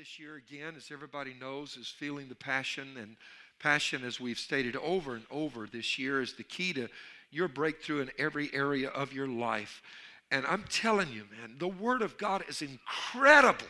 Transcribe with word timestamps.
this 0.00 0.18
year, 0.18 0.36
again, 0.36 0.72
as 0.78 0.88
everybody 0.90 1.34
knows, 1.38 1.76
is 1.76 1.88
feeling 1.88 2.26
the 2.26 2.34
passion. 2.34 2.96
And 2.98 3.16
passion, 3.58 4.02
as 4.02 4.18
we've 4.18 4.38
stated 4.38 4.74
over 4.76 5.14
and 5.14 5.26
over 5.30 5.66
this 5.66 5.98
year, 5.98 6.22
is 6.22 6.32
the 6.32 6.42
key 6.42 6.72
to 6.72 6.88
your 7.30 7.48
breakthrough 7.48 8.00
in 8.00 8.10
every 8.16 8.48
area 8.54 8.88
of 8.88 9.12
your 9.12 9.28
life. 9.28 9.82
And 10.30 10.46
I'm 10.46 10.64
telling 10.70 11.12
you, 11.12 11.24
man, 11.38 11.56
the 11.58 11.68
Word 11.68 12.00
of 12.00 12.16
God 12.16 12.44
is 12.48 12.62
incredible. 12.62 13.66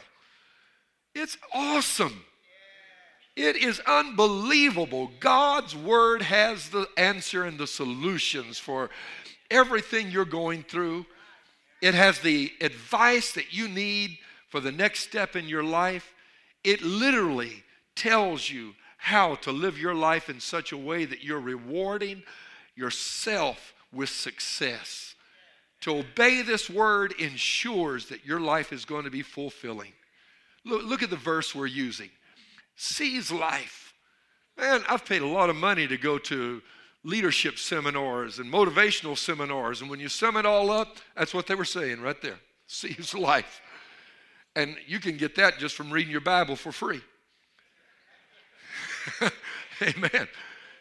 It's 1.17 1.37
awesome. 1.53 2.23
It 3.35 3.57
is 3.57 3.81
unbelievable. 3.81 5.11
God's 5.19 5.75
Word 5.75 6.23
has 6.23 6.69
the 6.69 6.87
answer 6.97 7.43
and 7.43 7.59
the 7.59 7.67
solutions 7.67 8.57
for 8.57 8.89
everything 9.51 10.13
you're 10.13 10.25
going 10.25 10.63
through. 10.63 11.07
It 11.83 11.95
has 11.95 12.21
the 12.21 12.53
advice 12.61 13.33
that 13.33 13.53
you 13.53 13.67
need 13.67 14.17
for 14.49 14.61
the 14.61 14.71
next 14.71 15.01
step 15.01 15.35
in 15.35 15.49
your 15.49 15.65
life. 15.65 16.15
It 16.65 16.83
literally 16.83 17.65
tells 17.97 18.51
you 18.51 18.75
how 18.97 19.35
to 19.37 19.51
live 19.51 19.79
your 19.79 19.95
life 19.95 20.29
in 20.29 20.41
such 20.41 20.73
a 20.73 20.77
way 20.77 21.05
that 21.05 21.25
you're 21.25 21.41
rewarding 21.41 22.23
yourself 22.75 23.75
with 23.93 24.11
success. 24.11 25.15
To 25.83 25.99
obey 25.99 26.43
this 26.43 26.69
word 26.69 27.15
ensures 27.19 28.07
that 28.07 28.27
your 28.27 28.41
life 28.41 28.73
is 28.73 28.85
going 28.85 29.05
to 29.05 29.11
be 29.11 29.23
fulfilling. 29.23 29.93
Look, 30.65 30.85
look 30.85 31.03
at 31.03 31.11
the 31.11 31.17
verse 31.17 31.55
we're 31.55 31.67
using. 31.67 32.11
Seize 32.77 33.33
life. 33.33 33.95
Man, 34.59 34.83
I've 34.89 35.07
paid 35.07 35.23
a 35.23 35.27
lot 35.27 35.49
of 35.49 35.57
money 35.57 35.87
to 35.87 35.97
go 35.97 36.19
to 36.19 36.61
leadership 37.03 37.59
seminars 37.59 38.39
and 38.39 38.53
motivational 38.53 39.17
seminars. 39.17 39.81
And 39.81 39.89
when 39.89 40.01
you 40.01 40.09
sum 40.09 40.37
it 40.37 40.45
all 40.45 40.71
up, 40.71 40.99
that's 41.17 41.33
what 41.33 41.47
they 41.47 41.55
were 41.55 41.65
saying 41.65 42.03
right 42.03 42.21
there. 42.21 42.39
Seize 42.67 43.15
life. 43.15 43.63
And 44.61 44.77
you 44.87 45.01
can 45.01 45.17
get 45.17 45.37
that 45.37 45.59
just 45.59 45.75
from 45.75 45.91
reading 45.91 46.13
your 46.13 46.21
Bible 46.21 46.55
for 46.55 46.71
free. 46.71 47.01
Amen. 49.83 50.29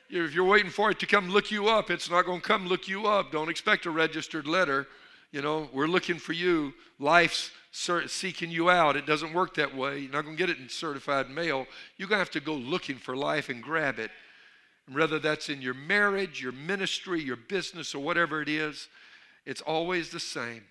If 0.10 0.34
you're 0.34 0.44
waiting 0.44 0.70
for 0.70 0.92
it 0.92 1.00
to 1.00 1.06
come 1.06 1.30
look 1.30 1.50
you 1.50 1.70
up, 1.70 1.90
it's 1.90 2.10
not 2.10 2.26
going 2.26 2.42
to 2.42 2.46
come 2.46 2.68
look 2.68 2.90
you 2.90 3.08
up. 3.08 3.32
Don't 3.32 3.48
expect 3.48 3.86
a 3.86 3.90
registered 3.90 4.46
letter. 4.46 4.86
You 5.32 5.42
know, 5.42 5.70
we're 5.72 5.88
looking 5.88 6.18
for 6.18 6.34
you. 6.34 6.74
Life's 7.00 7.52
seeking 7.72 8.52
you 8.52 8.70
out. 8.70 8.98
It 8.98 9.06
doesn't 9.06 9.34
work 9.34 9.54
that 9.56 9.74
way. 9.74 10.00
You're 10.00 10.12
not 10.12 10.26
going 10.26 10.36
to 10.36 10.44
get 10.46 10.50
it 10.50 10.58
in 10.58 10.68
certified 10.68 11.30
mail. 11.30 11.66
You're 11.96 12.10
going 12.10 12.18
to 12.18 12.26
have 12.26 12.32
to 12.32 12.42
go 12.42 12.56
looking 12.56 12.98
for 12.98 13.16
life 13.16 13.48
and 13.48 13.64
grab 13.64 13.98
it. 13.98 14.12
And 14.88 14.96
whether 14.96 15.20
that's 15.20 15.48
in 15.48 15.62
your 15.62 15.74
marriage, 15.76 16.42
your 16.42 16.52
ministry, 16.52 17.22
your 17.22 17.38
business, 17.38 17.96
or 17.96 18.04
whatever 18.04 18.42
it 18.42 18.50
is, 18.50 18.90
it's 19.46 19.62
always 19.62 20.10
the 20.10 20.20
same. 20.20 20.64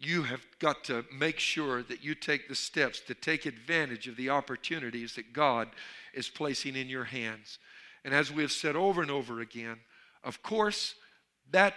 You 0.00 0.22
have 0.22 0.44
got 0.58 0.82
to 0.84 1.04
make 1.14 1.38
sure 1.38 1.82
that 1.82 2.02
you 2.02 2.14
take 2.14 2.48
the 2.48 2.54
steps 2.54 3.00
to 3.00 3.14
take 3.14 3.44
advantage 3.44 4.08
of 4.08 4.16
the 4.16 4.30
opportunities 4.30 5.14
that 5.14 5.34
God 5.34 5.68
is 6.14 6.28
placing 6.28 6.74
in 6.74 6.88
your 6.88 7.04
hands. 7.04 7.58
And 8.02 8.14
as 8.14 8.32
we 8.32 8.42
have 8.42 8.50
said 8.50 8.76
over 8.76 9.02
and 9.02 9.10
over 9.10 9.40
again, 9.40 9.76
of 10.24 10.42
course, 10.42 10.94
that 11.50 11.74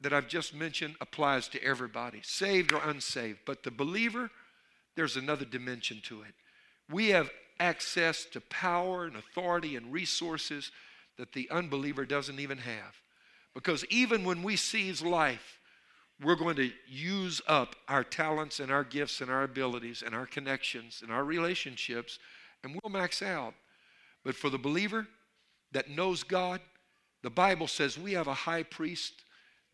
that 0.00 0.12
I've 0.12 0.28
just 0.28 0.54
mentioned 0.54 0.96
applies 1.00 1.48
to 1.48 1.62
everybody, 1.62 2.20
saved 2.22 2.72
or 2.72 2.82
unsaved. 2.84 3.38
But 3.46 3.62
the 3.62 3.70
believer, 3.70 4.30
there's 4.96 5.16
another 5.16 5.46
dimension 5.46 6.00
to 6.04 6.20
it. 6.22 6.34
We 6.90 7.08
have 7.08 7.30
access 7.58 8.26
to 8.26 8.40
power 8.42 9.06
and 9.06 9.16
authority 9.16 9.76
and 9.76 9.92
resources 9.92 10.70
that 11.16 11.32
the 11.32 11.48
unbeliever 11.50 12.04
doesn't 12.04 12.38
even 12.38 12.58
have. 12.58 13.00
Because 13.54 13.84
even 13.86 14.24
when 14.24 14.42
we 14.42 14.56
seize 14.56 15.00
life, 15.00 15.58
we're 16.22 16.36
going 16.36 16.56
to 16.56 16.70
use 16.88 17.40
up 17.48 17.74
our 17.88 18.04
talents 18.04 18.60
and 18.60 18.70
our 18.70 18.84
gifts 18.84 19.20
and 19.20 19.30
our 19.30 19.42
abilities 19.42 20.02
and 20.04 20.14
our 20.14 20.26
connections 20.26 21.00
and 21.02 21.10
our 21.10 21.24
relationships, 21.24 22.18
and 22.62 22.72
we'll 22.72 22.92
max 22.92 23.22
out. 23.22 23.54
But 24.24 24.36
for 24.36 24.48
the 24.48 24.58
believer 24.58 25.06
that 25.72 25.90
knows 25.90 26.22
God, 26.22 26.60
the 27.22 27.30
Bible 27.30 27.66
says 27.66 27.98
we 27.98 28.12
have 28.12 28.28
a 28.28 28.34
high 28.34 28.62
priest 28.62 29.24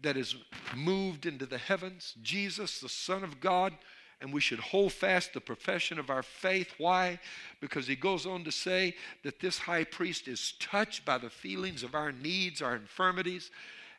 that 0.00 0.16
is 0.16 0.34
moved 0.74 1.26
into 1.26 1.46
the 1.46 1.58
heavens, 1.58 2.14
Jesus, 2.22 2.80
the 2.80 2.88
Son 2.88 3.22
of 3.22 3.40
God, 3.40 3.74
and 4.20 4.32
we 4.32 4.40
should 4.40 4.58
hold 4.58 4.92
fast 4.92 5.32
the 5.32 5.40
profession 5.40 5.98
of 5.98 6.10
our 6.10 6.22
faith. 6.22 6.68
Why? 6.78 7.18
Because 7.60 7.86
he 7.86 7.96
goes 7.96 8.26
on 8.26 8.44
to 8.44 8.52
say 8.52 8.94
that 9.24 9.40
this 9.40 9.58
high 9.58 9.84
priest 9.84 10.28
is 10.28 10.54
touched 10.60 11.04
by 11.04 11.18
the 11.18 11.30
feelings 11.30 11.82
of 11.82 11.94
our 11.94 12.12
needs, 12.12 12.60
our 12.60 12.76
infirmities. 12.76 13.50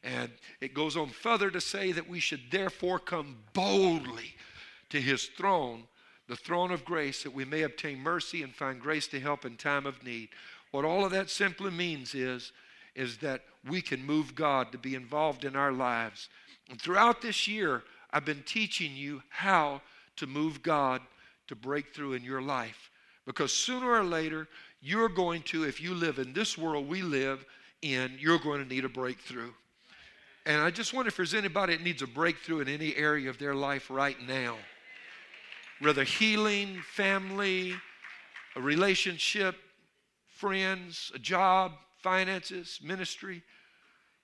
And 0.04 0.32
it 0.60 0.74
goes 0.74 0.98
on 0.98 1.10
further 1.10 1.52
to 1.52 1.62
say 1.62 1.92
that 1.92 2.10
we 2.10 2.20
should 2.20 2.42
therefore 2.50 3.00
come 3.00 3.38
boldly 3.54 4.34
to 4.90 5.00
his 5.00 5.26
throne, 5.26 5.84
the 6.28 6.36
throne 6.36 6.72
of 6.72 6.86
grace, 6.86 7.24
that 7.24 7.34
we 7.34 7.46
may 7.46 7.62
obtain 7.62 8.00
mercy 8.00 8.42
and 8.42 8.56
find 8.56 8.82
grace 8.82 9.08
to 9.08 9.20
help 9.20 9.46
in 9.46 9.58
time 9.58 9.86
of 9.86 10.04
need. 10.04 10.30
What 10.72 10.86
all 10.86 11.06
of 11.06 11.12
that 11.12 11.30
simply 11.30 11.72
means 11.72 12.16
is, 12.16 12.52
is 12.96 13.18
that 13.18 13.44
we 13.70 13.82
can 13.82 14.04
move 14.04 14.36
God 14.36 14.72
to 14.72 14.78
be 14.78 14.96
involved 14.96 15.46
in 15.46 15.56
our 15.56 15.72
lives. 15.72 16.30
And 16.70 16.82
throughout 16.82 17.22
this 17.22 17.48
year, 17.48 17.84
I've 18.12 18.26
been 18.26 18.44
teaching 18.44 18.96
you 18.96 19.22
how 19.30 19.82
to 20.18 20.28
move 20.28 20.64
God 20.64 21.02
to 21.48 21.56
break 21.56 21.94
through 21.94 22.14
in 22.14 22.24
your 22.24 22.42
life. 22.42 22.90
Because 23.26 23.54
sooner 23.54 23.92
or 23.92 24.04
later, 24.04 24.48
you're 24.82 25.10
going 25.10 25.44
to, 25.44 25.64
if 25.64 25.80
you 25.80 25.94
live 25.94 26.18
in 26.18 26.34
this 26.34 26.58
world 26.58 26.88
we 26.88 27.02
live 27.02 27.46
in, 27.82 28.18
you're 28.20 28.40
going 28.40 28.62
to 28.62 28.68
need 28.68 28.86
a 28.86 28.90
breakthrough. 28.90 29.52
And 30.46 30.60
I 30.62 30.72
just 30.72 30.94
wonder 30.94 31.10
if 31.10 31.18
there's 31.18 31.34
anybody 31.34 31.76
that 31.76 31.84
needs 31.84 32.02
a 32.02 32.08
breakthrough 32.08 32.62
in 32.62 32.68
any 32.68 32.96
area 32.96 33.30
of 33.30 33.38
their 33.38 33.54
life 33.54 33.90
right 33.90 34.18
now. 34.28 34.58
Whether 35.80 36.04
healing, 36.04 36.82
family, 36.82 37.76
a 38.56 38.62
relationship, 38.62 39.56
friends, 40.28 41.12
a 41.14 41.20
job, 41.20 41.74
finances, 42.02 42.80
ministry, 42.84 43.44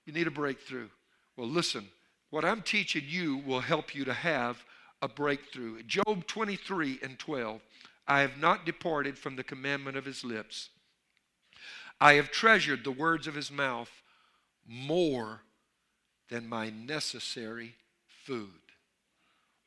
you 0.06 0.12
need 0.12 0.26
a 0.26 0.32
breakthrough. 0.32 0.88
Well, 1.36 1.48
listen, 1.48 1.88
what 2.30 2.44
I'm 2.44 2.62
teaching 2.62 3.04
you 3.06 3.38
will 3.38 3.60
help 3.60 3.94
you 3.94 4.04
to 4.04 4.12
have 4.12 4.64
a 5.00 5.08
breakthrough. 5.08 5.82
Job 5.84 6.26
23 6.26 6.98
and 7.02 7.18
12. 7.18 7.60
I 8.08 8.20
have 8.20 8.38
not 8.38 8.66
departed 8.66 9.16
from 9.16 9.36
the 9.36 9.44
commandment 9.44 9.96
of 9.96 10.04
his 10.04 10.24
lips. 10.24 10.70
I 12.00 12.14
have 12.14 12.30
treasured 12.30 12.84
the 12.84 12.90
words 12.90 13.26
of 13.26 13.34
his 13.34 13.50
mouth 13.50 13.90
more 14.66 15.42
than 16.28 16.48
my 16.48 16.70
necessary 16.70 17.74
food. 18.24 18.48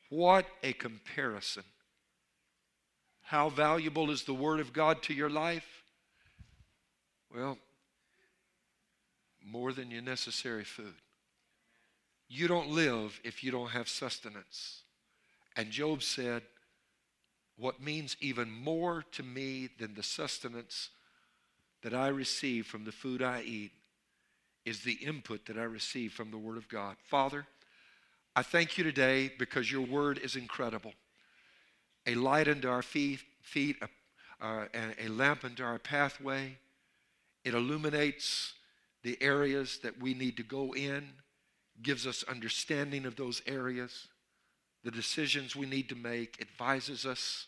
What 0.08 0.46
a 0.62 0.72
comparison. 0.72 1.64
How 3.22 3.48
valuable 3.48 4.10
is 4.10 4.24
the 4.24 4.34
Word 4.34 4.60
of 4.60 4.72
God 4.72 5.02
to 5.04 5.14
your 5.14 5.30
life? 5.30 5.84
Well, 7.34 7.58
more 9.44 9.72
than 9.72 9.90
your 9.90 10.02
necessary 10.02 10.64
food. 10.64 10.94
You 12.28 12.48
don't 12.48 12.70
live 12.70 13.20
if 13.24 13.42
you 13.42 13.50
don't 13.50 13.70
have 13.70 13.88
sustenance. 13.88 14.82
And 15.56 15.70
Job 15.70 16.02
said, 16.02 16.42
What 17.56 17.82
means 17.82 18.16
even 18.20 18.50
more 18.50 19.04
to 19.12 19.22
me 19.22 19.68
than 19.78 19.94
the 19.94 20.02
sustenance 20.02 20.90
that 21.82 21.94
I 21.94 22.08
receive 22.08 22.66
from 22.66 22.84
the 22.84 22.92
food 22.92 23.22
I 23.22 23.42
eat 23.42 23.72
is 24.64 24.82
the 24.82 24.92
input 24.92 25.46
that 25.46 25.58
I 25.58 25.64
receive 25.64 26.12
from 26.12 26.30
the 26.30 26.38
Word 26.38 26.56
of 26.56 26.68
God. 26.68 26.96
Father, 27.04 27.46
I 28.34 28.42
thank 28.42 28.78
you 28.78 28.84
today 28.84 29.32
because 29.38 29.70
your 29.70 29.82
Word 29.82 30.18
is 30.18 30.36
incredible. 30.36 30.92
A 32.06 32.14
light 32.14 32.48
unto 32.48 32.68
our 32.68 32.82
feet, 32.82 33.20
feet 33.42 33.76
a, 33.82 34.46
uh, 34.46 34.66
a 35.00 35.08
lamp 35.08 35.44
unto 35.44 35.62
our 35.62 35.78
pathway. 35.78 36.56
It 37.44 37.54
illuminates 37.54 38.54
the 39.02 39.20
areas 39.20 39.78
that 39.82 40.00
we 40.00 40.14
need 40.14 40.36
to 40.36 40.42
go 40.42 40.74
in, 40.74 41.08
gives 41.82 42.06
us 42.06 42.24
understanding 42.28 43.04
of 43.04 43.16
those 43.16 43.42
areas 43.46 44.08
the 44.84 44.90
decisions 44.90 45.54
we 45.54 45.66
need 45.66 45.88
to 45.88 45.94
make, 45.94 46.40
advises 46.40 47.06
us 47.06 47.46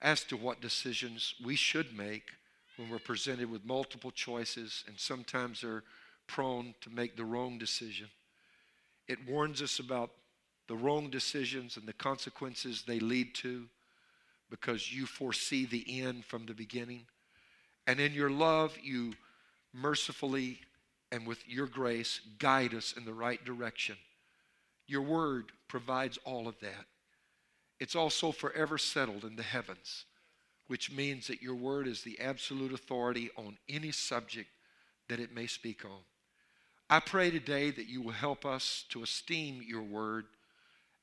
as 0.00 0.24
to 0.24 0.36
what 0.36 0.60
decisions 0.60 1.34
we 1.44 1.56
should 1.56 1.96
make 1.96 2.30
when 2.76 2.88
we're 2.88 2.98
presented 2.98 3.50
with 3.50 3.64
multiple 3.64 4.10
choices 4.10 4.84
and 4.86 4.98
sometimes 4.98 5.64
are 5.64 5.82
prone 6.28 6.74
to 6.82 6.90
make 6.90 7.16
the 7.16 7.24
wrong 7.24 7.58
decision. 7.58 8.08
It 9.08 9.26
warns 9.26 9.60
us 9.60 9.80
about 9.80 10.10
the 10.68 10.76
wrong 10.76 11.10
decisions 11.10 11.76
and 11.76 11.86
the 11.86 11.92
consequences 11.92 12.84
they 12.86 13.00
lead 13.00 13.34
to 13.36 13.64
because 14.50 14.92
you 14.92 15.06
foresee 15.06 15.64
the 15.66 16.02
end 16.02 16.24
from 16.24 16.46
the 16.46 16.54
beginning. 16.54 17.06
And 17.86 17.98
in 17.98 18.12
your 18.12 18.30
love, 18.30 18.76
you 18.82 19.14
mercifully 19.72 20.60
and 21.10 21.26
with 21.26 21.46
your 21.48 21.66
grace 21.66 22.20
guide 22.38 22.74
us 22.74 22.94
in 22.96 23.04
the 23.04 23.14
right 23.14 23.42
direction. 23.44 23.96
Your 24.86 25.02
word 25.02 25.52
provides 25.68 26.18
all 26.24 26.48
of 26.48 26.58
that. 26.60 26.86
It's 27.80 27.96
also 27.96 28.32
forever 28.32 28.76
settled 28.76 29.24
in 29.24 29.36
the 29.36 29.42
heavens, 29.42 30.04
which 30.66 30.90
means 30.90 31.26
that 31.28 31.42
your 31.42 31.54
word 31.54 31.86
is 31.86 32.02
the 32.02 32.18
absolute 32.20 32.72
authority 32.72 33.30
on 33.36 33.56
any 33.68 33.92
subject 33.92 34.50
that 35.08 35.20
it 35.20 35.34
may 35.34 35.46
speak 35.46 35.84
on. 35.84 36.00
I 36.90 37.00
pray 37.00 37.30
today 37.30 37.70
that 37.70 37.88
you 37.88 38.00
will 38.00 38.12
help 38.12 38.46
us 38.46 38.84
to 38.90 39.02
esteem 39.02 39.62
your 39.66 39.82
word 39.82 40.24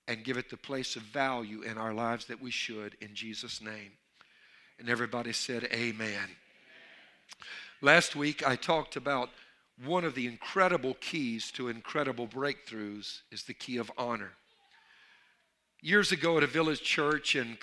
and 0.07 0.23
give 0.23 0.37
it 0.37 0.49
the 0.49 0.57
place 0.57 0.95
of 0.95 1.03
value 1.03 1.61
in 1.61 1.77
our 1.77 1.93
lives 1.93 2.25
that 2.25 2.41
we 2.41 2.49
should 2.49 2.95
in 3.01 3.13
Jesus' 3.13 3.61
name. 3.61 3.91
And 4.79 4.89
everybody 4.89 5.31
said, 5.31 5.67
Amen. 5.71 6.29
Last 7.81 8.15
week 8.15 8.47
I 8.47 8.55
talked 8.55 8.95
about 8.95 9.29
one 9.83 10.05
of 10.05 10.15
the 10.15 10.25
incredible 10.25 10.95
keys 11.01 11.51
to 11.51 11.67
incredible 11.67 12.27
breakthroughs 12.27 13.21
is 13.31 13.43
the 13.43 13.53
key 13.53 13.77
of 13.77 13.91
honor. 13.95 14.31
Years 15.81 16.11
ago 16.11 16.37
at 16.37 16.43
a 16.43 16.47
village 16.47 16.81
church 16.81 17.35
in 17.35 17.57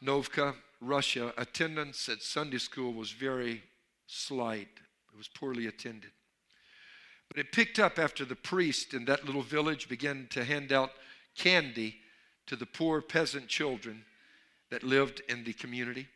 Novka, 0.00 0.54
Russia, 0.80 1.34
attendance 1.36 2.08
at 2.08 2.22
Sunday 2.22 2.58
school 2.58 2.94
was 2.94 3.10
very 3.10 3.64
slight. 4.06 4.68
It 5.12 5.18
was 5.18 5.28
poorly 5.28 5.66
attended. 5.66 6.10
But 7.28 7.38
it 7.38 7.52
picked 7.52 7.78
up 7.78 7.98
after 7.98 8.24
the 8.24 8.36
priest 8.36 8.94
in 8.94 9.04
that 9.04 9.24
little 9.26 9.42
village 9.42 9.88
began 9.88 10.28
to 10.30 10.44
hand 10.44 10.72
out 10.72 10.90
candy 11.36 11.96
to 12.46 12.56
the 12.56 12.66
poor 12.66 13.00
peasant 13.00 13.48
children 13.48 14.04
that 14.70 14.82
lived 14.82 15.22
in 15.28 15.44
the 15.44 15.52
community. 15.52 16.08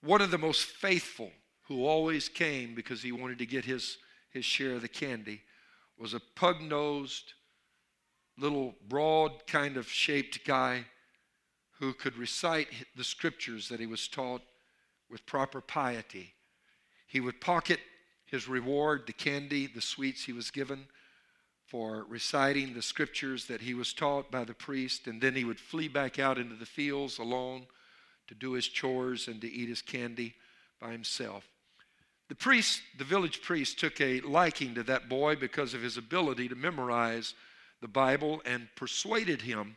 One 0.00 0.20
of 0.20 0.30
the 0.30 0.38
most 0.38 0.64
faithful 0.64 1.32
who 1.62 1.84
always 1.84 2.28
came 2.28 2.74
because 2.74 3.02
he 3.02 3.12
wanted 3.12 3.38
to 3.38 3.46
get 3.46 3.64
his, 3.64 3.98
his 4.32 4.44
share 4.44 4.74
of 4.74 4.82
the 4.82 4.88
candy 4.88 5.42
was 5.98 6.14
a 6.14 6.20
pug 6.36 6.60
nosed, 6.60 7.32
little 8.38 8.74
broad 8.88 9.46
kind 9.46 9.76
of 9.76 9.88
shaped 9.88 10.44
guy 10.44 10.84
who 11.78 11.92
could 11.92 12.16
recite 12.16 12.68
the 12.94 13.04
scriptures 13.04 13.68
that 13.68 13.80
he 13.80 13.86
was 13.86 14.08
taught 14.08 14.42
with 15.10 15.26
proper 15.26 15.60
piety. 15.60 16.34
He 17.06 17.20
would 17.20 17.40
pocket 17.40 17.80
his 18.26 18.48
reward, 18.48 19.06
the 19.06 19.12
candy, 19.12 19.66
the 19.66 19.80
sweets 19.80 20.24
he 20.24 20.32
was 20.32 20.50
given 20.50 20.86
for 21.66 22.04
reciting 22.08 22.74
the 22.74 22.82
scriptures 22.82 23.46
that 23.46 23.60
he 23.60 23.74
was 23.74 23.92
taught 23.92 24.30
by 24.30 24.44
the 24.44 24.54
priest, 24.54 25.06
and 25.06 25.20
then 25.20 25.34
he 25.34 25.44
would 25.44 25.58
flee 25.58 25.88
back 25.88 26.18
out 26.18 26.38
into 26.38 26.54
the 26.54 26.66
fields 26.66 27.18
alone 27.18 27.66
to 28.28 28.34
do 28.34 28.52
his 28.52 28.68
chores 28.68 29.26
and 29.26 29.40
to 29.40 29.50
eat 29.50 29.68
his 29.68 29.82
candy 29.82 30.34
by 30.80 30.92
himself. 30.92 31.48
The 32.28 32.34
priest, 32.34 32.82
the 32.98 33.04
village 33.04 33.42
priest, 33.42 33.78
took 33.78 34.00
a 34.00 34.20
liking 34.20 34.74
to 34.74 34.82
that 34.84 35.08
boy 35.08 35.36
because 35.36 35.74
of 35.74 35.82
his 35.82 35.96
ability 35.96 36.48
to 36.48 36.56
memorize 36.56 37.34
the 37.80 37.88
Bible 37.88 38.42
and 38.44 38.68
persuaded 38.74 39.42
him 39.42 39.76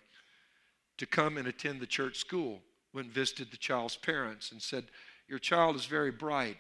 to 0.98 1.06
come 1.06 1.38
and 1.38 1.48
attend 1.48 1.80
the 1.80 1.88
church 1.88 2.18
school. 2.18 2.62
when 2.92 3.08
visited 3.08 3.52
the 3.52 3.58
child's 3.58 3.96
parents 3.96 4.52
and 4.52 4.60
said, 4.60 4.86
Your 5.28 5.38
child 5.38 5.76
is 5.76 5.86
very 5.86 6.10
bright. 6.10 6.58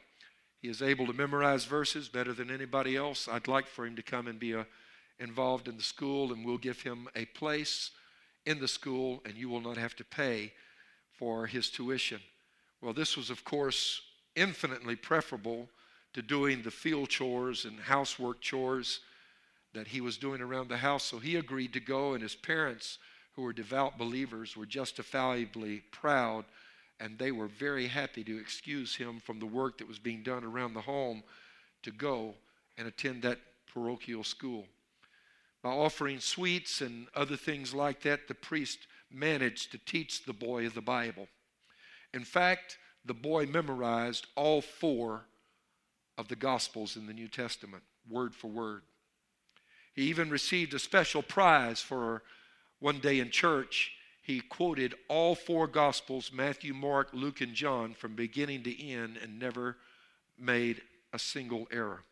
He 0.62 0.68
is 0.68 0.82
able 0.82 1.08
to 1.08 1.14
memorize 1.14 1.66
verses 1.66 2.10
better 2.10 2.34
than 2.34 2.52
anybody 2.52 2.96
else. 2.96 3.28
I'd 3.28 3.48
like 3.48 3.68
for 3.68 3.86
him 3.86 3.96
to 3.96 4.02
come 4.02 4.28
and 4.28 4.40
be 4.40 4.52
a, 4.52 4.62
uh, 4.62 4.64
involved 5.20 5.68
in 5.68 5.76
the 5.76 5.84
school, 5.84 6.32
and 6.32 6.46
we'll 6.46 6.58
give 6.58 6.82
him 6.82 7.08
a 7.16 7.26
place 7.26 7.92
in 8.46 8.60
the 8.60 8.68
school, 8.68 9.22
and 9.26 9.36
you 9.36 9.50
will 9.50 9.62
not 9.62 9.78
have 9.78 9.96
to 9.98 10.04
pay 10.04 10.54
for 11.12 11.46
his 11.46 11.70
tuition. 11.70 12.22
Well, 12.82 12.94
this 12.94 13.18
was, 13.18 13.30
of 13.30 13.44
course, 13.44 14.02
infinitely 14.36 14.96
preferable 14.96 15.70
to 16.14 16.22
doing 16.22 16.62
the 16.62 16.72
field 16.72 17.10
chores 17.10 17.66
and 17.66 17.80
housework 17.80 18.40
chores 18.40 19.02
that 19.74 19.88
he 19.88 20.02
was 20.02 20.18
doing 20.18 20.42
around 20.42 20.70
the 20.70 20.78
house. 20.78 21.04
So 21.04 21.20
he 21.20 21.36
agreed 21.36 21.74
to 21.74 21.80
go, 21.80 22.14
and 22.14 22.24
his 22.24 22.36
parents, 22.36 22.98
who 23.34 23.42
were 23.42 23.54
devout 23.54 23.98
believers, 23.98 24.56
were 24.56 24.66
justifiably 24.66 25.84
proud 25.92 26.46
and 27.00 27.18
they 27.18 27.32
were 27.32 27.48
very 27.48 27.88
happy 27.88 28.24
to 28.24 28.40
excuse 28.40 28.96
him 28.96 29.20
from 29.20 29.40
the 29.40 29.46
work 29.46 29.78
that 29.78 29.88
was 29.88 30.00
being 30.00 30.24
done 30.24 30.44
around 30.44 30.74
the 30.74 30.82
home 30.82 31.24
to 31.84 31.92
go 31.92 32.34
and 32.78 32.88
attend 32.88 33.22
that 33.22 33.40
parochial 33.74 34.24
school. 34.24 34.66
By 35.62 35.72
offering 35.72 36.20
sweets 36.20 36.82
and 36.82 37.08
other 37.16 37.36
things 37.36 37.74
like 37.74 38.02
that, 38.04 38.28
the 38.28 38.34
priest 38.34 38.80
managed 39.12 39.72
to 39.72 39.78
teach 39.78 40.26
the 40.26 40.34
boy 40.34 40.70
the 40.70 40.82
Bible. 40.82 41.28
In 42.14 42.24
fact, 42.24 42.78
the 43.06 43.14
boy 43.14 43.46
memorized 43.46 44.28
all 44.36 44.62
four 44.62 45.22
of 46.18 46.28
the 46.28 46.36
Gospels 46.36 46.96
in 46.96 47.08
the 47.08 47.14
New 47.14 47.28
Testament, 47.28 47.84
word 48.10 48.36
for 48.36 48.48
word. 48.48 48.82
He 49.94 50.04
even 50.04 50.30
received 50.30 50.74
a 50.74 50.80
special 50.80 51.22
prize 51.22 51.82
for 51.82 52.24
one 52.80 53.00
day 53.00 53.20
in 53.20 53.32
church 53.32 53.92
he 54.22 54.42
quoted 54.42 54.96
all 55.08 55.36
four 55.36 55.68
Gospels 55.68 56.32
Matthew, 56.32 56.74
Mark, 56.74 57.10
Luke, 57.14 57.42
and 57.42 57.54
John 57.54 57.94
from 57.94 58.16
beginning 58.16 58.64
to 58.64 58.88
end 58.88 59.18
and 59.18 59.40
never 59.40 59.78
made 60.38 60.82
a 61.14 61.20
single 61.20 61.68
error. 61.72 62.04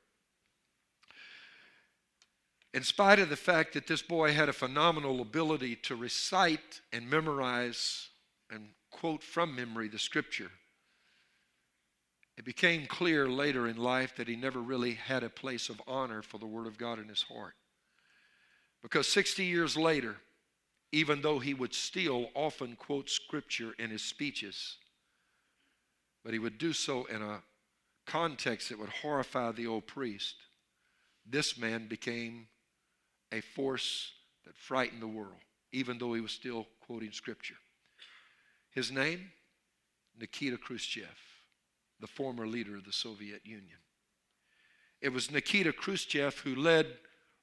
In 2.74 2.84
spite 2.84 3.20
of 3.20 3.30
the 3.30 3.36
fact 3.36 3.74
that 3.74 3.88
this 3.88 4.02
boy 4.02 4.34
had 4.34 4.50
a 4.50 4.54
phenomenal 4.54 5.22
ability 5.22 5.76
to 5.78 5.96
recite 5.96 6.82
and 6.92 7.10
memorize 7.10 8.10
and 8.52 8.70
quote 8.92 9.24
from 9.24 9.56
memory 9.56 9.88
the 9.88 10.00
scripture, 10.00 10.52
it 12.38 12.46
became 12.46 12.86
clear 12.86 13.28
later 13.28 13.68
in 13.68 13.78
life 13.78 14.16
that 14.18 14.28
he 14.28 14.36
never 14.36 14.60
really 14.60 14.94
had 14.94 15.24
a 15.24 15.30
place 15.30 15.70
of 15.70 15.82
honor 15.88 16.22
for 16.22 16.38
the 16.38 16.46
Word 16.46 16.68
of 16.68 16.78
God 16.78 17.00
in 17.00 17.08
his 17.08 17.24
heart. 17.24 17.56
Because 18.84 19.08
60 19.08 19.44
years 19.44 19.76
later, 19.76 20.18
even 20.92 21.22
though 21.22 21.40
he 21.40 21.54
would 21.54 21.74
still 21.74 22.30
often 22.34 22.76
quote 22.76 23.10
scripture 23.10 23.74
in 23.78 23.90
his 23.90 24.02
speeches. 24.02 24.78
But 26.24 26.34
he 26.34 26.40
would 26.40 26.58
do 26.58 26.74
so 26.74 27.06
in 27.06 27.22
a 27.22 27.42
context 28.06 28.70
that 28.70 28.80
would 28.80 28.90
horrify 28.90 29.52
the 29.52 29.68
old 29.68 29.86
priest. 29.86 30.36
This 31.26 31.58
man 31.58 31.88
became 31.88 32.48
a 33.32 33.42
force 33.42 34.14
that 34.46 34.56
frightened 34.56 35.02
the 35.02 35.08
world, 35.08 35.42
even 35.74 35.98
though 35.98 36.14
he 36.14 36.22
was 36.22 36.32
still 36.32 36.68
quoting 36.80 37.12
scripture. 37.12 37.58
His 38.72 38.92
name, 38.92 39.32
Nikita 40.20 40.58
Khrushchev, 40.58 41.18
the 42.00 42.08
former 42.08 42.48
leader 42.48 42.78
of 42.78 42.86
the 42.86 42.94
Soviet 42.94 43.42
Union. 43.46 43.80
It 45.02 45.10
was 45.10 45.32
Nikita 45.32 45.74
Khrushchev 45.74 46.40
who 46.40 46.56
led 46.56 46.88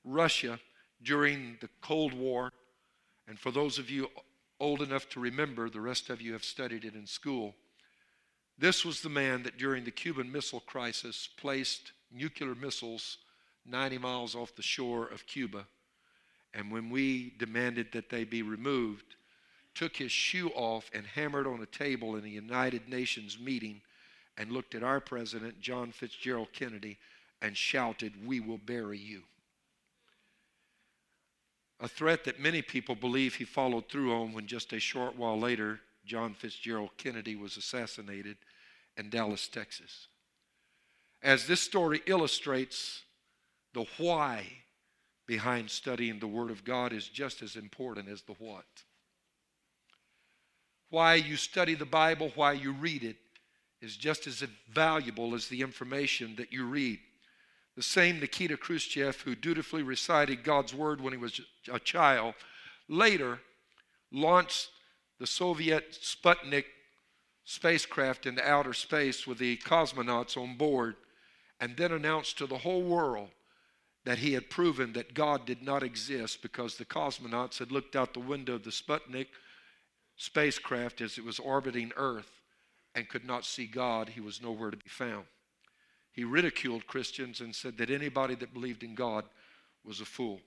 Russia 0.03 0.59
during 1.03 1.59
the 1.61 1.69
Cold 1.81 2.13
War 2.13 2.51
and 3.27 3.39
for 3.39 3.51
those 3.51 3.79
of 3.79 3.91
you 3.91 4.09
old 4.61 4.83
enough 4.83 5.09
to 5.11 5.21
remember, 5.21 5.69
the 5.69 5.81
rest 5.81 6.11
of 6.11 6.21
you 6.21 6.33
have 6.33 6.45
studied 6.45 6.85
it 6.85 6.95
in 6.95 7.07
school. 7.07 7.55
This 8.59 8.85
was 8.85 9.01
the 9.01 9.09
man 9.09 9.43
that 9.43 9.59
during 9.59 9.85
the 9.85 9.91
Cuban 9.91 10.31
Missile 10.31 10.61
Crisis 10.61 11.29
placed 11.37 11.93
nuclear 12.13 12.55
missiles 12.55 13.19
90 13.67 13.99
miles 13.99 14.35
off 14.35 14.55
the 14.55 14.63
shore 14.63 15.07
of 15.07 15.27
Cuba. 15.27 15.67
And 16.53 16.71
when 16.71 16.91
we 16.91 17.33
demanded 17.39 17.89
that 17.93 18.11
they 18.11 18.25
be 18.25 18.43
removed, 18.43 19.17
took 19.75 19.97
his 19.97 20.13
shoe 20.13 20.51
off 20.51 20.89
and 20.95 21.05
hammered 21.05 21.47
on 21.47 21.61
a 21.61 21.67
table 21.67 22.15
in 22.17 22.25
a 22.25 22.29
United 22.29 22.89
Nations 22.89 23.39
meeting 23.41 23.81
and 24.37 24.53
looked 24.53 24.75
at 24.75 24.83
our 24.83 25.01
president, 25.01 25.61
John 25.61 25.91
Fitzgerald 25.91 26.53
Kennedy, 26.53 26.99
and 27.43 27.57
shouted, 27.57 28.27
We 28.27 28.39
will 28.39 28.59
bury 28.59 28.99
you 28.99 29.23
a 31.85 31.89
threat 31.89 32.25
that 32.25 32.41
many 32.41 32.63
people 32.63 32.95
believe 32.95 33.35
he 33.35 33.45
followed 33.45 33.91
through 33.91 34.11
on 34.15 34.33
when 34.33 34.47
just 34.47 34.73
a 34.73 34.81
short 34.81 35.15
while 35.17 35.39
later, 35.39 35.81
John 36.07 36.33
Fitzgerald 36.33 36.89
Kennedy 36.97 37.37
was 37.37 37.59
assassinated 37.59 38.39
in 38.97 39.11
Dallas, 39.11 39.49
Texas. 39.49 40.09
As 41.23 41.47
this 41.47 41.61
story 41.61 42.01
illustrates, 42.07 43.03
the 43.75 43.85
why 43.99 44.47
behind 45.27 45.71
studying 45.71 46.19
the 46.19 46.27
Word 46.27 46.51
of 46.51 46.65
God 46.65 46.95
is 46.95 47.07
just 47.07 47.43
as 47.43 47.55
important 47.55 48.09
as 48.09 48.23
the 48.23 48.35
what. 48.39 48.65
Why 50.89 51.17
you 51.17 51.37
study 51.37 51.75
the 51.75 51.85
Bible, 51.85 52.33
why 52.35 52.53
you 52.53 52.73
read 52.73 53.05
it, 53.05 53.17
is 53.83 53.95
just 53.95 54.27
as 54.27 54.43
valuable 54.71 55.35
as 55.35 55.49
the 55.49 55.61
information 55.61 56.37
that 56.37 56.51
you 56.51 56.65
read. 56.65 56.99
The 57.77 57.83
same 57.83 58.21
Nikita 58.21 58.57
Khrushchev, 58.57 59.23
who 59.23 59.35
dutifully 59.35 59.83
recited 59.83 60.45
God's 60.45 60.73
word 60.73 61.01
when 61.01 61.13
he 61.13 61.19
was 61.19 61.41
a 61.71 61.81
child, 61.81 62.35
later 62.89 63.41
launched 64.13 64.69
the 65.19 65.27
Soviet 65.27 65.99
Sputnik 66.01 66.67
spacecraft 67.45 68.27
into 68.27 68.49
outer 68.49 68.73
space 68.73 69.27
with 69.27 69.39
the 69.39 69.57
cosmonauts 69.59 70.37
on 70.37 70.57
board, 70.57 70.97
and 71.61 71.77
then 71.77 71.93
announced 71.93 72.39
to 72.39 72.47
the 72.47 72.59
whole 72.59 72.83
world 72.83 73.31
that 74.05 74.19
he 74.19 74.35
had 74.35 74.51
proven 74.51 74.93
that 74.93 75.15
God 75.15 75.47
did 75.47 75.63
not 75.63 75.83
exist 75.83 76.43
because 76.43 76.77
the 76.77 76.85
cosmonauts 76.85 77.59
had 77.59 77.73
looked 77.73 77.97
out 77.97 78.13
the 78.13 78.21
window 78.21 78.55
of 78.55 78.65
the 78.65 78.71
Sputnik 78.71 79.29
spacecraft 80.17 81.01
as 81.01 81.19
it 81.19 81.25
was 81.25 81.39
orbiting 81.39 81.93
Earth 81.97 82.41
and 82.95 83.09
could 83.09 83.25
not 83.25 83.45
see 83.45 83.67
God. 83.67 84.11
He 84.11 84.21
was 84.21 84.43
nowhere 84.43 84.71
to 84.71 84.77
be 84.77 84.89
found. 84.89 85.25
He 86.15 86.23
ridiculed 86.23 86.87
Christians 86.87 87.41
and 87.41 87.55
said 87.55 87.77
that 87.79 87.91
anybody 87.91 88.37
that 88.37 88.55
believed 88.55 88.85
in 88.85 88.95
God 88.95 89.25
was 89.85 90.01
a 90.01 90.05
fool. 90.05 90.41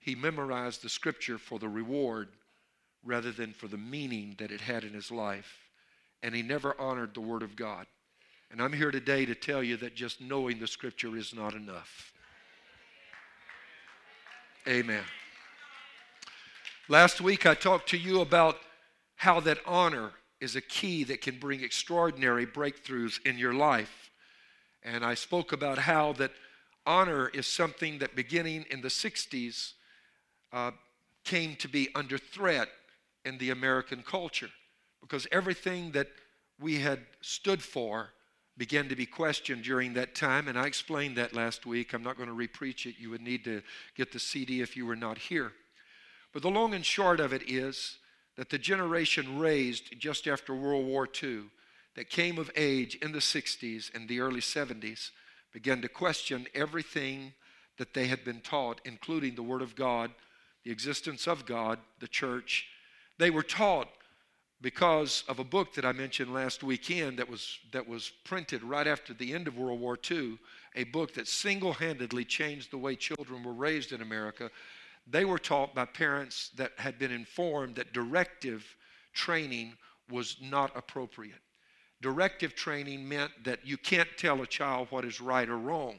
He 0.00 0.16
memorized 0.16 0.82
the 0.82 0.88
scripture 0.88 1.38
for 1.38 1.60
the 1.60 1.68
reward 1.68 2.28
rather 3.04 3.30
than 3.30 3.52
for 3.52 3.68
the 3.68 3.76
meaning 3.78 4.34
that 4.38 4.50
it 4.50 4.60
had 4.60 4.82
in 4.82 4.92
his 4.92 5.12
life. 5.12 5.68
And 6.24 6.34
he 6.34 6.42
never 6.42 6.78
honored 6.80 7.14
the 7.14 7.20
Word 7.20 7.44
of 7.44 7.54
God. 7.54 7.86
And 8.50 8.60
I'm 8.60 8.72
here 8.72 8.90
today 8.90 9.24
to 9.24 9.36
tell 9.36 9.62
you 9.62 9.76
that 9.78 9.94
just 9.94 10.20
knowing 10.20 10.58
the 10.58 10.66
scripture 10.66 11.16
is 11.16 11.32
not 11.32 11.54
enough. 11.54 12.12
Amen. 14.66 15.04
Last 16.88 17.20
week 17.20 17.46
I 17.46 17.54
talked 17.54 17.88
to 17.90 17.96
you 17.96 18.20
about 18.20 18.56
how 19.14 19.38
that 19.40 19.58
honor 19.64 20.10
is 20.40 20.56
a 20.56 20.60
key 20.60 21.04
that 21.04 21.20
can 21.20 21.38
bring 21.38 21.62
extraordinary 21.62 22.46
breakthroughs 22.46 23.24
in 23.24 23.38
your 23.38 23.54
life. 23.54 24.10
And 24.84 25.04
I 25.04 25.14
spoke 25.14 25.52
about 25.52 25.78
how 25.78 26.12
that 26.14 26.32
honor 26.84 27.28
is 27.28 27.46
something 27.46 27.98
that 27.98 28.16
beginning 28.16 28.64
in 28.70 28.80
the 28.80 28.88
60s 28.88 29.72
uh, 30.52 30.72
came 31.24 31.56
to 31.56 31.68
be 31.68 31.88
under 31.94 32.18
threat 32.18 32.68
in 33.24 33.38
the 33.38 33.50
American 33.50 34.02
culture 34.02 34.50
because 35.00 35.26
everything 35.30 35.92
that 35.92 36.08
we 36.60 36.80
had 36.80 37.00
stood 37.20 37.62
for 37.62 38.10
began 38.58 38.88
to 38.88 38.96
be 38.96 39.06
questioned 39.06 39.62
during 39.62 39.94
that 39.94 40.14
time. 40.14 40.48
And 40.48 40.58
I 40.58 40.66
explained 40.66 41.16
that 41.16 41.34
last 41.34 41.64
week. 41.64 41.92
I'm 41.92 42.02
not 42.02 42.16
going 42.16 42.28
to 42.28 42.34
repreach 42.34 42.86
it. 42.86 42.96
You 42.98 43.10
would 43.10 43.22
need 43.22 43.44
to 43.44 43.62
get 43.96 44.12
the 44.12 44.18
CD 44.18 44.60
if 44.60 44.76
you 44.76 44.84
were 44.84 44.96
not 44.96 45.18
here. 45.18 45.52
But 46.32 46.42
the 46.42 46.50
long 46.50 46.74
and 46.74 46.84
short 46.84 47.20
of 47.20 47.32
it 47.32 47.48
is 47.48 47.98
that 48.36 48.50
the 48.50 48.58
generation 48.58 49.38
raised 49.38 49.98
just 49.98 50.26
after 50.26 50.54
World 50.54 50.86
War 50.86 51.08
II 51.22 51.44
that 51.94 52.10
came 52.10 52.38
of 52.38 52.50
age 52.56 52.94
in 52.96 53.12
the 53.12 53.18
60s 53.18 53.94
and 53.94 54.08
the 54.08 54.20
early 54.20 54.40
70s 54.40 55.10
began 55.52 55.82
to 55.82 55.88
question 55.88 56.46
everything 56.54 57.32
that 57.78 57.94
they 57.94 58.06
had 58.06 58.24
been 58.24 58.40
taught, 58.40 58.80
including 58.84 59.34
the 59.34 59.42
Word 59.42 59.62
of 59.62 59.76
God, 59.76 60.10
the 60.64 60.70
existence 60.70 61.26
of 61.26 61.46
God, 61.46 61.78
the 62.00 62.08
church. 62.08 62.66
They 63.18 63.30
were 63.30 63.42
taught 63.42 63.88
because 64.60 65.24
of 65.28 65.40
a 65.40 65.44
book 65.44 65.74
that 65.74 65.84
I 65.84 65.92
mentioned 65.92 66.32
last 66.32 66.62
weekend 66.62 67.18
that 67.18 67.28
was, 67.28 67.58
that 67.72 67.88
was 67.88 68.12
printed 68.24 68.62
right 68.62 68.86
after 68.86 69.12
the 69.12 69.34
end 69.34 69.48
of 69.48 69.58
World 69.58 69.80
War 69.80 69.98
II, 70.08 70.38
a 70.76 70.84
book 70.84 71.14
that 71.14 71.26
single 71.26 71.72
handedly 71.72 72.24
changed 72.24 72.70
the 72.70 72.78
way 72.78 72.94
children 72.94 73.42
were 73.42 73.52
raised 73.52 73.92
in 73.92 74.00
America. 74.00 74.50
They 75.06 75.24
were 75.24 75.38
taught 75.38 75.74
by 75.74 75.86
parents 75.86 76.50
that 76.56 76.72
had 76.76 76.98
been 76.98 77.10
informed 77.10 77.74
that 77.74 77.92
directive 77.92 78.64
training 79.12 79.74
was 80.08 80.36
not 80.40 80.70
appropriate. 80.76 81.40
Directive 82.02 82.56
training 82.56 83.08
meant 83.08 83.30
that 83.44 83.64
you 83.64 83.78
can't 83.78 84.08
tell 84.18 84.42
a 84.42 84.46
child 84.46 84.88
what 84.90 85.04
is 85.04 85.20
right 85.20 85.48
or 85.48 85.56
wrong, 85.56 85.98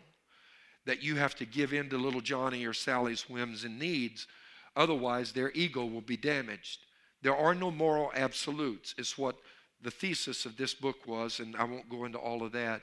that 0.85 1.01
you 1.01 1.15
have 1.15 1.33
to 1.35 1.45
give 1.45 1.71
in 1.73 1.89
to 1.89 1.97
little 1.97 2.21
Johnny 2.21 2.65
or 2.65 2.73
Sally's 2.73 3.29
whims 3.29 3.63
and 3.63 3.79
needs, 3.79 4.27
otherwise, 4.75 5.31
their 5.31 5.51
ego 5.53 5.85
will 5.85 6.01
be 6.01 6.17
damaged. 6.17 6.79
There 7.21 7.35
are 7.35 7.55
no 7.55 7.71
moral 7.71 8.11
absolutes, 8.13 8.93
is 8.97 9.17
what 9.17 9.37
the 9.81 9.91
thesis 9.91 10.45
of 10.45 10.57
this 10.57 10.73
book 10.73 11.07
was, 11.07 11.39
and 11.39 11.55
I 11.55 11.63
won't 11.63 11.89
go 11.89 12.03
into 12.03 12.17
all 12.17 12.43
of 12.43 12.51
that. 12.51 12.81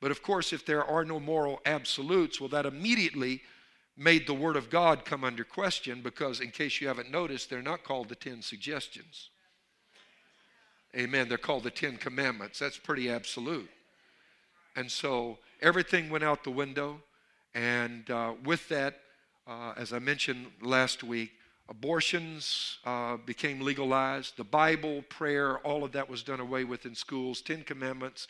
But 0.00 0.12
of 0.12 0.22
course, 0.22 0.52
if 0.52 0.64
there 0.64 0.84
are 0.84 1.04
no 1.04 1.18
moral 1.18 1.60
absolutes, 1.66 2.40
well, 2.40 2.48
that 2.50 2.66
immediately 2.66 3.42
made 3.96 4.28
the 4.28 4.34
Word 4.34 4.56
of 4.56 4.70
God 4.70 5.04
come 5.04 5.24
under 5.24 5.42
question 5.42 6.02
because, 6.02 6.40
in 6.40 6.52
case 6.52 6.80
you 6.80 6.86
haven't 6.86 7.10
noticed, 7.10 7.50
they're 7.50 7.62
not 7.62 7.82
called 7.82 8.08
the 8.08 8.14
Ten 8.14 8.42
Suggestions. 8.42 9.30
Amen. 10.96 11.28
They're 11.28 11.38
called 11.38 11.62
the 11.62 11.70
Ten 11.70 11.96
Commandments. 11.96 12.58
That's 12.58 12.78
pretty 12.78 13.10
absolute. 13.10 13.70
And 14.74 14.90
so 14.90 15.38
everything 15.62 16.10
went 16.10 16.24
out 16.24 16.42
the 16.42 16.50
window. 16.50 17.00
And 17.54 18.10
uh, 18.10 18.34
with 18.44 18.68
that, 18.70 19.00
uh, 19.46 19.74
as 19.76 19.92
I 19.92 20.00
mentioned 20.00 20.46
last 20.60 21.04
week, 21.04 21.32
Abortions 21.68 22.78
uh, 22.84 23.16
became 23.18 23.60
legalized. 23.60 24.36
The 24.36 24.42
Bible, 24.42 25.02
prayer, 25.08 25.58
all 25.58 25.84
of 25.84 25.92
that 25.92 26.10
was 26.10 26.24
done 26.24 26.40
away 26.40 26.64
with 26.64 26.84
in 26.84 26.96
schools. 26.96 27.40
Ten 27.40 27.62
Commandments, 27.62 28.26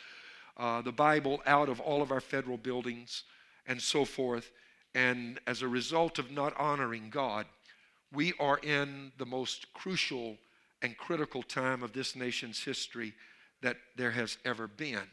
uh, 0.58 0.82
the 0.82 0.92
Bible 0.92 1.40
out 1.46 1.70
of 1.70 1.80
all 1.80 2.02
of 2.02 2.12
our 2.12 2.20
federal 2.20 2.58
buildings, 2.58 3.24
and 3.66 3.80
so 3.80 4.04
forth. 4.04 4.50
And 4.94 5.40
as 5.46 5.62
a 5.62 5.68
result 5.68 6.18
of 6.18 6.30
not 6.30 6.54
honoring 6.58 7.08
God, 7.08 7.46
we 8.12 8.34
are 8.38 8.58
in 8.58 9.12
the 9.16 9.24
most 9.24 9.72
crucial 9.72 10.36
and 10.82 10.96
critical 10.96 11.42
time 11.42 11.82
of 11.82 11.92
this 11.92 12.16
nation's 12.16 12.62
history 12.62 13.14
that 13.62 13.76
there 13.96 14.12
has 14.12 14.38
ever 14.44 14.66
been. 14.66 15.08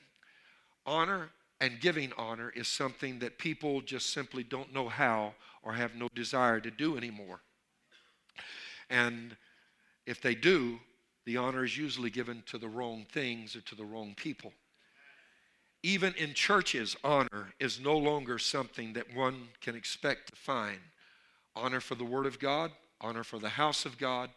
Honor 0.86 1.30
and 1.60 1.80
giving 1.80 2.12
honor 2.18 2.52
is 2.56 2.68
something 2.68 3.20
that 3.20 3.38
people 3.38 3.82
just 3.82 4.14
simply 4.14 4.44
don't 4.44 4.74
know 4.74 4.88
how 4.88 5.34
or 5.64 5.74
have 5.74 5.96
no 5.96 6.08
desire 6.16 6.60
to 6.60 6.72
do 6.72 6.98
anymore. 6.98 7.42
And 8.90 9.36
if 10.06 10.22
they 10.22 10.36
do, 10.36 10.80
the 11.26 11.38
honor 11.38 11.66
is 11.66 11.78
usually 11.78 12.10
given 12.10 12.44
to 12.46 12.58
the 12.58 12.70
wrong 12.70 13.06
things 13.12 13.56
or 13.56 13.62
to 13.62 13.76
the 13.76 13.84
wrong 13.84 14.14
people. 14.16 14.54
Even 15.84 16.14
in 16.16 16.34
churches, 16.34 16.96
honor 17.04 17.54
is 17.60 17.80
no 17.80 17.98
longer 17.98 18.40
something 18.40 18.94
that 18.94 19.14
one 19.14 19.50
can 19.62 19.76
expect 19.76 20.30
to 20.30 20.36
find. 20.36 20.80
Honor 21.56 21.82
for 21.82 21.96
the 21.96 22.06
Word 22.06 22.26
of 22.26 22.40
God, 22.40 22.72
honor 23.02 23.24
for 23.24 23.40
the 23.40 23.50
house 23.50 23.86
of 23.86 23.98
God, 23.98 24.30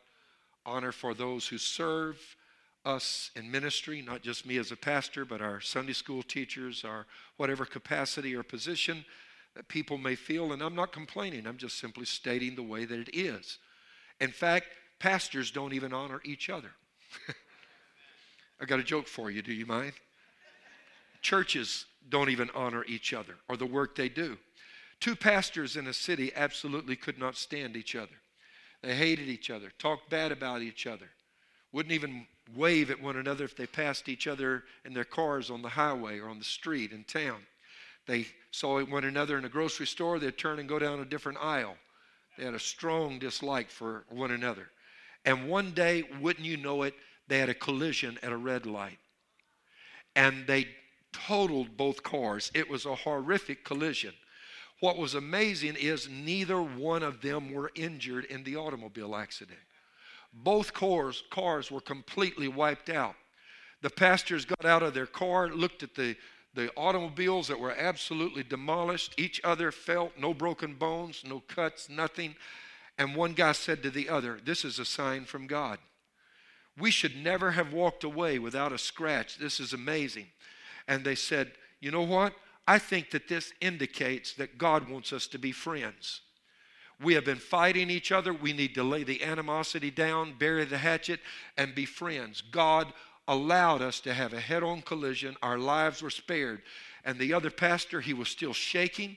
honor 0.67 0.93
for 0.93 1.15
those 1.15 1.47
who 1.49 1.59
serve 1.59 2.37
us 2.85 3.31
in 3.37 3.51
ministry, 3.51 4.03
not 4.03 4.23
just 4.23 4.47
me 4.47 4.57
as 4.57 4.73
a 4.73 4.77
pastor, 4.77 5.25
but 5.25 5.43
our 5.43 5.61
Sunday 5.61 5.93
school 5.93 6.23
teachers, 6.23 6.85
our 6.85 7.07
whatever 7.37 7.65
capacity 7.65 8.35
or 8.35 8.43
position 8.43 9.05
that 9.55 9.69
people 9.69 9.99
may 9.99 10.15
feel. 10.15 10.53
And 10.53 10.63
I'm 10.63 10.75
not 10.75 10.93
complaining, 10.93 11.47
I'm 11.47 11.57
just 11.57 11.79
simply 11.79 12.07
stating 12.07 12.55
the 12.55 12.63
way 12.63 12.85
that 12.85 12.99
it 12.99 13.11
is. 13.17 13.59
In 14.21 14.31
fact, 14.31 14.69
pastors 14.99 15.51
don't 15.51 15.73
even 15.73 15.93
honor 15.93 16.21
each 16.25 16.49
other. 16.49 16.71
I 18.61 18.65
got 18.65 18.81
a 18.81 18.85
joke 18.85 19.07
for 19.07 19.31
you. 19.31 19.43
Do 19.43 19.53
you 19.53 19.67
mind? 19.67 19.93
Churches 21.23 21.87
don't 22.09 22.31
even 22.31 22.51
honor 22.55 22.85
each 22.87 23.13
other 23.13 23.37
or 23.49 23.57
the 23.57 23.67
work 23.67 23.95
they 23.95 24.09
do. 24.09 24.39
Two 25.01 25.17
pastors 25.17 25.77
in 25.77 25.87
a 25.87 25.95
city 25.95 26.31
absolutely 26.35 26.97
could 26.97 27.19
not 27.19 27.37
stand 27.37 27.77
each 27.77 27.95
other. 27.95 28.17
They 28.83 28.95
hated 28.95 29.29
each 29.29 29.51
other, 29.51 29.71
talked 29.79 30.09
bad 30.11 30.33
about 30.33 30.63
each 30.63 30.87
other, 30.87 31.09
wouldn't 31.73 31.93
even 31.93 32.27
wave 32.55 32.91
at 32.91 33.01
one 33.01 33.17
another 33.17 33.45
if 33.45 33.57
they 33.57 33.67
passed 33.67 34.09
each 34.09 34.27
other 34.27 34.65
in 34.85 34.95
their 34.95 35.05
cars 35.05 35.51
on 35.51 35.63
the 35.63 35.69
highway 35.69 36.19
or 36.19 36.29
on 36.29 36.39
the 36.39 36.45
street 36.45 36.93
in 36.93 37.05
town. 37.05 37.41
They 38.07 38.27
saw 38.51 38.83
one 38.85 39.05
another 39.05 39.39
in 39.39 39.45
a 39.45 39.51
grocery 39.51 39.87
store, 39.87 40.19
they'd 40.19 40.37
turn 40.37 40.59
and 40.59 40.69
go 40.69 40.79
down 40.79 41.01
a 41.01 41.05
different 41.05 41.39
aisle. 41.39 41.77
They 42.37 42.45
had 42.45 42.55
a 42.55 42.59
strong 42.59 43.19
dislike 43.19 43.71
for 43.71 44.05
one 44.09 44.31
another. 44.31 44.71
And 45.25 45.49
one 45.49 45.73
day, 45.73 46.05
wouldn't 46.21 46.47
you 46.47 46.57
know 46.57 46.83
it, 46.83 46.95
they 47.29 47.39
had 47.39 47.51
a 47.51 47.55
collision 47.55 48.19
at 48.23 48.33
a 48.33 48.37
red 48.37 48.67
light. 48.67 48.99
And 50.17 50.47
they 50.47 50.69
totaled 51.13 51.77
both 51.77 52.03
cars. 52.03 52.51
It 52.55 52.69
was 52.69 52.87
a 52.87 52.95
horrific 52.95 53.65
collision. 53.65 54.15
What 54.81 54.97
was 54.97 55.15
amazing 55.15 55.77
is 55.77 56.09
neither 56.09 56.61
one 56.61 57.03
of 57.03 57.21
them 57.21 57.53
were 57.53 57.71
injured 57.75 58.25
in 58.25 58.45
the 58.45 58.57
automobile 58.57 59.15
accident. 59.15 59.59
Both 60.33 60.73
cars, 60.73 61.23
cars 61.31 61.71
were 61.71 61.81
completely 61.81 62.49
wiped 62.49 62.89
out. 62.89 63.15
The 63.83 63.91
pastors 63.91 64.45
got 64.45 64.65
out 64.65 64.83
of 64.83 64.95
their 64.95 65.07
car, 65.07 65.49
looked 65.49 65.83
at 65.83 65.95
the 65.95 66.17
the 66.55 66.71
automobiles 66.77 67.49
that 67.49 67.61
were 67.61 67.71
absolutely 67.71 68.43
demolished. 68.43 69.15
Each 69.17 69.41
other 69.45 69.71
felt 69.71 70.13
no 70.19 70.35
broken 70.35 70.75
bones, 70.75 71.23
no 71.25 71.41
cuts, 71.41 71.89
nothing. 71.89 72.35
And 72.99 73.15
one 73.15 73.35
guy 73.35 73.53
said 73.53 73.83
to 73.83 73.91
the 73.91 74.09
other, 74.09 74.41
This 74.45 74.65
is 74.65 74.79
a 74.79 74.85
sign 74.85 75.25
from 75.25 75.47
God. 75.47 75.79
We 76.79 76.91
should 76.91 77.17
never 77.17 77.53
have 77.53 77.73
walked 77.73 78.05
away 78.05 78.39
without 78.39 78.73
a 78.73 78.79
scratch. 78.79 79.39
This 79.39 79.61
is 79.61 79.73
amazing. 79.73 80.27
And 80.89 81.05
they 81.05 81.15
said, 81.15 81.53
You 81.81 81.93
know 81.93 82.03
what? 82.03 82.35
I 82.71 82.79
think 82.79 83.11
that 83.11 83.27
this 83.27 83.53
indicates 83.61 84.35
that 84.35 84.57
God 84.57 84.89
wants 84.89 85.13
us 85.13 85.27
to 85.27 85.39
be 85.39 85.51
friends. 85.51 86.21
We 87.03 87.15
have 87.15 87.25
been 87.25 87.39
fighting 87.39 87.91
each 87.91 88.13
other. 88.13 88.33
We 88.33 88.53
need 88.53 88.77
to 88.77 88.85
lay 88.85 89.03
the 89.03 89.25
animosity 89.25 89.91
down, 89.91 90.35
bury 90.39 90.65
the 90.65 90.79
hatchet, 90.79 91.19
and 91.57 91.75
be 91.75 91.85
friends. 91.85 92.43
God 92.43 92.93
allowed 93.27 93.83
us 93.83 93.99
to 94.03 94.15
have 94.15 94.33
a 94.33 94.39
head 94.39 94.63
on 94.63 94.83
collision. 94.83 95.37
Our 95.43 95.59
lives 95.59 96.01
were 96.01 96.11
spared. 96.11 96.63
And 97.05 97.19
the 97.19 97.35
other 97.35 97.51
pastor, 97.51 98.01
he 98.01 98.15
was 98.15 98.29
still 98.29 98.53
shaking 98.53 99.17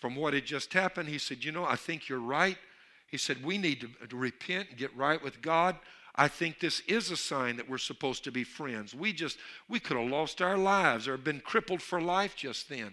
from 0.00 0.16
what 0.16 0.34
had 0.34 0.44
just 0.44 0.72
happened. 0.72 1.08
He 1.08 1.18
said, 1.18 1.44
You 1.44 1.52
know, 1.52 1.64
I 1.64 1.76
think 1.76 2.08
you're 2.08 2.18
right. 2.18 2.58
He 3.06 3.16
said, 3.16 3.44
We 3.44 3.58
need 3.58 3.80
to, 3.82 4.08
to 4.08 4.16
repent 4.16 4.70
and 4.70 4.76
get 4.76 4.96
right 4.96 5.22
with 5.22 5.40
God. 5.40 5.76
I 6.18 6.26
think 6.26 6.58
this 6.58 6.80
is 6.88 7.12
a 7.12 7.16
sign 7.16 7.56
that 7.56 7.70
we're 7.70 7.78
supposed 7.78 8.24
to 8.24 8.32
be 8.32 8.42
friends. 8.42 8.92
We 8.92 9.12
just, 9.12 9.38
we 9.68 9.78
could 9.78 9.96
have 9.96 10.10
lost 10.10 10.42
our 10.42 10.58
lives 10.58 11.06
or 11.06 11.16
been 11.16 11.38
crippled 11.38 11.80
for 11.80 12.00
life 12.00 12.34
just 12.34 12.68
then. 12.68 12.92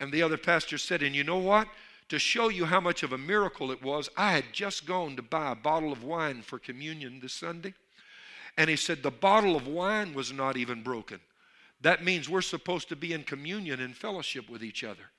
And 0.00 0.12
the 0.12 0.22
other 0.22 0.36
pastor 0.36 0.76
said, 0.76 1.00
And 1.00 1.14
you 1.14 1.22
know 1.22 1.38
what? 1.38 1.68
To 2.08 2.18
show 2.18 2.48
you 2.48 2.64
how 2.64 2.80
much 2.80 3.04
of 3.04 3.12
a 3.12 3.18
miracle 3.18 3.70
it 3.70 3.82
was, 3.82 4.10
I 4.16 4.32
had 4.32 4.46
just 4.52 4.84
gone 4.84 5.14
to 5.14 5.22
buy 5.22 5.52
a 5.52 5.56
bottle 5.56 5.92
of 5.92 6.02
wine 6.02 6.42
for 6.42 6.58
communion 6.58 7.20
this 7.20 7.34
Sunday. 7.34 7.72
And 8.56 8.68
he 8.68 8.76
said, 8.76 9.00
The 9.00 9.12
bottle 9.12 9.54
of 9.54 9.68
wine 9.68 10.12
was 10.12 10.32
not 10.32 10.56
even 10.56 10.82
broken. 10.82 11.20
That 11.82 12.04
means 12.04 12.28
we're 12.28 12.42
supposed 12.42 12.88
to 12.88 12.96
be 12.96 13.12
in 13.12 13.22
communion 13.22 13.80
and 13.80 13.94
fellowship 13.94 14.50
with 14.50 14.64
each 14.64 14.82
other. 14.82 15.10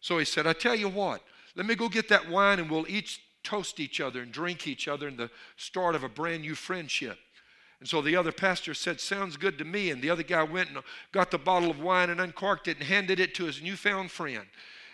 So 0.00 0.18
he 0.18 0.24
said, 0.24 0.46
I 0.46 0.52
tell 0.52 0.76
you 0.76 0.88
what, 0.88 1.22
let 1.56 1.66
me 1.66 1.74
go 1.74 1.88
get 1.88 2.08
that 2.10 2.28
wine 2.28 2.60
and 2.60 2.70
we'll 2.70 2.86
each 2.88 3.20
toast 3.44 3.78
each 3.78 4.00
other 4.00 4.22
and 4.22 4.32
drink 4.32 4.66
each 4.66 4.88
other 4.88 5.06
in 5.06 5.16
the 5.16 5.30
start 5.56 5.94
of 5.94 6.02
a 6.02 6.08
brand 6.08 6.42
new 6.42 6.54
friendship. 6.54 7.18
And 7.80 7.88
so 7.88 8.00
the 8.00 8.16
other 8.16 8.32
pastor 8.32 8.72
said, 8.72 9.00
Sounds 9.00 9.36
good 9.36 9.58
to 9.58 9.64
me. 9.64 9.90
And 9.90 10.00
the 10.00 10.10
other 10.10 10.22
guy 10.22 10.42
went 10.42 10.70
and 10.70 10.78
got 11.12 11.30
the 11.30 11.38
bottle 11.38 11.70
of 11.70 11.80
wine 11.80 12.10
and 12.10 12.20
uncorked 12.20 12.66
it 12.66 12.78
and 12.78 12.86
handed 12.86 13.20
it 13.20 13.34
to 13.34 13.44
his 13.44 13.62
newfound 13.62 14.10
friend. 14.10 14.46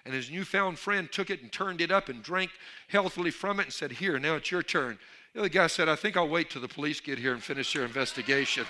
And 0.04 0.14
his 0.14 0.30
newfound 0.30 0.78
friend 0.78 1.11
took 1.11 1.30
it 1.30 1.42
and 1.42 1.52
turned 1.52 1.80
it 1.80 1.90
up 1.90 2.09
and 2.09 2.23
drank 2.23 2.50
healthily 2.88 3.30
from 3.30 3.61
it 3.61 3.64
and 3.66 3.73
said, 3.73 3.92
Here, 3.92 4.19
now 4.19 4.35
it's 4.35 4.50
your 4.50 4.62
turn. 4.62 4.99
The 5.35 5.40
other 5.40 5.49
guy 5.49 5.69
said, 5.69 5.88
I 5.88 5.95
think 5.95 6.16
I'll 6.16 6.28
wait 6.28 6.50
till 6.50 6.62
the 6.62 6.69
police 6.69 7.00
get 7.00 7.19
here 7.19 7.33
and 7.33 7.42
finish 7.42 7.73
their 7.73 7.85
investigation. 7.85 8.66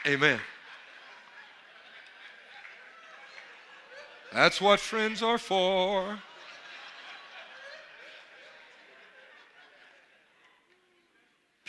Amen. 0.06 0.40
That's 4.32 4.60
what 4.60 4.80
friends 4.80 5.22
are 5.22 5.38
for. 5.38 6.18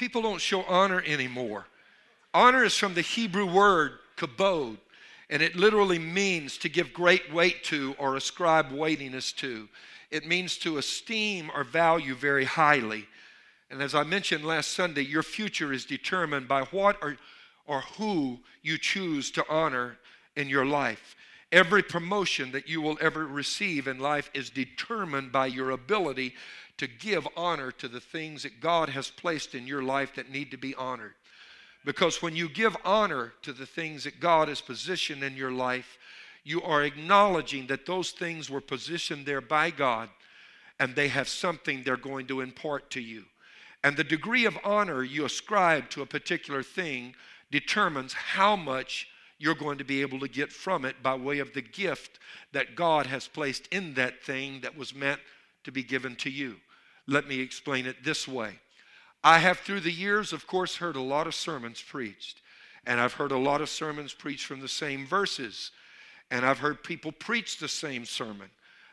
People 0.01 0.23
don't 0.23 0.41
show 0.41 0.63
honor 0.63 1.03
anymore. 1.05 1.67
Honor 2.33 2.63
is 2.63 2.75
from 2.75 2.95
the 2.95 3.01
Hebrew 3.01 3.45
word 3.45 3.99
kabod, 4.17 4.79
and 5.29 5.43
it 5.43 5.55
literally 5.55 5.99
means 5.99 6.57
to 6.57 6.69
give 6.69 6.91
great 6.91 7.31
weight 7.31 7.63
to 7.65 7.93
or 7.99 8.15
ascribe 8.15 8.71
weightiness 8.71 9.31
to. 9.33 9.69
It 10.09 10.25
means 10.25 10.57
to 10.57 10.79
esteem 10.79 11.51
or 11.53 11.63
value 11.63 12.15
very 12.15 12.45
highly. 12.45 13.05
And 13.69 13.79
as 13.79 13.93
I 13.93 14.01
mentioned 14.01 14.43
last 14.43 14.71
Sunday, 14.71 15.03
your 15.03 15.21
future 15.21 15.71
is 15.71 15.85
determined 15.85 16.47
by 16.47 16.63
what 16.71 16.97
or, 17.03 17.17
or 17.67 17.81
who 17.99 18.39
you 18.63 18.79
choose 18.79 19.29
to 19.29 19.45
honor 19.47 19.99
in 20.35 20.49
your 20.49 20.65
life. 20.65 21.15
Every 21.51 21.83
promotion 21.83 22.51
that 22.53 22.69
you 22.69 22.81
will 22.81 22.97
ever 23.01 23.25
receive 23.25 23.87
in 23.87 23.99
life 23.99 24.29
is 24.33 24.49
determined 24.49 25.31
by 25.31 25.47
your 25.47 25.71
ability 25.71 26.33
to 26.77 26.87
give 26.87 27.27
honor 27.35 27.71
to 27.73 27.87
the 27.87 27.99
things 27.99 28.43
that 28.43 28.61
God 28.61 28.89
has 28.89 29.09
placed 29.09 29.53
in 29.53 29.67
your 29.67 29.83
life 29.83 30.15
that 30.15 30.31
need 30.31 30.51
to 30.51 30.57
be 30.57 30.73
honored. 30.75 31.13
Because 31.83 32.21
when 32.21 32.35
you 32.35 32.47
give 32.47 32.77
honor 32.85 33.33
to 33.41 33.53
the 33.53 33.65
things 33.65 34.03
that 34.05 34.19
God 34.19 34.47
has 34.47 34.61
positioned 34.61 35.23
in 35.23 35.35
your 35.35 35.51
life, 35.51 35.97
you 36.43 36.61
are 36.61 36.83
acknowledging 36.83 37.67
that 37.67 37.85
those 37.85 38.11
things 38.11 38.49
were 38.49 38.61
positioned 38.61 39.25
there 39.25 39.41
by 39.41 39.71
God 39.71 40.09
and 40.79 40.95
they 40.95 41.09
have 41.09 41.27
something 41.27 41.83
they're 41.83 41.97
going 41.97 42.27
to 42.27 42.41
impart 42.41 42.89
to 42.91 43.01
you. 43.01 43.25
And 43.83 43.97
the 43.97 44.03
degree 44.03 44.45
of 44.45 44.57
honor 44.63 45.03
you 45.03 45.25
ascribe 45.25 45.89
to 45.91 46.01
a 46.01 46.07
particular 46.07 46.63
thing 46.63 47.15
determines 47.51 48.13
how 48.13 48.55
much 48.55 49.07
you're 49.41 49.55
going 49.55 49.79
to 49.79 49.83
be 49.83 50.01
able 50.01 50.19
to 50.19 50.27
get 50.27 50.51
from 50.51 50.85
it 50.85 51.01
by 51.01 51.15
way 51.15 51.39
of 51.39 51.53
the 51.53 51.61
gift 51.61 52.19
that 52.53 52.75
God 52.75 53.07
has 53.07 53.27
placed 53.27 53.67
in 53.67 53.95
that 53.95 54.23
thing 54.23 54.61
that 54.61 54.77
was 54.77 54.93
meant 54.93 55.19
to 55.63 55.71
be 55.71 55.83
given 55.83 56.15
to 56.17 56.29
you. 56.29 56.57
Let 57.07 57.27
me 57.27 57.39
explain 57.39 57.87
it 57.87 58.03
this 58.03 58.27
way. 58.27 58.59
I 59.23 59.39
have, 59.39 59.59
through 59.59 59.81
the 59.81 59.91
years, 59.91 60.31
of 60.31 60.45
course, 60.45 60.75
heard 60.77 60.95
a 60.95 61.01
lot 61.01 61.25
of 61.25 61.33
sermons 61.33 61.81
preached, 61.81 62.41
and 62.85 62.99
I've 62.99 63.13
heard 63.13 63.31
a 63.31 63.37
lot 63.37 63.61
of 63.61 63.69
sermons 63.69 64.13
preached 64.13 64.45
from 64.45 64.61
the 64.61 64.67
same 64.67 65.07
verses, 65.07 65.71
and 66.29 66.45
I've 66.45 66.59
heard 66.59 66.83
people 66.83 67.11
preach 67.11 67.57
the 67.57 67.67
same 67.67 68.05
sermon, 68.05 68.49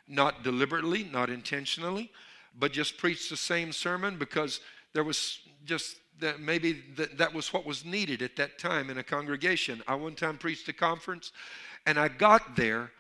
not 0.09 0.43
deliberately, 0.43 1.05
not 1.05 1.29
intentionally, 1.29 2.11
but 2.59 2.73
just 2.73 2.97
preach 2.97 3.29
the 3.29 3.37
same 3.37 3.73
sermon 3.73 4.17
because 4.17 4.61
there 4.95 5.05
was 5.05 5.41
just 5.65 5.97
that 6.21 6.41
maybe 6.41 6.83
that, 6.97 7.19
that 7.19 7.35
was 7.35 7.53
what 7.53 7.67
was 7.67 7.85
needed 7.85 8.23
at 8.23 8.37
that 8.37 8.59
time 8.59 8.91
in 8.91 8.99
a 8.99 9.03
congregation. 9.03 9.83
I 9.87 9.95
one 9.95 10.15
time 10.15 10.39
preached 10.39 10.69
a 10.69 10.73
conference, 10.73 11.33
and 11.87 11.99
I 11.99 12.09
got 12.09 12.57
there 12.57 12.91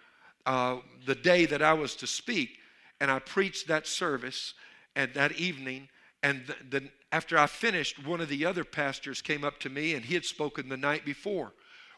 uh, 0.46 0.78
the 1.06 1.14
day 1.14 1.46
that 1.46 1.62
I 1.62 1.72
was 1.72 1.94
to 1.96 2.06
speak, 2.06 2.58
and 3.00 3.10
I 3.10 3.18
preached 3.18 3.68
that 3.68 3.86
service 3.86 4.54
and 4.96 5.12
that 5.14 5.32
evening. 5.32 5.88
And 6.22 6.46
the, 6.46 6.80
the, 6.80 6.88
after 7.12 7.38
I 7.38 7.46
finished, 7.46 8.04
one 8.04 8.20
of 8.20 8.28
the 8.28 8.44
other 8.44 8.64
pastors 8.64 9.22
came 9.22 9.44
up 9.44 9.58
to 9.60 9.70
me, 9.70 9.94
and 9.94 10.04
he 10.04 10.14
had 10.14 10.24
spoken 10.24 10.68
the 10.68 10.76
night 10.76 11.04
before. 11.04 11.52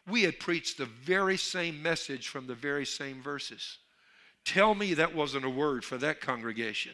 We 0.08 0.22
had 0.22 0.40
preached 0.40 0.78
the 0.78 0.86
very 0.86 1.36
same 1.36 1.82
message 1.82 2.28
from 2.28 2.46
the 2.46 2.54
very 2.54 2.86
same 2.86 3.22
verses. 3.22 3.78
Tell 4.44 4.74
me 4.74 4.94
that 4.94 5.14
wasn't 5.14 5.44
a 5.44 5.50
word 5.50 5.84
for 5.84 5.98
that 5.98 6.20
congregation. 6.20 6.92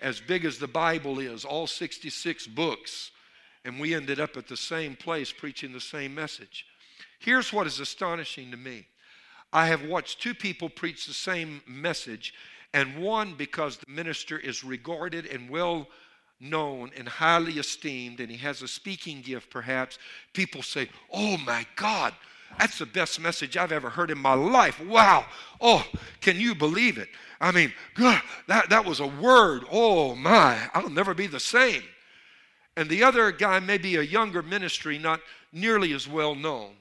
As 0.00 0.20
big 0.20 0.44
as 0.44 0.58
the 0.58 0.68
Bible 0.68 1.18
is, 1.18 1.44
all 1.44 1.66
66 1.66 2.46
books, 2.48 3.10
and 3.66 3.80
we 3.80 3.94
ended 3.94 4.20
up 4.20 4.36
at 4.36 4.46
the 4.46 4.56
same 4.56 4.94
place 4.94 5.32
preaching 5.32 5.72
the 5.72 5.80
same 5.80 6.14
message. 6.14 6.64
Here's 7.18 7.52
what 7.52 7.66
is 7.66 7.80
astonishing 7.80 8.52
to 8.52 8.56
me 8.56 8.86
I 9.52 9.66
have 9.66 9.84
watched 9.84 10.22
two 10.22 10.34
people 10.34 10.68
preach 10.70 11.06
the 11.06 11.12
same 11.12 11.60
message, 11.66 12.32
and 12.72 13.02
one 13.02 13.34
because 13.34 13.76
the 13.76 13.90
minister 13.90 14.38
is 14.38 14.64
regarded 14.64 15.26
and 15.26 15.50
well 15.50 15.88
known 16.38 16.92
and 16.96 17.08
highly 17.08 17.54
esteemed, 17.54 18.20
and 18.20 18.30
he 18.30 18.36
has 18.38 18.62
a 18.62 18.68
speaking 18.68 19.20
gift, 19.20 19.50
perhaps, 19.50 19.98
people 20.32 20.62
say, 20.62 20.88
Oh 21.12 21.36
my 21.38 21.66
God, 21.74 22.14
that's 22.58 22.78
the 22.78 22.86
best 22.86 23.18
message 23.18 23.56
I've 23.56 23.72
ever 23.72 23.90
heard 23.90 24.12
in 24.12 24.18
my 24.18 24.34
life. 24.34 24.80
Wow. 24.84 25.26
Oh, 25.60 25.84
can 26.20 26.38
you 26.38 26.54
believe 26.54 26.98
it? 26.98 27.08
I 27.40 27.50
mean, 27.50 27.72
that, 27.96 28.70
that 28.70 28.84
was 28.84 29.00
a 29.00 29.06
word. 29.06 29.64
Oh 29.72 30.14
my, 30.14 30.70
I'll 30.72 30.88
never 30.88 31.14
be 31.14 31.26
the 31.26 31.40
same. 31.40 31.82
And 32.76 32.90
the 32.90 33.02
other 33.02 33.32
guy 33.32 33.58
may 33.58 33.78
be 33.78 33.96
a 33.96 34.02
younger 34.02 34.42
ministry, 34.42 34.98
not 34.98 35.20
nearly 35.52 35.92
as 35.92 36.06
well 36.06 36.34
known, 36.34 36.72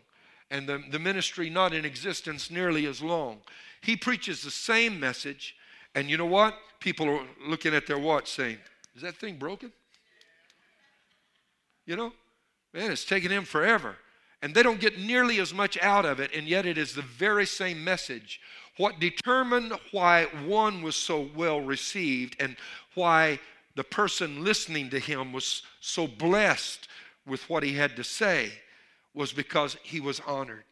and 0.52 0.68
the, 0.68 0.84
the 0.92 1.00
ministry 1.00 1.50
not 1.50 1.74
in 1.74 1.86
existence 1.86 2.52
nearly 2.52 2.86
as 2.86 3.02
long. 3.02 3.40
He 3.82 3.96
preaches 3.96 4.42
the 4.42 4.52
same 4.52 5.00
message, 5.00 5.56
and 5.94 6.10
you 6.10 6.18
know 6.18 6.26
what? 6.26 6.56
People 6.80 7.10
are 7.10 7.26
looking 7.48 7.74
at 7.74 7.88
their 7.88 7.98
watch 7.98 8.30
saying, 8.30 8.58
Is 8.96 9.02
that 9.04 9.16
thing 9.16 9.38
broken? 9.38 9.72
You 11.86 11.96
know? 11.96 12.14
Man, 12.74 12.92
it's 12.92 13.06
taking 13.06 13.32
him 13.32 13.46
forever. 13.46 13.96
And 14.42 14.54
they 14.54 14.64
don't 14.64 14.80
get 14.80 15.00
nearly 15.00 15.40
as 15.40 15.54
much 15.54 15.78
out 15.82 16.06
of 16.06 16.20
it, 16.20 16.32
and 16.36 16.48
yet 16.48 16.66
it 16.66 16.78
is 16.78 16.94
the 16.94 17.02
very 17.02 17.46
same 17.46 17.84
message. 17.84 18.42
What 18.78 19.00
determined 19.00 19.72
why 19.92 20.26
one 20.46 20.82
was 20.82 20.98
so 20.98 21.30
well 21.36 21.62
received 21.62 22.36
and 22.40 22.58
why 22.96 23.40
the 23.76 23.84
person 23.84 24.44
listening 24.44 24.90
to 24.90 25.00
him 25.00 25.34
was 25.34 25.64
so 25.80 26.08
blessed 26.08 26.88
with 27.26 27.50
what 27.50 27.64
he 27.64 27.74
had 27.74 27.96
to 27.96 28.04
say 28.04 28.52
was 29.14 29.34
because 29.34 29.78
he 29.84 30.00
was 30.00 30.22
honored. 30.26 30.64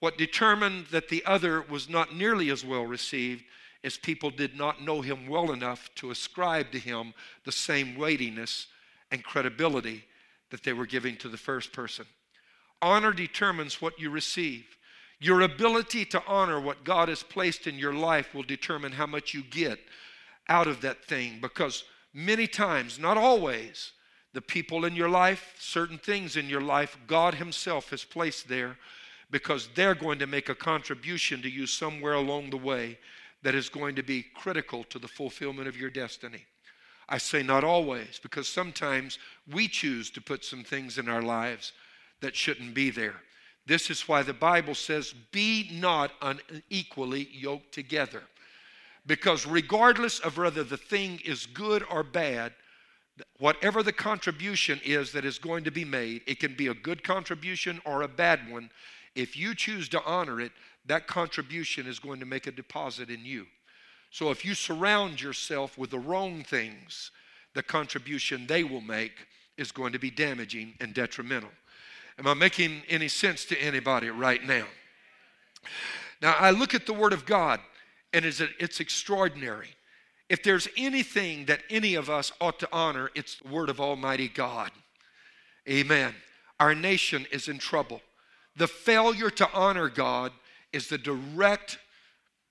What 0.00 0.18
determined 0.18 0.86
that 0.90 1.08
the 1.08 1.24
other 1.24 1.62
was 1.62 1.88
not 1.88 2.14
nearly 2.14 2.50
as 2.50 2.64
well 2.64 2.84
received 2.84 3.44
is 3.82 3.96
people 3.96 4.30
did 4.30 4.56
not 4.56 4.82
know 4.82 5.00
him 5.00 5.28
well 5.28 5.52
enough 5.52 5.88
to 5.96 6.10
ascribe 6.10 6.70
to 6.72 6.78
him 6.78 7.14
the 7.44 7.52
same 7.52 7.96
weightiness 7.96 8.66
and 9.10 9.24
credibility 9.24 10.04
that 10.50 10.62
they 10.62 10.72
were 10.72 10.86
giving 10.86 11.16
to 11.16 11.28
the 11.28 11.36
first 11.36 11.72
person. 11.72 12.04
Honor 12.82 13.12
determines 13.12 13.80
what 13.80 13.98
you 13.98 14.10
receive. 14.10 14.76
Your 15.18 15.42
ability 15.42 16.04
to 16.06 16.22
honor 16.26 16.60
what 16.60 16.84
God 16.84 17.08
has 17.08 17.22
placed 17.22 17.66
in 17.66 17.78
your 17.78 17.94
life 17.94 18.34
will 18.34 18.42
determine 18.42 18.92
how 18.92 19.06
much 19.06 19.32
you 19.32 19.42
get 19.42 19.78
out 20.48 20.66
of 20.66 20.82
that 20.82 21.04
thing 21.04 21.38
because 21.40 21.84
many 22.16 22.46
times, 22.46 22.98
not 22.98 23.18
always, 23.18 23.92
the 24.32 24.40
people 24.40 24.86
in 24.86 24.96
your 24.96 25.08
life, 25.08 25.54
certain 25.58 25.98
things 25.98 26.36
in 26.36 26.48
your 26.48 26.62
life, 26.62 26.98
God 27.06 27.34
Himself 27.34 27.90
has 27.90 28.04
placed 28.04 28.48
there 28.48 28.78
because 29.30 29.68
they're 29.74 29.94
going 29.94 30.18
to 30.20 30.26
make 30.26 30.48
a 30.48 30.54
contribution 30.54 31.42
to 31.42 31.50
you 31.50 31.66
somewhere 31.66 32.14
along 32.14 32.50
the 32.50 32.56
way 32.56 32.98
that 33.42 33.54
is 33.54 33.68
going 33.68 33.94
to 33.96 34.02
be 34.02 34.24
critical 34.34 34.82
to 34.84 34.98
the 34.98 35.08
fulfillment 35.08 35.68
of 35.68 35.76
your 35.76 35.90
destiny. 35.90 36.46
I 37.08 37.18
say 37.18 37.42
not 37.42 37.64
always 37.64 38.18
because 38.20 38.48
sometimes 38.48 39.18
we 39.52 39.68
choose 39.68 40.10
to 40.10 40.20
put 40.20 40.44
some 40.44 40.64
things 40.64 40.98
in 40.98 41.08
our 41.08 41.22
lives 41.22 41.72
that 42.20 42.34
shouldn't 42.34 42.74
be 42.74 42.90
there. 42.90 43.16
This 43.66 43.90
is 43.90 44.08
why 44.08 44.22
the 44.22 44.32
Bible 44.32 44.74
says, 44.74 45.12
Be 45.32 45.68
not 45.72 46.12
unequally 46.22 47.28
yoked 47.30 47.72
together. 47.72 48.22
Because 49.06 49.46
regardless 49.46 50.18
of 50.18 50.36
whether 50.36 50.64
the 50.64 50.76
thing 50.76 51.20
is 51.24 51.46
good 51.46 51.84
or 51.90 52.02
bad, 52.02 52.52
whatever 53.38 53.82
the 53.82 53.92
contribution 53.92 54.80
is 54.84 55.12
that 55.12 55.24
is 55.24 55.38
going 55.38 55.64
to 55.64 55.70
be 55.70 55.84
made, 55.84 56.22
it 56.26 56.40
can 56.40 56.54
be 56.54 56.66
a 56.66 56.74
good 56.74 57.04
contribution 57.04 57.80
or 57.84 58.02
a 58.02 58.08
bad 58.08 58.50
one. 58.50 58.70
If 59.14 59.36
you 59.36 59.54
choose 59.54 59.88
to 59.90 60.04
honor 60.04 60.40
it, 60.40 60.52
that 60.86 61.06
contribution 61.06 61.86
is 61.86 61.98
going 61.98 62.20
to 62.20 62.26
make 62.26 62.46
a 62.46 62.52
deposit 62.52 63.10
in 63.10 63.24
you. 63.24 63.46
So 64.10 64.30
if 64.30 64.44
you 64.44 64.54
surround 64.54 65.20
yourself 65.20 65.78
with 65.78 65.90
the 65.90 65.98
wrong 65.98 66.42
things, 66.42 67.10
the 67.54 67.62
contribution 67.62 68.46
they 68.46 68.64
will 68.64 68.80
make 68.80 69.26
is 69.56 69.72
going 69.72 69.92
to 69.92 69.98
be 69.98 70.10
damaging 70.10 70.74
and 70.80 70.92
detrimental. 70.92 71.50
Am 72.18 72.26
I 72.26 72.34
making 72.34 72.82
any 72.88 73.08
sense 73.08 73.44
to 73.46 73.58
anybody 73.58 74.10
right 74.10 74.42
now? 74.44 74.66
Now, 76.22 76.34
I 76.38 76.50
look 76.50 76.74
at 76.74 76.86
the 76.86 76.92
Word 76.92 77.12
of 77.12 77.26
God 77.26 77.60
and 78.16 78.24
it's 78.24 78.80
extraordinary. 78.80 79.68
If 80.30 80.42
there's 80.42 80.68
anything 80.76 81.44
that 81.46 81.60
any 81.68 81.94
of 81.94 82.08
us 82.08 82.32
ought 82.40 82.58
to 82.60 82.68
honor, 82.72 83.10
it's 83.14 83.36
the 83.36 83.48
word 83.48 83.68
of 83.68 83.78
Almighty 83.78 84.28
God. 84.28 84.70
Amen. 85.68 86.14
Our 86.58 86.74
nation 86.74 87.26
is 87.30 87.46
in 87.46 87.58
trouble. 87.58 88.00
The 88.56 88.66
failure 88.66 89.28
to 89.30 89.52
honor 89.52 89.90
God 89.90 90.32
is 90.72 90.88
the 90.88 90.98
direct 90.98 91.78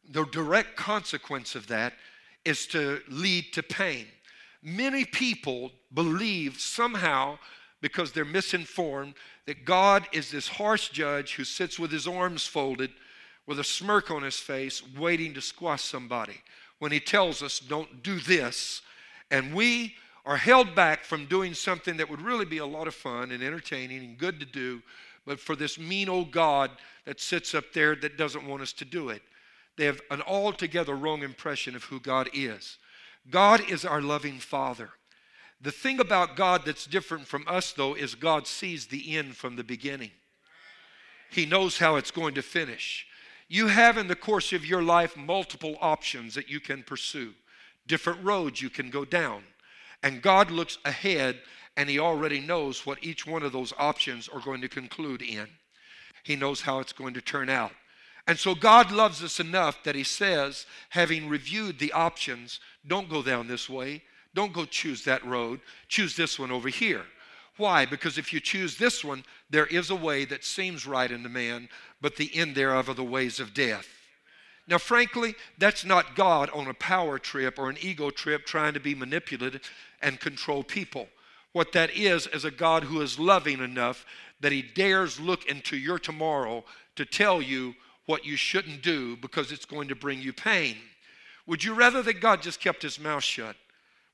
the 0.07 0.25
direct 0.25 0.75
consequence 0.75 1.55
of 1.55 1.65
that 1.65 1.93
is 2.45 2.67
to 2.67 3.01
lead 3.09 3.51
to 3.53 3.63
pain. 3.63 4.05
Many 4.61 5.03
people 5.03 5.71
believe 5.91 6.59
somehow 6.59 7.39
because 7.81 8.11
they're 8.11 8.23
misinformed 8.23 9.15
that 9.47 9.65
God 9.65 10.07
is 10.11 10.29
this 10.29 10.47
harsh 10.47 10.89
judge 10.89 11.33
who 11.33 11.43
sits 11.43 11.79
with 11.79 11.91
his 11.91 12.07
arms 12.07 12.45
folded 12.45 12.91
with 13.47 13.59
a 13.59 13.63
smirk 13.63 14.09
on 14.11 14.23
his 14.23 14.37
face, 14.37 14.81
waiting 14.97 15.33
to 15.33 15.41
squash 15.41 15.83
somebody 15.83 16.41
when 16.79 16.91
he 16.91 16.99
tells 16.99 17.41
us, 17.41 17.59
don't 17.59 18.03
do 18.03 18.19
this. 18.19 18.81
And 19.31 19.53
we 19.53 19.95
are 20.25 20.37
held 20.37 20.75
back 20.75 21.03
from 21.03 21.25
doing 21.25 21.53
something 21.53 21.97
that 21.97 22.09
would 22.09 22.21
really 22.21 22.45
be 22.45 22.57
a 22.57 22.65
lot 22.65 22.87
of 22.87 22.95
fun 22.95 23.31
and 23.31 23.43
entertaining 23.43 24.03
and 24.03 24.17
good 24.17 24.39
to 24.39 24.45
do 24.45 24.81
but 25.25 25.39
for 25.39 25.55
this 25.55 25.79
mean 25.79 26.07
old 26.07 26.31
God 26.31 26.71
that 27.05 27.19
sits 27.19 27.53
up 27.55 27.73
there 27.73 27.95
that 27.95 28.17
doesn't 28.17 28.47
want 28.47 28.61
us 28.61 28.73
to 28.73 28.85
do 28.85 29.09
it. 29.09 29.21
They 29.77 29.85
have 29.85 30.01
an 30.11 30.21
altogether 30.21 30.95
wrong 30.95 31.23
impression 31.23 31.75
of 31.75 31.85
who 31.85 31.99
God 31.99 32.29
is. 32.33 32.77
God 33.29 33.69
is 33.69 33.83
our 33.83 34.01
loving 34.01 34.39
Father. 34.39 34.91
The 35.61 35.71
thing 35.71 35.99
about 35.99 36.35
God 36.35 36.61
that's 36.65 36.85
different 36.85 37.27
from 37.27 37.45
us, 37.47 37.73
though, 37.73 37.95
is 37.95 38.13
God 38.13 38.45
sees 38.45 38.85
the 38.85 39.17
end 39.17 39.35
from 39.35 39.55
the 39.55 39.63
beginning. 39.63 40.11
He 41.31 41.45
knows 41.45 41.79
how 41.79 41.95
it's 41.95 42.11
going 42.11 42.35
to 42.35 42.41
finish. 42.41 43.07
You 43.47 43.67
have 43.67 43.97
in 43.97 44.07
the 44.07 44.15
course 44.15 44.53
of 44.53 44.65
your 44.65 44.81
life 44.81 45.15
multiple 45.15 45.77
options 45.79 46.33
that 46.35 46.49
you 46.49 46.59
can 46.59 46.83
pursue, 46.83 47.33
different 47.85 48.23
roads 48.23 48.61
you 48.61 48.69
can 48.69 48.89
go 48.89 49.05
down. 49.05 49.43
And 50.01 50.21
God 50.21 50.51
looks 50.51 50.77
ahead 50.85 51.39
and 51.77 51.89
He 51.89 51.99
already 51.99 52.39
knows 52.39 52.85
what 52.85 53.03
each 53.03 53.27
one 53.27 53.43
of 53.43 53.51
those 53.51 53.73
options 53.77 54.27
are 54.27 54.39
going 54.39 54.61
to 54.61 54.67
conclude 54.67 55.21
in. 55.21 55.47
He 56.23 56.35
knows 56.35 56.61
how 56.61 56.79
it's 56.79 56.93
going 56.93 57.13
to 57.13 57.21
turn 57.21 57.49
out. 57.49 57.71
And 58.27 58.39
so 58.39 58.55
God 58.55 58.91
loves 58.91 59.23
us 59.23 59.39
enough 59.39 59.83
that 59.83 59.95
He 59.95 60.03
says, 60.03 60.65
having 60.89 61.29
reviewed 61.29 61.77
the 61.77 61.91
options, 61.91 62.59
don't 62.87 63.09
go 63.09 63.21
down 63.21 63.47
this 63.47 63.69
way. 63.69 64.01
Don't 64.33 64.53
go 64.53 64.65
choose 64.65 65.03
that 65.05 65.23
road. 65.25 65.61
Choose 65.87 66.15
this 66.15 66.39
one 66.39 66.51
over 66.51 66.69
here. 66.69 67.05
Why? 67.57 67.85
Because 67.85 68.17
if 68.17 68.33
you 68.33 68.39
choose 68.39 68.77
this 68.77 69.03
one, 69.03 69.23
there 69.49 69.65
is 69.65 69.89
a 69.89 69.95
way 69.95 70.25
that 70.25 70.43
seems 70.43 70.85
right 70.85 71.09
in 71.09 71.23
the 71.23 71.29
man, 71.29 71.69
but 72.01 72.17
the 72.17 72.35
end 72.35 72.55
thereof 72.55 72.89
are 72.89 72.93
the 72.93 73.03
ways 73.03 73.39
of 73.39 73.53
death. 73.53 73.87
Now, 74.67 74.77
frankly, 74.77 75.35
that's 75.57 75.85
not 75.85 76.15
God 76.15 76.49
on 76.49 76.67
a 76.67 76.73
power 76.73 77.19
trip 77.19 77.59
or 77.59 77.69
an 77.69 77.77
ego 77.79 78.09
trip 78.09 78.45
trying 78.45 78.73
to 78.73 78.79
be 78.79 78.95
manipulated 78.95 79.61
and 80.01 80.19
control 80.19 80.63
people. 80.63 81.07
What 81.53 81.71
that 81.73 81.95
is, 81.95 82.27
is 82.27 82.43
a 82.43 82.51
God 82.51 82.83
who 82.83 83.01
is 83.01 83.19
loving 83.19 83.59
enough 83.59 84.05
that 84.41 84.51
he 84.51 84.61
dares 84.61 85.19
look 85.19 85.45
into 85.45 85.77
your 85.77 85.99
tomorrow 85.99 86.65
to 86.95 87.05
tell 87.05 87.41
you 87.41 87.75
what 88.07 88.25
you 88.25 88.35
shouldn't 88.35 88.81
do 88.81 89.15
because 89.17 89.51
it's 89.51 89.65
going 89.65 89.87
to 89.87 89.95
bring 89.95 90.21
you 90.21 90.33
pain. 90.33 90.75
Would 91.47 91.63
you 91.63 91.73
rather 91.73 92.01
that 92.01 92.19
God 92.19 92.41
just 92.41 92.59
kept 92.59 92.81
his 92.81 92.99
mouth 92.99 93.23
shut? 93.23 93.55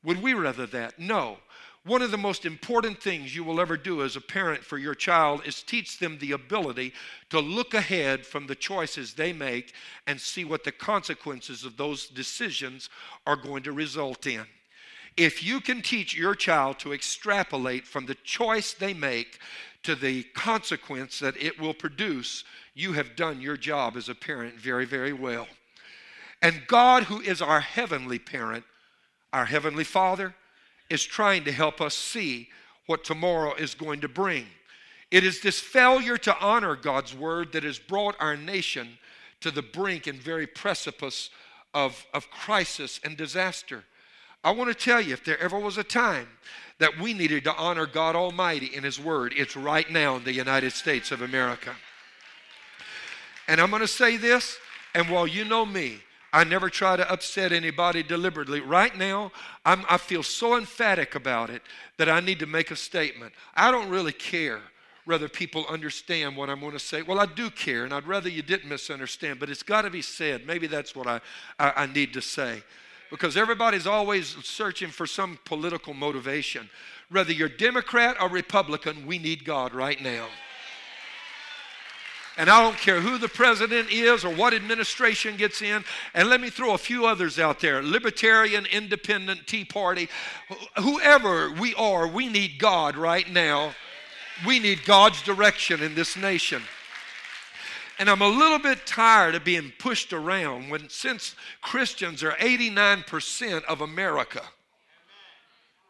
Would 0.04 0.22
we 0.22 0.34
rather 0.34 0.66
that? 0.68 1.00
No. 1.00 1.38
One 1.84 2.04
of 2.04 2.12
the 2.12 2.18
most 2.18 2.46
important 2.46 3.02
things 3.02 3.36
you 3.36 3.44
will 3.44 3.60
ever 3.60 3.76
do 3.76 4.04
as 4.04 4.16
a 4.16 4.22
parent 4.22 4.64
for 4.64 4.78
your 4.78 4.94
child 4.94 5.42
is 5.46 5.64
teach 5.64 5.98
them 5.98 6.20
the 6.20 6.34
ability 6.34 6.94
to 7.32 7.40
look 7.40 7.74
ahead 7.74 8.24
from 8.24 8.46
the 8.46 8.56
choices 8.56 9.14
they 9.14 9.34
make 9.34 9.74
and 10.06 10.22
see 10.22 10.46
what 10.46 10.64
the 10.64 10.72
consequences 10.72 11.64
of 11.64 11.78
those 11.78 12.08
decisions 12.08 12.90
are 13.26 13.36
going 13.36 13.64
to 13.64 13.72
result 13.72 14.28
in. 14.28 14.46
If 15.18 15.44
you 15.44 15.60
can 15.60 15.82
teach 15.82 16.16
your 16.16 16.36
child 16.36 16.78
to 16.80 16.94
extrapolate 16.94 17.88
from 17.88 18.06
the 18.06 18.16
choice 18.24 18.74
they 18.74 18.94
make 18.94 19.40
to 19.82 19.96
the 19.96 20.24
consequence 20.36 21.20
that 21.20 21.36
it 21.42 21.60
will 21.60 21.74
produce, 21.74 22.44
you 22.76 22.94
have 22.94 23.16
done 23.16 23.42
your 23.42 23.58
job 23.58 23.98
as 23.98 24.08
a 24.08 24.16
parent 24.16 24.54
very, 24.54 24.86
very 24.86 25.14
well. 25.14 25.48
And 26.44 26.62
God, 26.68 27.04
who 27.04 27.22
is 27.22 27.42
our 27.42 27.60
heavenly 27.60 28.20
parent, 28.20 28.66
our 29.34 29.46
heavenly 29.46 29.84
Father, 29.84 30.36
is 30.92 31.04
trying 31.04 31.46
to 31.46 31.52
help 31.52 31.80
us 31.80 31.96
see 31.96 32.50
what 32.86 33.04
tomorrow 33.04 33.56
is 33.56 33.74
going 33.74 34.02
to 34.02 34.10
bring. 34.10 34.46
It 35.10 35.24
is 35.24 35.42
this 35.42 35.60
failure 35.60 36.18
to 36.18 36.38
honor 36.40 36.76
God's 36.76 37.16
word 37.16 37.54
that 37.54 37.64
has 37.64 37.80
brought 37.80 38.16
our 38.20 38.36
nation 38.36 38.98
to 39.40 39.52
the 39.52 39.62
brink 39.62 40.08
and 40.08 40.20
very 40.20 40.46
precipice 40.46 41.30
of, 41.74 42.06
of 42.14 42.30
crisis 42.30 43.00
and 43.04 43.16
disaster. 43.16 43.84
I 44.44 44.52
want 44.52 44.70
to 44.70 44.86
tell 44.86 45.00
you, 45.00 45.14
if 45.14 45.24
there 45.24 45.40
ever 45.40 45.58
was 45.58 45.78
a 45.78 45.84
time 45.84 46.28
that 46.80 47.00
we 47.00 47.14
needed 47.14 47.44
to 47.46 47.56
honor 47.56 47.86
God 47.86 48.16
Almighty 48.16 48.68
in 48.68 48.84
His 48.84 49.00
Word, 49.00 49.34
it's 49.38 49.56
right 49.56 49.90
now 49.90 50.18
in 50.18 50.24
the 50.24 50.34
United 50.34 50.74
States 50.74 51.12
of 51.12 51.22
America. 51.22 51.76
And 53.48 53.62
I'm 53.62 53.70
going 53.70 53.82
to 53.82 53.88
say 53.88 54.18
this, 54.18 54.58
and 54.94 55.10
while 55.10 55.28
you 55.28 55.46
know 55.46 55.66
me, 55.66 56.00
I 56.34 56.44
never 56.44 56.70
try 56.70 56.96
to 56.96 57.12
upset 57.12 57.52
anybody 57.52 58.04
deliberately. 58.04 58.62
Right 58.62 58.96
now, 58.98 59.32
I'm, 59.66 59.84
I 59.90 59.98
feel 59.98 60.24
so 60.24 60.58
emphatic 60.58 61.16
about 61.16 61.50
it 61.50 61.62
that 61.98 62.10
I 62.10 62.22
need 62.22 62.40
to 62.40 62.46
make 62.46 62.72
a 62.72 62.76
statement. 62.76 63.34
I 63.56 63.70
don't 63.70 63.90
really 63.90 64.14
care 64.14 64.62
whether 65.06 65.28
people 65.28 65.66
understand 65.68 66.38
what 66.38 66.50
I'm 66.50 66.60
going 66.60 66.72
to 66.74 66.80
say. 66.80 67.02
Well, 67.02 67.20
I 67.20 67.26
do 67.26 67.50
care, 67.50 67.84
and 67.84 67.94
I'd 67.94 68.08
rather 68.08 68.30
you 68.30 68.42
didn't 68.42 68.70
misunderstand, 68.70 69.40
but 69.40 69.50
it's 69.50 69.64
got 69.64 69.82
to 69.82 69.90
be 69.90 70.02
said. 70.02 70.46
Maybe 70.46 70.68
that's 70.68 70.96
what 70.96 71.08
I, 71.08 71.20
I, 71.60 71.74
I 71.76 71.86
need 71.88 72.14
to 72.14 72.22
say. 72.22 72.64
Because 73.10 73.36
everybody's 73.36 73.88
always 73.88 74.38
searching 74.46 74.90
for 74.90 75.06
some 75.06 75.38
political 75.44 75.94
motivation. 75.94 76.70
Whether 77.10 77.34
you're 77.34 77.50
Democrat 77.50 78.16
or 78.22 78.30
Republican, 78.30 79.06
we 79.06 79.20
need 79.20 79.44
God 79.44 79.74
right 79.74 80.02
now. 80.02 80.28
And 82.38 82.50
I 82.50 82.62
don't 82.62 82.78
care 82.78 83.02
who 83.02 83.18
the 83.18 83.28
president 83.28 83.92
is 83.92 84.24
or 84.24 84.34
what 84.34 84.54
administration 84.54 85.36
gets 85.36 85.62
in. 85.62 85.84
And 86.14 86.30
let 86.30 86.40
me 86.40 86.50
throw 86.50 86.74
a 86.74 86.78
few 86.78 87.06
others 87.06 87.40
out 87.40 87.60
there 87.60 87.84
Libertarian, 87.84 88.66
Independent, 88.66 89.48
Tea 89.48 89.66
Party, 89.66 90.08
whoever 90.78 91.52
we 91.52 91.76
are, 91.76 92.08
we 92.08 92.30
need 92.30 92.58
God 92.58 92.96
right 92.96 93.30
now. 93.30 93.76
We 94.46 94.60
need 94.60 94.86
God's 94.86 95.22
direction 95.22 95.84
in 95.84 95.94
this 95.94 96.16
nation. 96.16 96.64
And 98.00 98.10
I'm 98.10 98.22
a 98.22 98.28
little 98.28 98.58
bit 98.58 98.88
tired 98.88 99.36
of 99.36 99.44
being 99.44 99.72
pushed 99.78 100.12
around 100.12 100.72
when, 100.72 100.90
since 100.90 101.36
Christians 101.62 102.24
are 102.24 102.32
89% 102.32 103.64
of 103.66 103.82
America, 103.82 104.42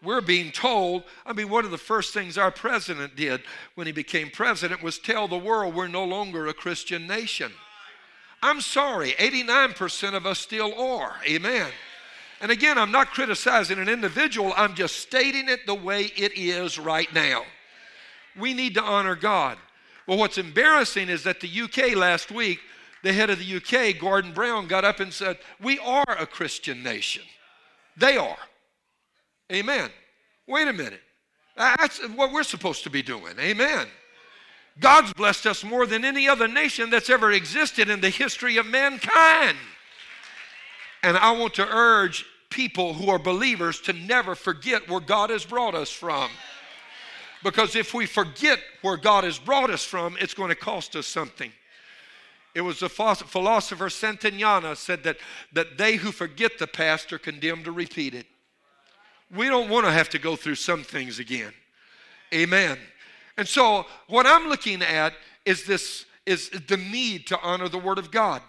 we're 0.03 0.21
being 0.21 0.51
told, 0.51 1.03
I 1.25 1.33
mean, 1.33 1.49
one 1.49 1.65
of 1.65 1.71
the 1.71 1.77
first 1.77 2.13
things 2.13 2.37
our 2.37 2.51
president 2.51 3.15
did 3.15 3.41
when 3.75 3.85
he 3.85 3.93
became 3.93 4.29
president 4.29 4.81
was 4.81 4.97
tell 4.97 5.27
the 5.27 5.37
world 5.37 5.75
we're 5.75 5.87
no 5.87 6.03
longer 6.03 6.47
a 6.47 6.53
Christian 6.53 7.05
nation. 7.05 7.51
I'm 8.41 8.61
sorry, 8.61 9.11
89% 9.11 10.15
of 10.15 10.25
us 10.25 10.39
still 10.39 10.73
are. 10.79 11.15
Amen. 11.27 11.69
And 12.41 12.51
again, 12.51 12.79
I'm 12.79 12.91
not 12.91 13.11
criticizing 13.11 13.77
an 13.77 13.87
individual, 13.87 14.53
I'm 14.57 14.73
just 14.73 14.97
stating 14.97 15.47
it 15.47 15.67
the 15.67 15.75
way 15.75 16.05
it 16.15 16.35
is 16.35 16.79
right 16.79 17.13
now. 17.13 17.43
We 18.39 18.55
need 18.55 18.73
to 18.75 18.83
honor 18.83 19.15
God. 19.15 19.57
Well, 20.07 20.17
what's 20.17 20.39
embarrassing 20.39 21.09
is 21.09 21.23
that 21.23 21.41
the 21.41 21.61
UK 21.61 21.95
last 21.95 22.31
week, 22.31 22.59
the 23.03 23.13
head 23.13 23.29
of 23.29 23.39
the 23.39 23.55
UK, 23.57 23.99
Gordon 23.99 24.33
Brown, 24.33 24.67
got 24.67 24.83
up 24.83 24.99
and 24.99 25.13
said, 25.13 25.37
We 25.61 25.77
are 25.79 26.05
a 26.07 26.25
Christian 26.25 26.81
nation. 26.81 27.23
They 27.97 28.17
are. 28.17 28.37
Amen. 29.51 29.89
Wait 30.47 30.67
a 30.67 30.73
minute. 30.73 31.01
That's 31.57 31.99
what 32.09 32.31
we're 32.31 32.43
supposed 32.43 32.83
to 32.83 32.89
be 32.89 33.01
doing. 33.01 33.37
Amen. 33.39 33.87
God's 34.79 35.13
blessed 35.13 35.47
us 35.47 35.63
more 35.63 35.85
than 35.85 36.05
any 36.05 36.27
other 36.27 36.47
nation 36.47 36.89
that's 36.89 37.09
ever 37.09 37.31
existed 37.31 37.89
in 37.89 38.01
the 38.01 38.09
history 38.09 38.57
of 38.57 38.65
mankind. 38.65 39.57
And 41.03 41.17
I 41.17 41.31
want 41.31 41.55
to 41.55 41.67
urge 41.67 42.25
people 42.49 42.93
who 42.93 43.09
are 43.09 43.19
believers 43.19 43.81
to 43.81 43.93
never 43.93 44.35
forget 44.35 44.87
where 44.89 44.99
God 44.99 45.29
has 45.29 45.45
brought 45.45 45.75
us 45.75 45.89
from. 45.89 46.29
Because 47.43 47.75
if 47.75 47.93
we 47.93 48.05
forget 48.05 48.59
where 48.81 48.97
God 48.97 49.23
has 49.23 49.39
brought 49.39 49.71
us 49.71 49.83
from, 49.83 50.15
it's 50.19 50.33
going 50.33 50.49
to 50.49 50.55
cost 50.55 50.95
us 50.95 51.07
something. 51.07 51.51
It 52.53 52.61
was 52.61 52.79
the 52.79 52.89
philosopher 52.89 53.89
Santayana 53.89 54.75
said 54.75 55.03
that, 55.03 55.17
that 55.53 55.77
they 55.77 55.95
who 55.95 56.11
forget 56.11 56.59
the 56.59 56.67
past 56.67 57.11
are 57.13 57.17
condemned 57.17 57.65
to 57.65 57.71
repeat 57.71 58.13
it. 58.13 58.27
We 59.35 59.47
don't 59.47 59.69
want 59.69 59.85
to 59.85 59.91
have 59.91 60.09
to 60.09 60.19
go 60.19 60.35
through 60.35 60.55
some 60.55 60.83
things 60.83 61.19
again. 61.19 61.53
Amen. 62.33 62.77
And 63.37 63.47
so 63.47 63.85
what 64.07 64.27
I'm 64.27 64.49
looking 64.49 64.81
at 64.81 65.13
is 65.45 65.65
this 65.65 66.05
is 66.25 66.49
the 66.49 66.77
need 66.77 67.27
to 67.27 67.39
honor 67.41 67.67
the 67.67 67.77
word 67.77 67.97
of 67.97 68.11
God. 68.11 68.41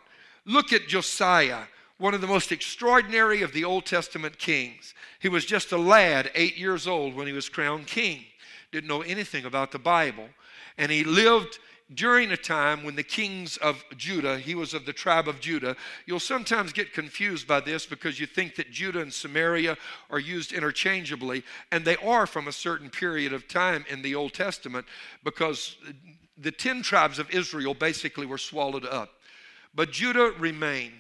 Look 0.45 0.73
at 0.73 0.89
Josiah, 0.89 1.63
one 1.99 2.15
of 2.15 2.21
the 2.21 2.27
most 2.27 2.53
extraordinary 2.53 3.43
of 3.43 3.53
the 3.53 3.65
Old 3.65 3.87
Testament 3.87 4.39
kings. 4.39 4.93
He 5.21 5.29
was 5.29 5.45
just 5.45 5.73
a 5.73 5.79
lad, 5.79 6.31
8 6.35 6.57
years 6.57 6.87
old 6.87 7.15
when 7.15 7.27
he 7.27 7.33
was 7.33 7.49
crowned 7.49 7.87
king. 7.87 8.25
Didn't 8.73 8.89
know 8.89 9.03
anything 9.03 9.45
about 9.45 9.71
the 9.71 9.79
Bible, 9.79 10.29
and 10.77 10.91
he 10.91 11.05
lived 11.05 11.59
during 11.95 12.31
a 12.31 12.37
time 12.37 12.85
when 12.85 12.97
the 12.97 13.03
kings 13.03 13.57
of 13.59 13.85
Judah, 13.97 14.39
he 14.39 14.55
was 14.55 14.75
of 14.75 14.87
the 14.87 14.93
tribe 14.93 15.29
of 15.29 15.41
Judah. 15.41 15.77
You'll 16.07 16.21
sometimes 16.21 16.73
get 16.73 16.93
confused 16.93 17.47
by 17.47 17.61
this 17.61 17.87
because 17.87 18.19
you 18.19 18.27
think 18.27 18.57
that 18.57 18.71
Judah 18.71 19.01
and 19.01 19.13
Samaria 19.13 19.77
are 20.11 20.19
used 20.19 20.53
interchangeably, 20.53 21.43
and 21.71 21.85
they 21.85 21.97
are 21.97 22.27
from 22.27 22.49
a 22.49 22.53
certain 22.53 22.91
period 22.91 23.33
of 23.33 23.49
time 23.49 23.85
in 23.89 24.03
the 24.03 24.15
Old 24.15 24.33
Testament 24.33 24.87
because 25.25 25.77
the 26.37 26.53
10 26.53 26.83
tribes 26.83 27.19
of 27.19 27.31
Israel 27.31 27.75
basically 27.75 28.27
were 28.27 28.39
swallowed 28.39 28.87
up. 28.87 29.11
But 29.75 29.91
Judah 29.91 30.33
remained 30.39 30.93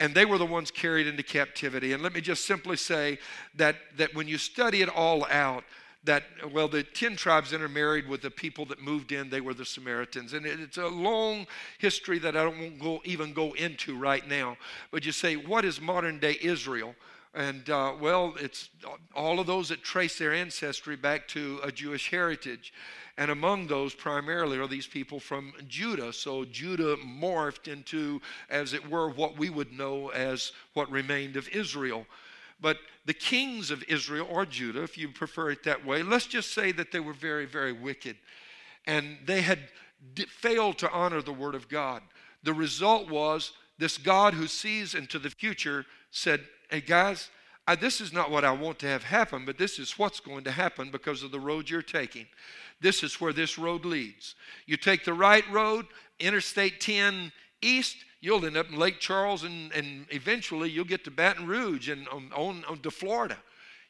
and 0.00 0.14
they 0.14 0.24
were 0.24 0.38
the 0.38 0.46
ones 0.46 0.70
carried 0.70 1.06
into 1.06 1.22
captivity. 1.22 1.92
And 1.92 2.02
let 2.02 2.12
me 2.12 2.20
just 2.20 2.44
simply 2.44 2.76
say 2.76 3.18
that, 3.54 3.76
that 3.96 4.14
when 4.14 4.26
you 4.26 4.36
study 4.36 4.82
it 4.82 4.88
all 4.88 5.24
out, 5.26 5.64
that, 6.04 6.24
well, 6.52 6.68
the 6.68 6.82
10 6.82 7.16
tribes 7.16 7.52
intermarried 7.52 8.08
with 8.08 8.22
the 8.22 8.30
people 8.30 8.64
that 8.66 8.82
moved 8.82 9.12
in. 9.12 9.30
They 9.30 9.40
were 9.40 9.54
the 9.54 9.64
Samaritans. 9.64 10.32
And 10.32 10.44
it's 10.44 10.78
a 10.78 10.88
long 10.88 11.46
history 11.78 12.18
that 12.20 12.36
I 12.36 12.42
don't 12.42 12.78
go, 12.78 13.00
even 13.04 13.32
go 13.32 13.52
into 13.52 13.96
right 13.96 14.26
now. 14.26 14.56
But 14.90 15.06
you 15.06 15.12
say, 15.12 15.36
what 15.36 15.64
is 15.64 15.80
modern 15.80 16.18
day 16.18 16.38
Israel? 16.40 16.94
And 17.34 17.70
uh, 17.70 17.94
well, 17.98 18.34
it's 18.38 18.68
all 19.14 19.40
of 19.40 19.46
those 19.46 19.70
that 19.70 19.82
trace 19.82 20.18
their 20.18 20.34
ancestry 20.34 20.96
back 20.96 21.28
to 21.28 21.60
a 21.62 21.72
Jewish 21.72 22.10
heritage. 22.10 22.74
And 23.16 23.30
among 23.30 23.66
those, 23.66 23.94
primarily, 23.94 24.58
are 24.58 24.66
these 24.66 24.86
people 24.86 25.20
from 25.20 25.52
Judah. 25.68 26.12
So 26.12 26.44
Judah 26.44 26.96
morphed 26.96 27.68
into, 27.68 28.20
as 28.50 28.72
it 28.72 28.90
were, 28.90 29.10
what 29.10 29.38
we 29.38 29.50
would 29.50 29.72
know 29.72 30.08
as 30.10 30.52
what 30.74 30.90
remained 30.90 31.36
of 31.36 31.48
Israel. 31.48 32.06
But 32.62 32.78
the 33.04 33.12
kings 33.12 33.70
of 33.70 33.82
Israel, 33.88 34.26
or 34.30 34.46
Judah, 34.46 34.84
if 34.84 34.96
you 34.96 35.08
prefer 35.08 35.50
it 35.50 35.64
that 35.64 35.84
way, 35.84 36.02
let's 36.02 36.26
just 36.26 36.54
say 36.54 36.72
that 36.72 36.92
they 36.92 37.00
were 37.00 37.12
very, 37.12 37.44
very 37.44 37.72
wicked. 37.72 38.16
And 38.86 39.18
they 39.26 39.42
had 39.42 39.58
failed 40.28 40.78
to 40.78 40.90
honor 40.90 41.20
the 41.20 41.32
word 41.32 41.56
of 41.56 41.68
God. 41.68 42.02
The 42.44 42.54
result 42.54 43.10
was 43.10 43.52
this 43.78 43.98
God 43.98 44.34
who 44.34 44.46
sees 44.46 44.94
into 44.94 45.18
the 45.18 45.30
future 45.30 45.84
said, 46.10 46.40
Hey, 46.70 46.80
guys, 46.80 47.30
I, 47.66 47.74
this 47.76 48.00
is 48.00 48.12
not 48.12 48.30
what 48.30 48.44
I 48.44 48.52
want 48.52 48.78
to 48.80 48.86
have 48.86 49.04
happen, 49.04 49.44
but 49.44 49.58
this 49.58 49.78
is 49.78 49.98
what's 49.98 50.20
going 50.20 50.44
to 50.44 50.50
happen 50.50 50.90
because 50.90 51.22
of 51.22 51.30
the 51.30 51.40
road 51.40 51.68
you're 51.68 51.82
taking. 51.82 52.26
This 52.80 53.02
is 53.02 53.20
where 53.20 53.32
this 53.32 53.58
road 53.58 53.84
leads. 53.84 54.34
You 54.66 54.76
take 54.76 55.04
the 55.04 55.14
right 55.14 55.48
road, 55.50 55.86
Interstate 56.18 56.80
10 56.80 57.30
east, 57.60 57.96
you'll 58.22 58.46
end 58.46 58.56
up 58.56 58.70
in 58.70 58.78
Lake 58.78 59.00
Charles, 59.00 59.42
and, 59.42 59.70
and 59.72 60.06
eventually 60.08 60.70
you'll 60.70 60.86
get 60.86 61.04
to 61.04 61.10
Baton 61.10 61.46
Rouge 61.46 61.90
and 61.90 62.08
on, 62.08 62.30
on, 62.34 62.64
on 62.66 62.78
to 62.78 62.90
Florida. 62.90 63.36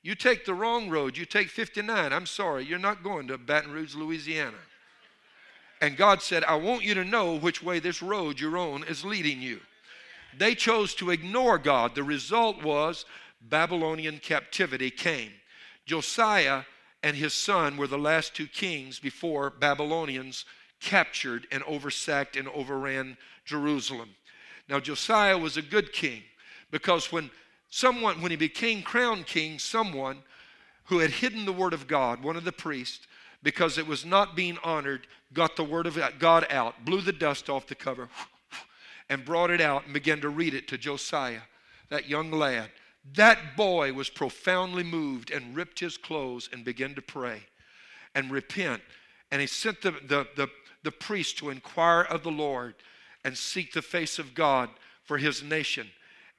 You 0.03 0.17
take 0.17 0.45
the 0.45 0.55
wrong 0.55 0.91
road, 0.91 1.17
you 1.17 1.25
take 1.25 1.49
59. 1.49 2.13
I'm 2.13 2.27
sorry, 2.27 2.65
you're 2.65 2.81
not 2.81 3.05
going 3.05 3.29
to 3.29 3.39
Baton 3.39 3.71
Rouge, 3.71 3.95
Louisiana. 3.95 4.57
And 5.81 5.97
God 5.97 6.23
said, 6.23 6.43
I 6.45 6.57
want 6.57 6.83
you 6.83 6.95
to 6.95 7.05
know 7.05 7.37
which 7.37 7.63
way 7.63 7.79
this 7.79 8.03
road 8.03 8.41
you're 8.41 8.59
on 8.59 8.85
is 8.85 9.05
leading 9.05 9.41
you. 9.41 9.61
They 10.37 10.55
chose 10.55 10.95
to 10.95 11.11
ignore 11.11 11.59
God. 11.59 11.95
The 11.95 12.03
result 12.03 12.63
was 12.63 13.05
Babylonian 13.41 14.19
captivity 14.19 14.91
came. 14.91 15.31
Josiah 15.85 16.63
and 17.03 17.17
his 17.17 17.35
son 17.35 17.77
were 17.77 17.87
the 17.87 17.99
last 17.99 18.35
two 18.35 18.47
kings 18.47 18.99
before 18.99 19.51
Babylonians 19.51 20.45
captured 20.81 21.47
and 21.53 21.63
oversacked 21.65 22.39
and 22.39 22.49
overran 22.49 23.17
Jerusalem. 23.45 24.11
Now, 24.69 24.81
Josiah 24.81 25.39
was 25.39 25.57
a 25.57 25.63
good 25.63 25.93
king 25.93 26.23
because 26.71 27.13
when 27.13 27.31
someone, 27.69 28.21
when 28.23 28.31
he 28.31 28.37
became 28.37 28.83
crowned 28.83 29.27
king, 29.27 29.59
someone 29.59 30.23
who 30.85 30.99
had 30.99 31.11
hidden 31.11 31.45
the 31.45 31.53
word 31.53 31.73
of 31.73 31.87
God, 31.87 32.23
one 32.23 32.37
of 32.37 32.45
the 32.45 32.53
priests, 32.53 33.07
because 33.43 33.79
it 33.79 33.87
was 33.87 34.05
not 34.05 34.37
being 34.37 34.59
honored, 34.63 35.07
got 35.33 35.57
the 35.57 35.65
word 35.65 35.87
of 35.87 35.99
God 36.19 36.47
out, 36.51 36.85
blew 36.85 37.01
the 37.01 37.13
dust 37.13 37.51
off 37.51 37.67
the 37.67 37.75
cover, 37.75 38.09
and 39.09 39.25
brought 39.25 39.51
it 39.51 39.61
out 39.61 39.85
and 39.85 39.93
began 39.93 40.21
to 40.21 40.29
read 40.29 40.55
it 40.55 40.69
to 40.69 40.79
Josiah, 40.79 41.43
that 41.89 42.09
young 42.09 42.31
lad. 42.31 42.71
That 43.15 43.57
boy 43.57 43.93
was 43.93 44.09
profoundly 44.09 44.85
moved 44.85 45.31
and 45.31 45.57
ripped 45.57 45.81
his 45.81 45.97
clothes 45.97 46.49
and 46.53 46.65
began 46.65 46.95
to 46.95 47.03
pray 47.03 47.43
and 48.15 48.31
repent. 48.31 48.81
And 49.31 49.41
he 49.41 49.47
sent 49.47 49.83
the, 49.83 49.91
the, 49.91 50.29
the, 50.37 50.49
the 50.85 50.93
priest 50.93 51.39
to 51.39 51.51
inquire 51.51 52.03
of 52.03 52.23
the 52.23 52.31
Lord 52.31 52.75
and 53.25 53.37
seek 53.37 53.73
the 53.73 53.83
face 53.83 54.19
of 54.19 54.35
God 54.35 54.71
for 55.05 55.19
his 55.19 55.43
nation. 55.43 55.89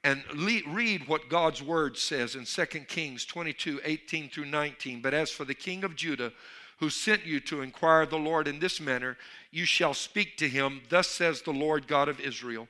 And 0.02 0.22
read 0.36 1.08
what 1.08 1.30
God's 1.30 1.62
word 1.62 1.96
says 1.96 2.34
in 2.34 2.44
2 2.44 2.66
Kings 2.80 3.24
22 3.24 3.80
18 3.84 4.28
through 4.28 4.44
19. 4.44 5.00
But 5.00 5.14
as 5.14 5.30
for 5.30 5.46
the 5.46 5.54
king 5.54 5.82
of 5.82 5.96
Judah, 5.96 6.32
who 6.78 6.90
sent 6.90 7.24
you 7.24 7.40
to 7.40 7.62
inquire 7.62 8.02
of 8.02 8.10
the 8.10 8.18
Lord 8.18 8.46
in 8.46 8.58
this 8.58 8.80
manner, 8.80 9.16
you 9.50 9.64
shall 9.64 9.94
speak 9.94 10.36
to 10.36 10.48
him, 10.48 10.82
Thus 10.90 11.08
says 11.08 11.40
the 11.40 11.52
Lord 11.52 11.86
God 11.86 12.08
of 12.10 12.20
Israel, 12.20 12.68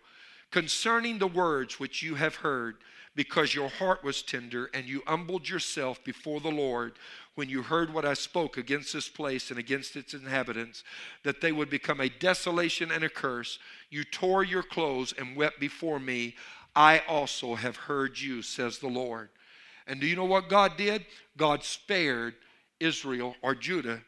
concerning 0.53 1.19
the 1.19 1.27
words 1.27 1.81
which 1.81 2.03
you 2.03 2.15
have 2.15 2.37
heard 2.37 2.77
because 3.15 3.55
your 3.55 3.69
heart 3.69 4.03
was 4.03 4.23
tender 4.23 4.71
and 4.75 4.87
you 4.87 5.03
humbled 5.07 5.49
yourself 5.49 6.03
before 6.03 6.41
the 6.41 6.51
Lord 6.51 6.95
when 7.35 7.49
you 7.49 7.63
heard 7.63 7.93
what 7.93 8.05
I 8.05 8.15
spoke 8.15 8.57
against 8.57 8.93
this 8.93 9.09
place 9.09 9.51
and 9.51 9.59
against 9.59 9.97
its 9.97 10.15
inhabitants, 10.15 10.85
that 11.23 11.41
they 11.41 11.53
would 11.53 11.71
become 11.71 12.01
a 12.01 12.09
desolation 12.09 12.91
and 12.91 13.05
a 13.05 13.09
curse. 13.09 13.59
You 13.91 14.05
tore 14.05 14.45
your 14.45 14.63
clothes 14.63 15.15
and 15.17 15.37
wept 15.37 15.61
before 15.61 15.99
me. 15.99 16.35
I 16.77 17.03
also 17.09 17.55
have 17.55 17.77
heard 17.77 18.19
you, 18.19 18.43
says 18.43 18.79
the 18.79 18.89
Lord. 18.89 19.31
And 19.87 20.01
do 20.01 20.07
you 20.07 20.17
know 20.17 20.25
what 20.25 20.49
God 20.49 20.77
did? 20.77 21.07
God 21.37 21.63
spared 21.63 22.35
Israel 22.81 23.37
or 23.43 23.55
Judah, 23.55 24.01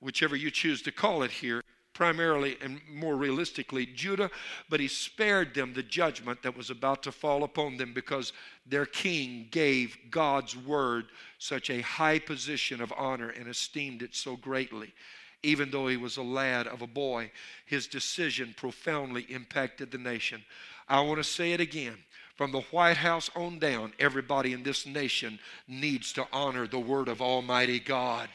whichever 0.00 0.36
you 0.36 0.50
choose 0.50 0.82
to 0.82 0.92
call 0.92 1.22
it 1.22 1.30
here, 1.30 1.62
primarily 1.98 2.56
and 2.62 2.80
more 2.94 3.16
realistically 3.16 3.84
Judah, 3.84 4.30
but 4.68 4.78
he 4.78 4.86
spared 4.86 5.52
them 5.52 5.74
the 5.74 5.82
judgment 5.82 6.40
that 6.44 6.56
was 6.56 6.70
about 6.70 7.02
to 7.02 7.10
fall 7.10 7.42
upon 7.42 7.76
them 7.76 7.92
because 7.92 8.32
their 8.64 8.86
king 8.86 9.48
gave 9.50 9.98
God's 10.08 10.56
word 10.56 11.06
such 11.40 11.70
a 11.70 11.80
high 11.80 12.20
position 12.20 12.80
of 12.80 12.92
honor 12.96 13.30
and 13.30 13.48
esteemed 13.48 14.02
it 14.02 14.14
so 14.14 14.36
greatly. 14.36 14.94
Even 15.42 15.72
though 15.72 15.88
he 15.88 15.96
was 15.96 16.16
a 16.16 16.22
lad 16.22 16.68
of 16.68 16.82
a 16.82 16.86
boy, 16.86 17.32
his 17.66 17.88
decision 17.88 18.54
profoundly 18.56 19.22
impacted 19.28 19.90
the 19.90 19.98
nation. 19.98 20.44
I 20.88 21.00
want 21.00 21.18
to 21.18 21.24
say 21.24 21.50
it 21.50 21.60
again. 21.60 21.96
From 22.36 22.52
the 22.52 22.60
White 22.60 22.98
House 22.98 23.28
on 23.34 23.58
down, 23.58 23.92
everybody 23.98 24.52
in 24.52 24.62
this 24.62 24.86
nation 24.86 25.40
needs 25.66 26.12
to 26.12 26.28
honor 26.32 26.68
the 26.68 26.78
word 26.78 27.08
of 27.08 27.20
Almighty 27.20 27.80
God. 27.80 28.28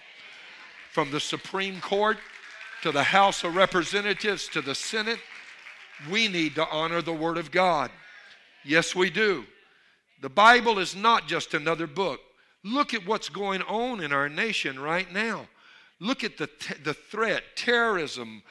From 0.91 1.11
the 1.11 1.21
Supreme 1.21 1.79
Court 1.79 2.17
to 2.83 2.91
the 2.91 3.01
House 3.01 3.45
of 3.45 3.55
Representatives, 3.55 4.49
to 4.49 4.59
the 4.59 4.75
Senate, 4.75 5.19
we 6.11 6.27
need 6.27 6.55
to 6.55 6.67
honor 6.67 7.01
the 7.01 7.13
Word 7.13 7.37
of 7.37 7.49
God. 7.49 7.89
Yes, 8.65 8.93
we 8.93 9.09
do. 9.09 9.45
The 10.21 10.27
Bible 10.27 10.79
is 10.79 10.93
not 10.93 11.25
just 11.25 11.53
another 11.53 11.87
book. 11.87 12.19
Look 12.61 12.93
at 12.93 13.07
what's 13.07 13.29
going 13.29 13.61
on 13.61 14.01
in 14.01 14.11
our 14.11 14.27
nation 14.27 14.81
right 14.81 15.09
now. 15.13 15.47
Look 16.01 16.25
at 16.25 16.37
the, 16.37 16.49
the 16.83 16.93
threat, 16.93 17.43
terrorism, 17.55 18.43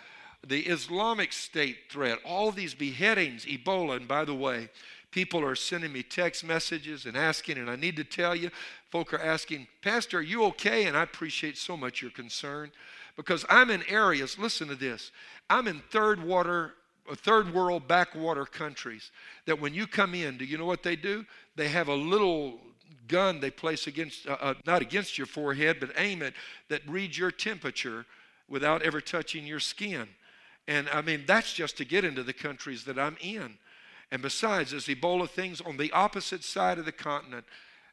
the 0.47 0.61
Islamic 0.61 1.35
State 1.35 1.77
threat, 1.91 2.19
all 2.25 2.53
these 2.53 2.73
beheadings, 2.73 3.45
Ebola. 3.45 3.99
And 3.99 4.09
by 4.09 4.25
the 4.25 4.35
way, 4.35 4.71
people 5.11 5.45
are 5.45 5.55
sending 5.55 5.93
me 5.93 6.03
text 6.03 6.43
messages 6.43 7.05
and 7.05 7.19
asking, 7.19 7.59
and 7.59 7.69
I 7.69 7.77
need 7.77 7.97
to 7.97 8.05
tell 8.05 8.35
you, 8.35 8.51
folk 8.91 9.13
are 9.13 9.21
asking, 9.21 9.67
Pastor, 9.83 10.21
are 10.21 10.23
you 10.23 10.45
okay? 10.45 10.87
And 10.87 10.97
I 10.97 11.03
appreciate 11.03 11.59
so 11.59 11.77
much 11.77 12.01
your 12.01 12.11
concern 12.11 12.73
because 13.17 13.45
I'm 13.49 13.71
in 13.71 13.83
areas, 13.89 14.39
listen 14.39 14.69
to 14.69 14.75
this, 14.75 15.13
I'm 15.51 15.69
in 15.69 15.81
third 15.91 16.23
water, 16.23 16.75
uh, 17.11 17.15
third 17.15 17.53
world 17.53 17.87
backwater 17.87 18.45
countries 18.45 19.11
that 19.47 19.61
when 19.61 19.75
you 19.75 19.87
come 19.87 20.15
in, 20.15 20.39
do 20.39 20.45
you 20.45 20.59
know 20.59 20.67
what 20.67 20.83
they 20.83 20.97
do? 20.97 21.25
They 21.57 21.69
have 21.69 21.89
a 21.89 21.95
little 21.95 22.61
gun 23.09 23.41
they 23.41 23.51
place 23.51 23.87
against, 23.87 24.27
uh, 24.27 24.37
uh, 24.41 24.55
not 24.67 24.83
against 24.83 25.19
your 25.19 25.27
forehead, 25.27 25.79
but 25.81 25.91
aim 25.97 26.23
it 26.23 26.35
that 26.69 26.89
reads 26.89 27.19
your 27.19 27.31
temperature 27.31 28.07
without 28.49 28.83
ever 28.83 29.01
touching 29.01 29.47
your 29.47 29.61
skin. 29.61 30.09
And 30.69 30.89
I 30.91 31.03
mean, 31.03 31.25
that's 31.27 31.53
just 31.53 31.77
to 31.79 31.85
get 31.85 32.05
into 32.05 32.23
the 32.23 32.33
countries 32.33 32.85
that 32.85 32.99
I'm 32.99 33.17
in. 33.21 33.59
And 34.11 34.23
besides, 34.23 34.71
there's 34.71 34.87
Ebola 34.87 35.29
things 35.29 35.61
on 35.61 35.77
the 35.77 35.91
opposite 35.93 36.45
side 36.45 36.79
of 36.79 36.85
the 36.85 36.93
continent. 36.93 37.45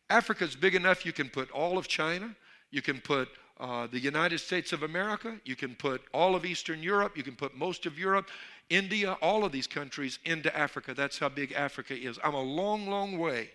Africa's 0.09 0.55
big 0.55 0.75
enough 0.75 1.05
you 1.05 1.13
can 1.13 1.29
put 1.29 1.49
all 1.51 1.77
of 1.77 1.87
China, 1.87 2.35
you 2.71 2.81
can 2.81 2.99
put 3.01 3.29
uh, 3.59 3.87
the 3.87 3.99
United 3.99 4.39
States 4.39 4.71
of 4.71 4.83
America, 4.83 5.35
you 5.43 5.55
can 5.55 5.75
put 5.75 6.01
all 6.13 6.33
of 6.35 6.45
Eastern 6.45 6.81
Europe, 6.81 7.17
you 7.17 7.23
can 7.23 7.35
put 7.35 7.55
most 7.55 7.85
of 7.85 7.99
Europe, 7.99 8.29
India, 8.69 9.17
all 9.21 9.43
of 9.43 9.51
these 9.51 9.67
countries 9.67 10.19
into 10.23 10.55
Africa. 10.55 10.93
That's 10.93 11.19
how 11.19 11.29
big 11.29 11.51
Africa 11.51 11.93
is. 11.93 12.17
I'm 12.23 12.35
a 12.35 12.41
long, 12.41 12.87
long 12.87 13.17
way 13.17 13.49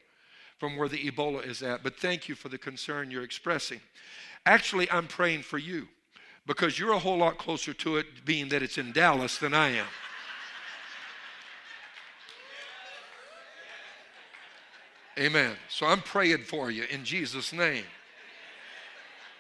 from 0.59 0.77
where 0.77 0.89
the 0.89 1.11
Ebola 1.11 1.47
is 1.47 1.63
at, 1.63 1.83
but 1.83 1.99
thank 1.99 2.29
you 2.29 2.35
for 2.35 2.49
the 2.49 2.59
concern 2.59 3.11
you're 3.11 3.23
expressing. 3.23 3.81
Actually, 4.45 4.91
I'm 4.91 5.07
praying 5.07 5.43
for 5.43 5.59
you 5.59 5.89
because 6.47 6.79
you're 6.79 6.93
a 6.93 6.99
whole 6.99 7.17
lot 7.17 7.39
closer 7.39 7.73
to 7.73 7.97
it 7.97 8.25
being 8.25 8.51
that 8.51 8.63
it's 8.63 8.77
in 8.77 8.93
Dallas 8.93 9.39
than 9.39 9.55
I 9.55 9.69
am. 9.71 9.87
Amen. 15.19 15.57
So 15.69 15.87
I'm 15.87 16.01
praying 16.01 16.43
for 16.43 16.71
you 16.71 16.85
in 16.91 17.05
Jesus' 17.05 17.53
name. 17.53 17.85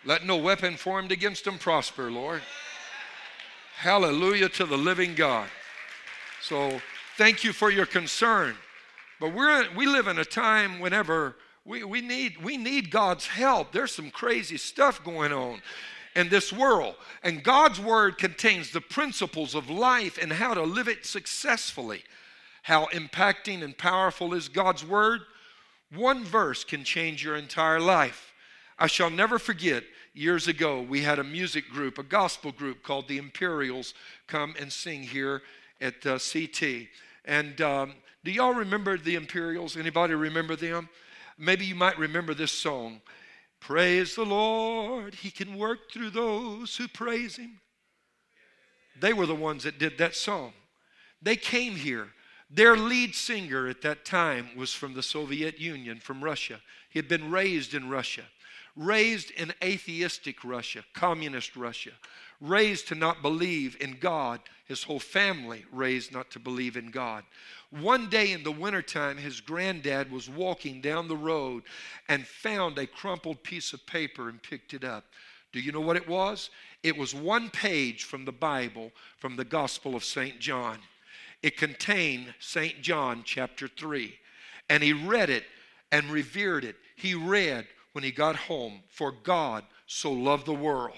Let 0.06 0.26
no 0.26 0.36
weapon 0.36 0.76
formed 0.76 1.12
against 1.12 1.44
them 1.44 1.58
prosper, 1.58 2.10
Lord. 2.10 2.42
Hallelujah 3.76 4.50
to 4.50 4.66
the 4.66 4.76
living 4.76 5.14
God. 5.14 5.48
So 6.42 6.80
thank 7.16 7.42
you 7.42 7.54
for 7.54 7.70
your 7.70 7.86
concern. 7.86 8.54
But 9.18 9.32
we're, 9.32 9.66
we 9.74 9.86
live 9.86 10.06
in 10.06 10.18
a 10.18 10.24
time 10.24 10.78
whenever 10.78 11.36
we, 11.64 11.84
we, 11.84 12.02
need, 12.02 12.42
we 12.42 12.58
need 12.58 12.90
God's 12.90 13.26
help. 13.26 13.72
There's 13.72 13.92
some 13.92 14.10
crazy 14.10 14.58
stuff 14.58 15.02
going 15.02 15.32
on 15.32 15.62
in 16.14 16.28
this 16.28 16.52
world. 16.52 16.96
And 17.22 17.42
God's 17.42 17.80
word 17.80 18.18
contains 18.18 18.70
the 18.70 18.82
principles 18.82 19.54
of 19.54 19.70
life 19.70 20.18
and 20.20 20.34
how 20.34 20.52
to 20.52 20.62
live 20.62 20.88
it 20.88 21.06
successfully. 21.06 22.02
How 22.62 22.86
impacting 22.86 23.62
and 23.62 23.76
powerful 23.76 24.34
is 24.34 24.48
God's 24.48 24.84
word? 24.84 25.22
One 25.94 26.24
verse 26.24 26.62
can 26.62 26.84
change 26.84 27.24
your 27.24 27.36
entire 27.36 27.80
life. 27.80 28.33
I 28.78 28.86
shall 28.86 29.10
never 29.10 29.38
forget 29.38 29.84
years 30.14 30.48
ago, 30.48 30.80
we 30.82 31.02
had 31.02 31.18
a 31.18 31.24
music 31.24 31.68
group, 31.68 31.98
a 31.98 32.02
gospel 32.02 32.52
group 32.52 32.82
called 32.82 33.08
the 33.08 33.18
Imperials, 33.18 33.94
come 34.26 34.54
and 34.60 34.72
sing 34.72 35.02
here 35.02 35.42
at 35.80 36.04
uh, 36.06 36.18
CT. 36.18 36.88
And 37.24 37.60
um, 37.60 37.94
do 38.24 38.30
y'all 38.30 38.54
remember 38.54 38.96
the 38.96 39.14
Imperials? 39.14 39.76
Anybody 39.76 40.14
remember 40.14 40.56
them? 40.56 40.88
Maybe 41.38 41.64
you 41.66 41.74
might 41.74 41.98
remember 41.98 42.34
this 42.34 42.52
song. 42.52 43.00
Praise 43.60 44.14
the 44.14 44.24
Lord, 44.24 45.14
He 45.14 45.30
can 45.30 45.56
work 45.56 45.90
through 45.90 46.10
those 46.10 46.76
who 46.76 46.86
praise 46.86 47.36
Him. 47.36 47.60
They 49.00 49.12
were 49.12 49.26
the 49.26 49.34
ones 49.34 49.64
that 49.64 49.78
did 49.78 49.98
that 49.98 50.14
song. 50.14 50.52
They 51.22 51.36
came 51.36 51.74
here. 51.74 52.08
Their 52.50 52.76
lead 52.76 53.14
singer 53.14 53.66
at 53.66 53.82
that 53.82 54.04
time 54.04 54.50
was 54.54 54.72
from 54.72 54.94
the 54.94 55.02
Soviet 55.02 55.58
Union, 55.58 55.98
from 55.98 56.22
Russia. 56.22 56.60
He 56.90 56.98
had 56.98 57.08
been 57.08 57.30
raised 57.30 57.74
in 57.74 57.88
Russia, 57.88 58.22
raised 58.76 59.30
in 59.32 59.52
atheistic 59.62 60.44
Russia, 60.44 60.84
communist 60.94 61.56
Russia, 61.56 61.92
raised 62.40 62.88
to 62.88 62.94
not 62.94 63.22
believe 63.22 63.76
in 63.80 63.98
God. 63.98 64.40
His 64.66 64.82
whole 64.82 65.00
family 65.00 65.64
raised 65.72 66.12
not 66.12 66.30
to 66.32 66.38
believe 66.38 66.76
in 66.76 66.90
God. 66.90 67.24
One 67.70 68.08
day 68.08 68.32
in 68.32 68.42
the 68.42 68.52
wintertime, 68.52 69.16
his 69.16 69.40
granddad 69.40 70.10
was 70.10 70.28
walking 70.28 70.80
down 70.80 71.08
the 71.08 71.16
road 71.16 71.64
and 72.08 72.26
found 72.26 72.78
a 72.78 72.86
crumpled 72.86 73.42
piece 73.42 73.72
of 73.72 73.86
paper 73.86 74.28
and 74.28 74.42
picked 74.42 74.74
it 74.74 74.84
up. 74.84 75.04
Do 75.52 75.60
you 75.60 75.70
know 75.70 75.80
what 75.80 75.96
it 75.96 76.08
was? 76.08 76.50
It 76.82 76.96
was 76.96 77.14
one 77.14 77.50
page 77.50 78.04
from 78.04 78.24
the 78.24 78.32
Bible, 78.32 78.90
from 79.18 79.36
the 79.36 79.44
Gospel 79.44 79.94
of 79.94 80.04
St. 80.04 80.40
John. 80.40 80.78
It 81.42 81.56
contained 81.56 82.34
St. 82.40 82.80
John 82.80 83.22
chapter 83.24 83.68
3. 83.68 84.14
And 84.68 84.82
he 84.82 84.92
read 84.92 85.30
it 85.30 85.44
and 85.92 86.10
revered 86.10 86.64
it. 86.64 86.76
He 86.96 87.14
read 87.14 87.66
when 87.94 88.04
he 88.04 88.10
got 88.10 88.36
home, 88.36 88.82
For 88.88 89.12
God 89.12 89.64
so 89.86 90.12
loved 90.12 90.46
the 90.46 90.52
world 90.52 90.96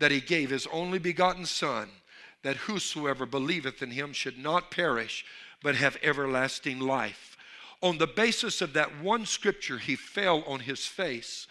that 0.00 0.10
he 0.10 0.20
gave 0.20 0.50
his 0.50 0.66
only 0.72 0.98
begotten 0.98 1.46
Son, 1.46 1.88
that 2.42 2.56
whosoever 2.56 3.24
believeth 3.24 3.80
in 3.80 3.92
him 3.92 4.12
should 4.12 4.36
not 4.36 4.72
perish, 4.72 5.24
but 5.62 5.76
have 5.76 5.96
everlasting 6.02 6.80
life. 6.80 7.36
On 7.80 7.98
the 7.98 8.08
basis 8.08 8.60
of 8.60 8.72
that 8.72 9.00
one 9.00 9.24
scripture, 9.24 9.78
he 9.78 9.94
fell 9.94 10.42
on 10.42 10.60
his 10.60 10.84
face, 10.84 11.46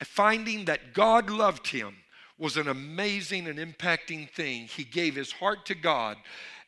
finding 0.00 0.64
that 0.66 0.94
God 0.94 1.28
loved 1.28 1.66
him 1.66 1.96
was 2.38 2.56
an 2.56 2.68
amazing 2.68 3.48
and 3.48 3.58
impacting 3.58 4.30
thing. 4.30 4.66
He 4.66 4.84
gave 4.84 5.16
his 5.16 5.32
heart 5.32 5.66
to 5.66 5.74
God 5.74 6.16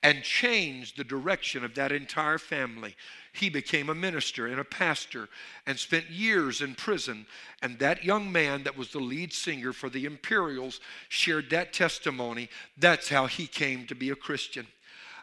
and 0.02 0.22
changed 0.22 0.96
the 0.96 1.04
direction 1.04 1.64
of 1.64 1.74
that 1.74 1.92
entire 1.92 2.38
family. 2.38 2.96
He 3.32 3.48
became 3.48 3.88
a 3.88 3.94
minister 3.94 4.46
and 4.46 4.58
a 4.58 4.64
pastor 4.64 5.28
and 5.66 5.78
spent 5.78 6.10
years 6.10 6.60
in 6.60 6.74
prison. 6.74 7.26
And 7.62 7.78
that 7.78 8.04
young 8.04 8.30
man 8.30 8.64
that 8.64 8.76
was 8.76 8.90
the 8.90 8.98
lead 8.98 9.32
singer 9.32 9.72
for 9.72 9.88
the 9.88 10.04
Imperials 10.04 10.80
shared 11.08 11.50
that 11.50 11.72
testimony. 11.72 12.48
That's 12.76 13.08
how 13.08 13.26
he 13.26 13.46
came 13.46 13.86
to 13.86 13.94
be 13.94 14.10
a 14.10 14.16
Christian. 14.16 14.66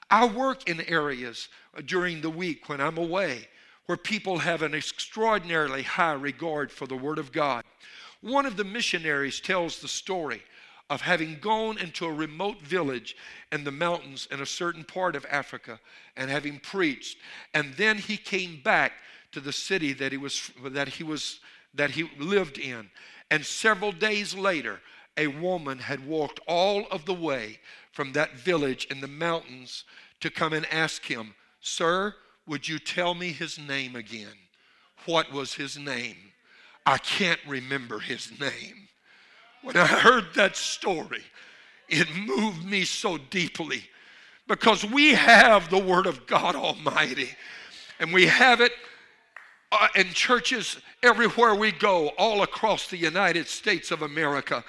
I 0.09 0.25
work 0.25 0.67
in 0.69 0.81
areas 0.81 1.49
during 1.85 2.21
the 2.21 2.29
week 2.29 2.69
when 2.69 2.81
I'm 2.81 2.97
away 2.97 3.47
where 3.89 3.97
people 3.97 4.37
have 4.37 4.61
an 4.61 4.75
extraordinarily 4.75 5.81
high 5.81 6.13
regard 6.13 6.71
for 6.71 6.85
the 6.85 6.95
Word 6.95 7.17
of 7.17 7.31
God. 7.31 7.63
One 8.21 8.45
of 8.45 8.55
the 8.55 8.63
missionaries 8.63 9.39
tells 9.39 9.79
the 9.79 9.87
story 9.87 10.43
of 10.89 11.01
having 11.01 11.37
gone 11.39 11.77
into 11.77 12.05
a 12.05 12.11
remote 12.11 12.61
village 12.61 13.15
in 13.51 13.63
the 13.63 13.71
mountains 13.71 14.27
in 14.31 14.41
a 14.41 14.45
certain 14.45 14.83
part 14.83 15.15
of 15.15 15.25
Africa 15.29 15.79
and 16.17 16.29
having 16.29 16.59
preached. 16.59 17.17
And 17.53 17.73
then 17.75 17.97
he 17.97 18.17
came 18.17 18.61
back 18.63 18.93
to 19.31 19.39
the 19.39 19.53
city 19.53 19.93
that 19.93 20.11
he 20.11 20.17
was 20.17 20.51
that 20.63 20.87
he 20.87 21.03
was 21.03 21.39
that 21.75 21.91
he 21.91 22.09
lived 22.17 22.57
in. 22.57 22.89
And 23.29 23.45
several 23.45 23.91
days 23.91 24.33
later, 24.33 24.79
a 25.17 25.27
woman 25.27 25.77
had 25.77 26.07
walked 26.07 26.39
all 26.47 26.87
of 26.89 27.05
the 27.05 27.13
way 27.13 27.59
from 27.91 28.13
that 28.13 28.35
village 28.35 28.85
in 28.85 29.01
the 29.01 29.07
mountains 29.07 29.83
to 30.21 30.31
come 30.31 30.53
and 30.53 30.65
ask 30.71 31.05
him, 31.05 31.35
Sir, 31.59 32.15
would 32.47 32.67
you 32.67 32.79
tell 32.79 33.13
me 33.13 33.31
his 33.31 33.59
name 33.59 33.95
again? 33.95 34.37
What 35.05 35.31
was 35.31 35.53
his 35.53 35.77
name? 35.77 36.17
I 36.85 36.97
can't 36.97 37.39
remember 37.47 37.99
his 37.99 38.39
name. 38.39 38.78
When 39.61 39.75
I 39.75 39.85
heard 39.85 40.33
that 40.35 40.55
story, 40.55 41.23
it 41.89 42.07
moved 42.15 42.65
me 42.65 42.85
so 42.85 43.17
deeply 43.17 43.83
because 44.47 44.85
we 44.85 45.13
have 45.13 45.69
the 45.69 45.77
Word 45.77 46.07
of 46.07 46.25
God 46.25 46.55
Almighty 46.55 47.29
and 47.99 48.13
we 48.13 48.27
have 48.27 48.61
it 48.61 48.71
uh, 49.71 49.87
in 49.95 50.07
churches 50.07 50.77
everywhere 51.03 51.53
we 51.55 51.71
go, 51.71 52.09
all 52.17 52.41
across 52.41 52.87
the 52.87 52.97
United 52.97 53.47
States 53.47 53.91
of 53.91 54.01
America. 54.01 54.63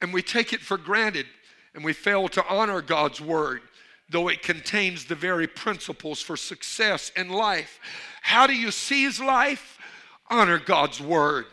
And 0.00 0.12
we 0.12 0.22
take 0.22 0.52
it 0.52 0.60
for 0.60 0.76
granted 0.76 1.26
and 1.74 1.84
we 1.84 1.92
fail 1.92 2.28
to 2.28 2.46
honor 2.48 2.80
God's 2.82 3.20
Word, 3.20 3.62
though 4.10 4.28
it 4.28 4.42
contains 4.42 5.04
the 5.04 5.14
very 5.14 5.46
principles 5.46 6.20
for 6.20 6.36
success 6.36 7.10
in 7.16 7.30
life. 7.30 7.80
How 8.22 8.46
do 8.46 8.54
you 8.54 8.70
seize 8.70 9.20
life? 9.20 9.78
Honor 10.30 10.58
God's 10.58 11.00
Word. 11.00 11.46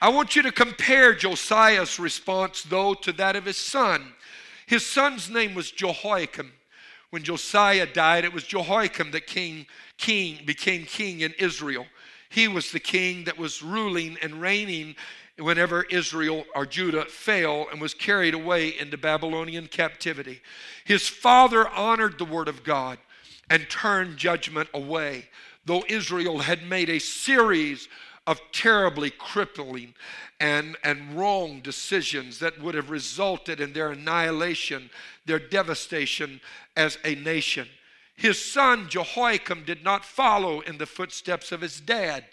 I 0.00 0.10
want 0.10 0.36
you 0.36 0.42
to 0.42 0.52
compare 0.52 1.14
Josiah's 1.14 1.98
response, 1.98 2.62
though, 2.62 2.94
to 2.94 3.12
that 3.14 3.34
of 3.34 3.44
his 3.44 3.56
son. 3.56 4.14
His 4.66 4.86
son's 4.86 5.28
name 5.28 5.54
was 5.54 5.72
Jehoiakim. 5.72 6.52
When 7.10 7.24
Josiah 7.24 7.86
died, 7.86 8.24
it 8.24 8.32
was 8.32 8.44
Jehoiakim 8.44 9.10
that 9.10 9.26
king, 9.26 9.66
king 9.96 10.40
became 10.44 10.84
king 10.84 11.20
in 11.20 11.32
Israel. 11.38 11.86
He 12.28 12.46
was 12.46 12.70
the 12.70 12.80
king 12.80 13.24
that 13.24 13.38
was 13.38 13.62
ruling 13.62 14.18
and 14.22 14.40
reigning 14.40 14.94
whenever 15.38 15.84
Israel 15.84 16.44
or 16.54 16.66
Judah 16.66 17.06
fell 17.06 17.66
and 17.72 17.80
was 17.80 17.94
carried 17.94 18.34
away 18.34 18.78
into 18.78 18.98
Babylonian 18.98 19.66
captivity. 19.66 20.40
His 20.84 21.08
father 21.08 21.68
honored 21.68 22.18
the 22.18 22.24
word 22.24 22.48
of 22.48 22.62
God 22.62 22.98
and 23.48 23.68
turned 23.70 24.16
judgment 24.16 24.68
away, 24.74 25.28
though 25.64 25.84
Israel 25.88 26.40
had 26.40 26.68
made 26.68 26.90
a 26.90 26.98
series 26.98 27.88
of 28.28 28.42
terribly 28.52 29.08
crippling 29.08 29.94
and, 30.38 30.76
and 30.84 31.18
wrong 31.18 31.60
decisions 31.60 32.38
that 32.40 32.60
would 32.60 32.74
have 32.74 32.90
resulted 32.90 33.58
in 33.58 33.72
their 33.72 33.92
annihilation, 33.92 34.90
their 35.24 35.38
devastation 35.38 36.38
as 36.76 36.98
a 37.06 37.14
nation. 37.14 37.66
His 38.16 38.38
son 38.38 38.86
Jehoiakim 38.90 39.64
did 39.64 39.82
not 39.82 40.04
follow 40.04 40.60
in 40.60 40.76
the 40.76 40.84
footsteps 40.84 41.52
of 41.52 41.62
his 41.62 41.80
dad. 41.80 42.26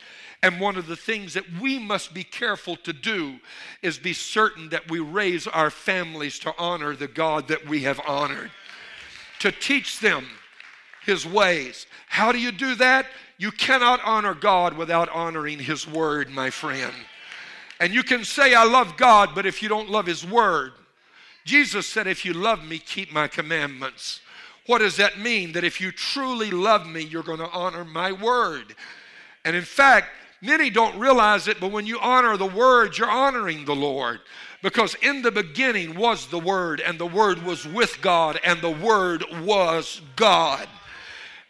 And 0.44 0.60
one 0.60 0.76
of 0.76 0.88
the 0.88 0.98
things 0.98 1.34
that 1.34 1.46
we 1.62 1.80
must 1.80 2.14
be 2.14 2.26
careful 2.26 2.76
to 2.76 2.92
do 2.92 3.40
is 3.82 3.98
be 3.98 4.12
certain 4.12 4.68
that 4.70 4.92
we 4.92 5.00
raise 5.00 5.48
our 5.48 5.70
families 5.70 6.40
to 6.40 6.54
honor 6.58 6.94
the 6.94 7.08
God 7.08 7.48
that 7.48 7.66
we 7.70 7.84
have 7.84 8.02
honored, 8.06 8.52
to 9.40 9.50
teach 9.50 10.02
them 10.02 10.28
his 11.06 11.26
ways. 11.26 11.88
How 12.10 12.34
do 12.34 12.40
you 12.40 12.52
do 12.52 12.76
that? 12.76 13.06
You 13.38 13.52
cannot 13.52 14.00
honor 14.04 14.34
God 14.34 14.78
without 14.78 15.10
honoring 15.10 15.60
His 15.60 15.88
Word, 15.88 16.30
my 16.30 16.50
friend. 16.50 16.94
And 17.80 17.94
you 17.94 18.04
can 18.04 18.24
say, 18.24 18.54
I 18.54 18.64
love 18.64 18.96
God, 18.96 19.32
but 19.36 19.46
if 19.46 19.62
you 19.62 19.68
don't 19.68 19.90
love 19.90 20.06
His 20.06 20.26
Word, 20.26 20.72
Jesus 21.44 21.88
said, 21.88 22.08
If 22.08 22.26
you 22.26 22.34
love 22.34 22.66
me, 22.66 22.80
keep 22.80 23.12
my 23.12 23.28
commandments. 23.28 24.22
What 24.68 24.80
does 24.80 24.98
that 24.98 25.20
mean? 25.20 25.52
That 25.52 25.64
if 25.64 25.80
you 25.80 25.92
truly 25.92 26.50
love 26.50 26.88
me, 26.88 27.02
you're 27.02 27.24
going 27.24 27.40
to 27.40 27.50
honor 27.52 27.86
my 27.86 28.12
Word. 28.12 28.76
And 29.44 29.56
in 29.56 29.64
fact, 29.64 30.08
many 30.42 30.70
don't 30.70 30.98
realize 30.98 31.48
it, 31.48 31.60
but 31.60 31.72
when 31.72 31.86
you 31.86 32.00
honor 32.00 32.36
the 32.38 32.46
Word, 32.46 32.98
you're 32.98 33.10
honoring 33.10 33.66
the 33.66 33.76
Lord. 33.76 34.22
Because 34.64 34.96
in 35.04 35.22
the 35.22 35.32
beginning 35.32 35.96
was 35.96 36.28
the 36.28 36.40
Word, 36.40 36.80
and 36.80 36.98
the 36.98 37.06
Word 37.06 37.44
was 37.44 37.68
with 37.68 38.02
God, 38.02 38.40
and 38.44 38.62
the 38.62 38.72
Word 38.72 39.24
was 39.44 40.02
God. 40.16 40.68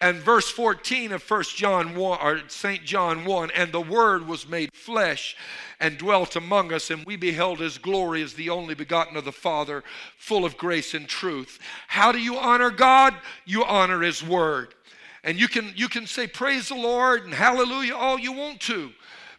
And 0.05 0.17
verse 0.17 0.47
14 0.51 1.13
of 1.13 1.27
1 1.27 1.43
John 1.55 1.95
1 1.95 2.19
or 2.21 2.41
St. 2.47 2.83
John 2.85 3.25
1, 3.25 3.49
and 3.49 3.71
the 3.71 3.81
word 3.81 4.27
was 4.27 4.47
made 4.47 4.69
flesh 4.71 5.35
and 5.79 5.97
dwelt 5.97 6.35
among 6.35 6.71
us, 6.71 6.91
and 6.91 7.03
we 7.05 7.15
beheld 7.15 7.57
his 7.57 7.79
glory 7.79 8.21
as 8.21 8.35
the 8.35 8.51
only 8.51 8.75
begotten 8.75 9.17
of 9.17 9.25
the 9.25 9.31
Father, 9.31 9.83
full 10.15 10.45
of 10.45 10.57
grace 10.57 10.93
and 10.93 11.07
truth. 11.07 11.57
How 11.87 12.11
do 12.11 12.19
you 12.19 12.37
honor 12.37 12.69
God? 12.69 13.15
You 13.45 13.63
honor 13.63 14.01
his 14.01 14.23
word. 14.23 14.75
And 15.23 15.39
you 15.39 15.47
can 15.47 15.73
you 15.75 15.89
can 15.89 16.05
say 16.05 16.27
praise 16.27 16.69
the 16.69 16.75
Lord 16.75 17.25
and 17.25 17.33
hallelujah 17.33 17.95
all 17.95 18.19
you 18.19 18.31
want 18.31 18.61
to. 18.61 18.91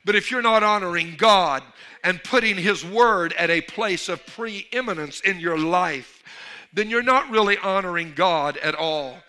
But 0.05 0.17
if 0.17 0.33
you're 0.33 0.43
not 0.43 0.65
honoring 0.65 1.15
God 1.17 1.63
and 2.03 2.25
putting 2.25 2.57
his 2.57 2.85
word 2.85 3.35
at 3.35 3.51
a 3.51 3.61
place 3.61 4.09
of 4.09 4.27
preeminence 4.27 5.21
in 5.21 5.39
your 5.39 5.61
life, 5.61 6.25
then 6.73 6.91
you're 6.91 7.05
not 7.05 7.31
really 7.31 7.57
honoring 7.57 8.15
God 8.15 8.57
at 8.57 8.75
all. 8.75 9.21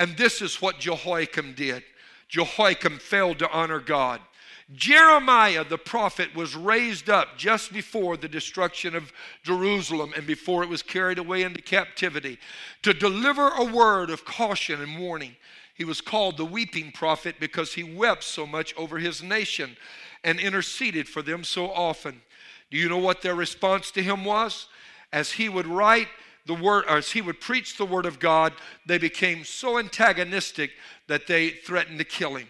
And 0.00 0.16
this 0.16 0.40
is 0.40 0.62
what 0.62 0.80
Jehoiakim 0.80 1.52
did. 1.52 1.82
Jehoiakim 2.26 2.98
failed 2.98 3.38
to 3.40 3.50
honor 3.50 3.80
God. 3.80 4.22
Jeremiah 4.74 5.62
the 5.62 5.76
prophet 5.76 6.34
was 6.34 6.56
raised 6.56 7.10
up 7.10 7.36
just 7.36 7.70
before 7.70 8.16
the 8.16 8.28
destruction 8.28 8.94
of 8.94 9.12
Jerusalem 9.42 10.14
and 10.16 10.26
before 10.26 10.62
it 10.62 10.70
was 10.70 10.82
carried 10.82 11.18
away 11.18 11.42
into 11.42 11.60
captivity 11.60 12.38
to 12.82 12.94
deliver 12.94 13.48
a 13.48 13.64
word 13.64 14.08
of 14.08 14.24
caution 14.24 14.80
and 14.80 14.98
warning. 14.98 15.36
He 15.74 15.84
was 15.84 16.00
called 16.00 16.38
the 16.38 16.46
weeping 16.46 16.92
prophet 16.92 17.36
because 17.38 17.74
he 17.74 17.82
wept 17.82 18.24
so 18.24 18.46
much 18.46 18.74
over 18.76 18.98
his 18.98 19.22
nation 19.22 19.76
and 20.24 20.40
interceded 20.40 21.08
for 21.08 21.20
them 21.20 21.44
so 21.44 21.70
often. 21.70 22.22
Do 22.70 22.78
you 22.78 22.88
know 22.88 22.96
what 22.96 23.20
their 23.20 23.34
response 23.34 23.90
to 23.90 24.02
him 24.02 24.24
was? 24.24 24.66
As 25.12 25.32
he 25.32 25.50
would 25.50 25.66
write 25.66 26.08
the 26.46 26.54
word, 26.54 26.84
as 26.88 27.12
he 27.12 27.20
would 27.20 27.40
preach 27.40 27.76
the 27.76 27.84
word 27.84 28.06
of 28.06 28.18
God, 28.18 28.52
they 28.86 28.98
became 28.98 29.44
so 29.44 29.78
antagonistic 29.78 30.72
that 31.06 31.26
they 31.26 31.50
threatened 31.50 31.98
to 31.98 32.04
kill 32.04 32.36
him. 32.36 32.48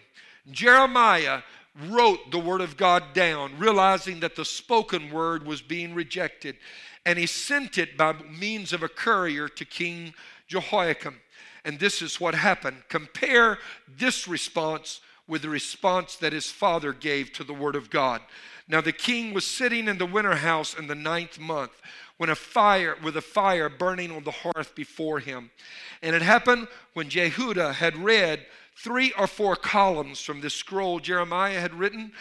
Jeremiah 0.49 1.41
wrote 1.87 2.31
the 2.31 2.39
word 2.39 2.61
of 2.61 2.77
God 2.77 3.13
down, 3.13 3.57
realizing 3.57 4.19
that 4.21 4.35
the 4.35 4.45
spoken 4.45 5.11
word 5.11 5.45
was 5.45 5.61
being 5.61 5.93
rejected. 5.93 6.57
And 7.05 7.17
he 7.17 7.25
sent 7.25 7.77
it 7.77 7.97
by 7.97 8.13
means 8.13 8.73
of 8.73 8.83
a 8.83 8.89
courier 8.89 9.47
to 9.49 9.65
King 9.65 10.13
Jehoiakim. 10.47 11.15
And 11.63 11.79
this 11.79 12.01
is 12.01 12.19
what 12.19 12.35
happened. 12.35 12.83
Compare 12.89 13.57
this 13.87 14.27
response 14.27 15.01
with 15.27 15.43
the 15.43 15.49
response 15.49 16.15
that 16.17 16.33
his 16.33 16.49
father 16.49 16.91
gave 16.91 17.31
to 17.33 17.43
the 17.43 17.53
word 17.53 17.75
of 17.75 17.89
God. 17.89 18.21
Now 18.67 18.81
the 18.81 18.91
king 18.91 19.33
was 19.33 19.45
sitting 19.45 19.87
in 19.87 19.97
the 19.97 20.05
winter 20.05 20.35
house 20.35 20.77
in 20.77 20.87
the 20.87 20.95
ninth 20.95 21.39
month 21.39 21.71
when 22.21 22.29
a 22.29 22.35
fire 22.35 22.95
with 23.01 23.17
a 23.17 23.21
fire 23.21 23.67
burning 23.67 24.11
on 24.11 24.23
the 24.23 24.29
hearth 24.29 24.75
before 24.75 25.19
him. 25.19 25.49
And 26.03 26.15
it 26.15 26.21
happened 26.21 26.67
when 26.93 27.09
Jehudah 27.09 27.73
had 27.73 27.97
read 27.97 28.45
three 28.75 29.11
or 29.17 29.25
four 29.25 29.55
columns 29.55 30.21
from 30.21 30.39
the 30.39 30.51
scroll 30.51 30.99
Jeremiah 30.99 31.59
had 31.59 31.73
written 31.73 32.11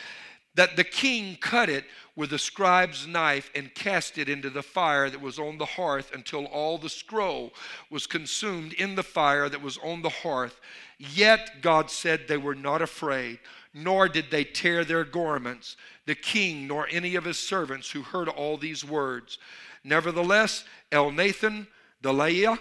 that 0.54 0.74
the 0.74 0.84
king 0.84 1.36
cut 1.38 1.68
it 1.68 1.84
with 2.16 2.32
a 2.32 2.38
scribe's 2.38 3.06
knife 3.06 3.50
and 3.54 3.74
cast 3.74 4.16
it 4.16 4.30
into 4.30 4.48
the 4.48 4.62
fire 4.62 5.10
that 5.10 5.20
was 5.20 5.38
on 5.38 5.58
the 5.58 5.66
hearth 5.66 6.12
until 6.14 6.46
all 6.46 6.78
the 6.78 6.88
scroll 6.88 7.52
was 7.90 8.06
consumed 8.06 8.72
in 8.72 8.94
the 8.94 9.02
fire 9.02 9.50
that 9.50 9.60
was 9.60 9.76
on 9.84 10.00
the 10.00 10.08
hearth. 10.08 10.62
Yet 10.98 11.60
God 11.60 11.90
said 11.90 12.26
they 12.26 12.38
were 12.38 12.54
not 12.54 12.80
afraid, 12.80 13.38
nor 13.74 14.08
did 14.08 14.30
they 14.30 14.44
tear 14.44 14.82
their 14.82 15.04
garments, 15.04 15.76
the 16.06 16.14
king 16.14 16.66
nor 16.66 16.88
any 16.90 17.16
of 17.16 17.24
his 17.24 17.38
servants 17.38 17.90
who 17.90 18.00
heard 18.00 18.30
all 18.30 18.56
these 18.56 18.82
words. 18.82 19.36
Nevertheless, 19.84 20.64
Elnathan, 20.92 21.66
Delaiah, 22.02 22.58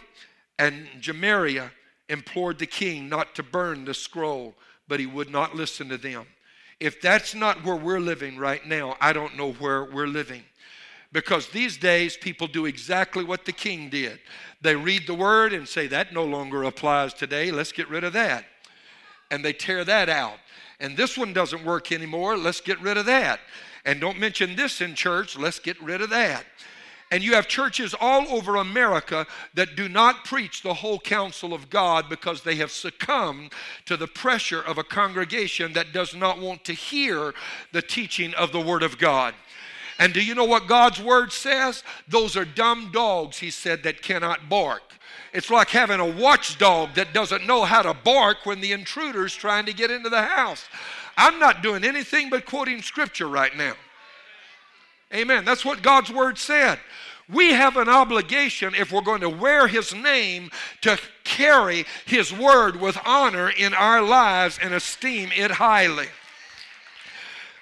and 0.58 0.88
Gemariah 1.00 1.70
implored 2.10 2.60
the 2.60 2.66
king 2.66 3.08
not 3.08 3.36
to 3.36 3.44
burn 3.44 3.86
the 3.86 3.94
scroll, 3.94 4.56
but 4.88 5.00
he 5.00 5.06
would 5.06 5.30
not 5.30 5.56
listen 5.56 5.90
to 5.90 5.98
them. 5.98 6.26
If 6.80 7.02
that's 7.02 7.36
not 7.36 7.64
where 7.64 7.76
we're 7.76 8.00
living 8.00 8.38
right 8.38 8.66
now, 8.66 8.98
I 9.02 9.14
don't 9.14 9.38
know 9.38 9.52
where 9.54 9.84
we're 9.84 10.08
living. 10.08 10.44
Because 11.12 11.48
these 11.50 11.78
days, 11.78 12.16
people 12.16 12.48
do 12.48 12.66
exactly 12.66 13.24
what 13.24 13.46
the 13.46 13.52
king 13.52 13.90
did. 13.90 14.20
They 14.62 14.76
read 14.76 15.08
the 15.08 15.16
word 15.16 15.54
and 15.54 15.68
say, 15.68 15.88
that 15.88 16.14
no 16.14 16.24
longer 16.24 16.64
applies 16.64 17.14
today. 17.14 17.52
Let's 17.52 17.72
get 17.72 17.90
rid 17.90 18.04
of 18.04 18.14
that. 18.14 18.46
And 19.32 19.44
they 19.44 19.54
tear 19.54 19.84
that 19.86 20.08
out. 20.08 20.38
And 20.80 20.96
this 20.96 21.18
one 21.18 21.34
doesn't 21.34 21.66
work 21.66 21.92
anymore. 21.92 22.38
Let's 22.38 22.62
get 22.62 22.80
rid 22.82 22.98
of 22.98 23.06
that. 23.08 23.40
And 23.86 24.00
don't 24.00 24.20
mention 24.20 24.56
this 24.56 24.82
in 24.82 24.96
church. 24.96 25.38
Let's 25.38 25.60
get 25.60 25.82
rid 25.82 26.02
of 26.02 26.10
that. 26.12 26.46
And 27.12 27.24
you 27.24 27.34
have 27.34 27.48
churches 27.48 27.96
all 28.00 28.28
over 28.30 28.58
America 28.58 29.26
that 29.56 29.76
do 29.76 29.90
not 29.90 30.26
preach 30.26 30.62
the 30.62 30.76
whole 30.76 31.00
counsel 31.00 31.54
of 31.54 31.70
God 31.70 32.08
because 32.08 32.44
they 32.44 32.56
have 32.56 32.72
succumbed 32.72 33.52
to 33.86 33.98
the 33.98 34.08
pressure 34.08 34.62
of 34.62 34.78
a 34.78 34.84
congregation 34.84 35.74
that 35.74 35.92
does 35.92 36.14
not 36.14 36.40
want 36.40 36.64
to 36.66 36.74
hear 36.74 37.34
the 37.72 37.82
teaching 37.82 38.36
of 38.36 38.52
the 38.52 38.62
Word 38.62 38.84
of 38.84 39.00
God. 39.00 39.34
And 39.98 40.14
do 40.14 40.24
you 40.24 40.36
know 40.36 40.46
what 40.46 40.68
God's 40.68 41.02
Word 41.02 41.34
says? 41.34 41.84
Those 42.08 42.38
are 42.38 42.46
dumb 42.46 42.92
dogs, 42.94 43.40
He 43.40 43.50
said, 43.50 43.82
that 43.84 44.04
cannot 44.04 44.48
bark. 44.48 44.84
It's 45.34 45.50
like 45.50 45.70
having 45.70 46.00
a 46.00 46.06
watchdog 46.06 46.94
that 46.94 47.14
doesn't 47.14 47.46
know 47.46 47.64
how 47.64 47.82
to 47.82 47.94
bark 47.94 48.46
when 48.46 48.62
the 48.62 48.72
intruder's 48.72 49.34
trying 49.34 49.66
to 49.66 49.74
get 49.74 49.92
into 49.92 50.10
the 50.10 50.22
house. 50.22 50.66
I'm 51.18 51.40
not 51.40 51.64
doing 51.64 51.84
anything 51.84 52.30
but 52.30 52.46
quoting 52.46 52.82
Scripture 52.82 53.28
right 53.28 53.56
now. 53.58 53.74
Amen. 55.14 55.44
That's 55.44 55.66
what 55.66 55.82
God's 55.82 56.12
word 56.12 56.38
said. 56.38 56.80
We 57.28 57.52
have 57.54 57.78
an 57.78 57.90
obligation, 57.90 58.74
if 58.76 58.92
we're 58.92 59.02
going 59.02 59.22
to 59.22 59.30
wear 59.30 59.68
His 59.68 59.94
name, 59.94 60.50
to 60.82 61.00
carry 61.24 61.86
His 62.06 62.34
word 62.34 62.76
with 62.76 62.98
honor 63.06 63.50
in 63.50 63.74
our 63.74 64.02
lives 64.02 64.60
and 64.62 64.74
esteem 64.74 65.30
it 65.36 65.52
highly. 65.52 66.08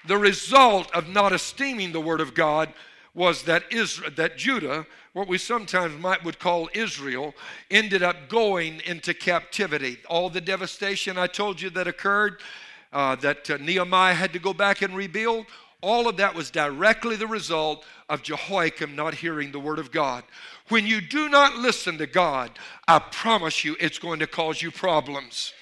The 0.05 0.17
result 0.17 0.89
of 0.95 1.09
not 1.09 1.33
esteeming 1.33 1.91
the 1.91 1.99
word 1.99 2.21
of 2.21 2.33
God 2.33 2.71
was 3.13 3.43
that 3.43 3.63
Israel, 3.71 4.11
that 4.15 4.37
Judah, 4.37 4.85
what 5.11 5.27
we 5.27 5.37
sometimes 5.37 5.99
might 6.01 6.23
would 6.23 6.39
call 6.39 6.69
Israel, 6.73 7.33
ended 7.69 8.03
up 8.03 8.29
going 8.29 8.81
into 8.85 9.13
captivity. 9.13 9.97
All 10.09 10.29
the 10.29 10.39
devastation 10.39 11.17
I 11.17 11.27
told 11.27 11.59
you 11.59 11.69
that 11.71 11.87
occurred, 11.87 12.39
uh, 12.93 13.15
that 13.17 13.49
uh, 13.49 13.57
Nehemiah 13.57 14.13
had 14.13 14.31
to 14.33 14.39
go 14.39 14.53
back 14.53 14.81
and 14.81 14.95
rebuild 14.95 15.47
all 15.81 16.07
of 16.07 16.17
that 16.17 16.35
was 16.35 16.49
directly 16.49 17.15
the 17.15 17.27
result 17.27 17.85
of 18.09 18.23
Jehoiakim 18.23 18.95
not 18.95 19.13
hearing 19.13 19.51
the 19.51 19.59
word 19.59 19.79
of 19.79 19.91
God. 19.91 20.23
When 20.69 20.87
you 20.87 21.01
do 21.01 21.29
not 21.29 21.55
listen 21.55 21.97
to 21.99 22.07
God, 22.07 22.51
I 22.87 22.99
promise 22.99 23.63
you 23.63 23.75
it's 23.79 23.99
going 23.99 24.19
to 24.19 24.27
cause 24.27 24.61
you 24.61 24.71
problems. 24.71 25.53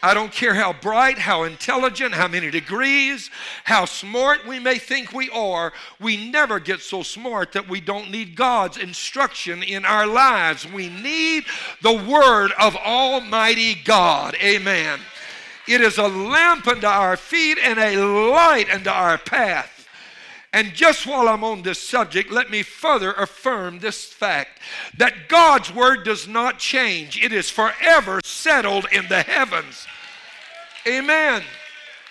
I 0.00 0.14
don't 0.14 0.30
care 0.30 0.54
how 0.54 0.74
bright, 0.74 1.18
how 1.18 1.42
intelligent, 1.42 2.14
how 2.14 2.28
many 2.28 2.50
degrees, 2.50 3.30
how 3.64 3.84
smart 3.84 4.46
we 4.46 4.60
may 4.60 4.78
think 4.78 5.12
we 5.12 5.28
are, 5.30 5.72
we 6.00 6.30
never 6.30 6.60
get 6.60 6.80
so 6.80 7.02
smart 7.02 7.52
that 7.52 7.68
we 7.68 7.80
don't 7.80 8.10
need 8.10 8.36
God's 8.36 8.76
instruction 8.76 9.64
in 9.64 9.84
our 9.84 10.06
lives. 10.06 10.70
We 10.70 10.88
need 10.88 11.46
the 11.82 11.94
Word 11.94 12.52
of 12.60 12.76
Almighty 12.76 13.74
God. 13.84 14.36
Amen. 14.40 15.00
It 15.68 15.80
is 15.80 15.98
a 15.98 16.08
lamp 16.08 16.66
unto 16.66 16.86
our 16.86 17.16
feet 17.16 17.58
and 17.62 17.78
a 17.78 17.96
light 17.96 18.70
unto 18.70 18.90
our 18.90 19.18
path. 19.18 19.86
And 20.52 20.72
just 20.72 21.06
while 21.06 21.28
I'm 21.28 21.44
on 21.44 21.60
this 21.60 21.80
subject, 21.80 22.32
let 22.32 22.50
me 22.50 22.62
further 22.62 23.12
affirm 23.12 23.80
this 23.80 24.06
fact 24.06 24.60
that 24.96 25.28
God's 25.28 25.72
word 25.72 26.04
does 26.04 26.26
not 26.26 26.58
change, 26.58 27.22
it 27.22 27.32
is 27.32 27.50
forever 27.50 28.20
settled 28.24 28.86
in 28.90 29.06
the 29.08 29.22
heavens. 29.22 29.86
Amen. 30.86 31.42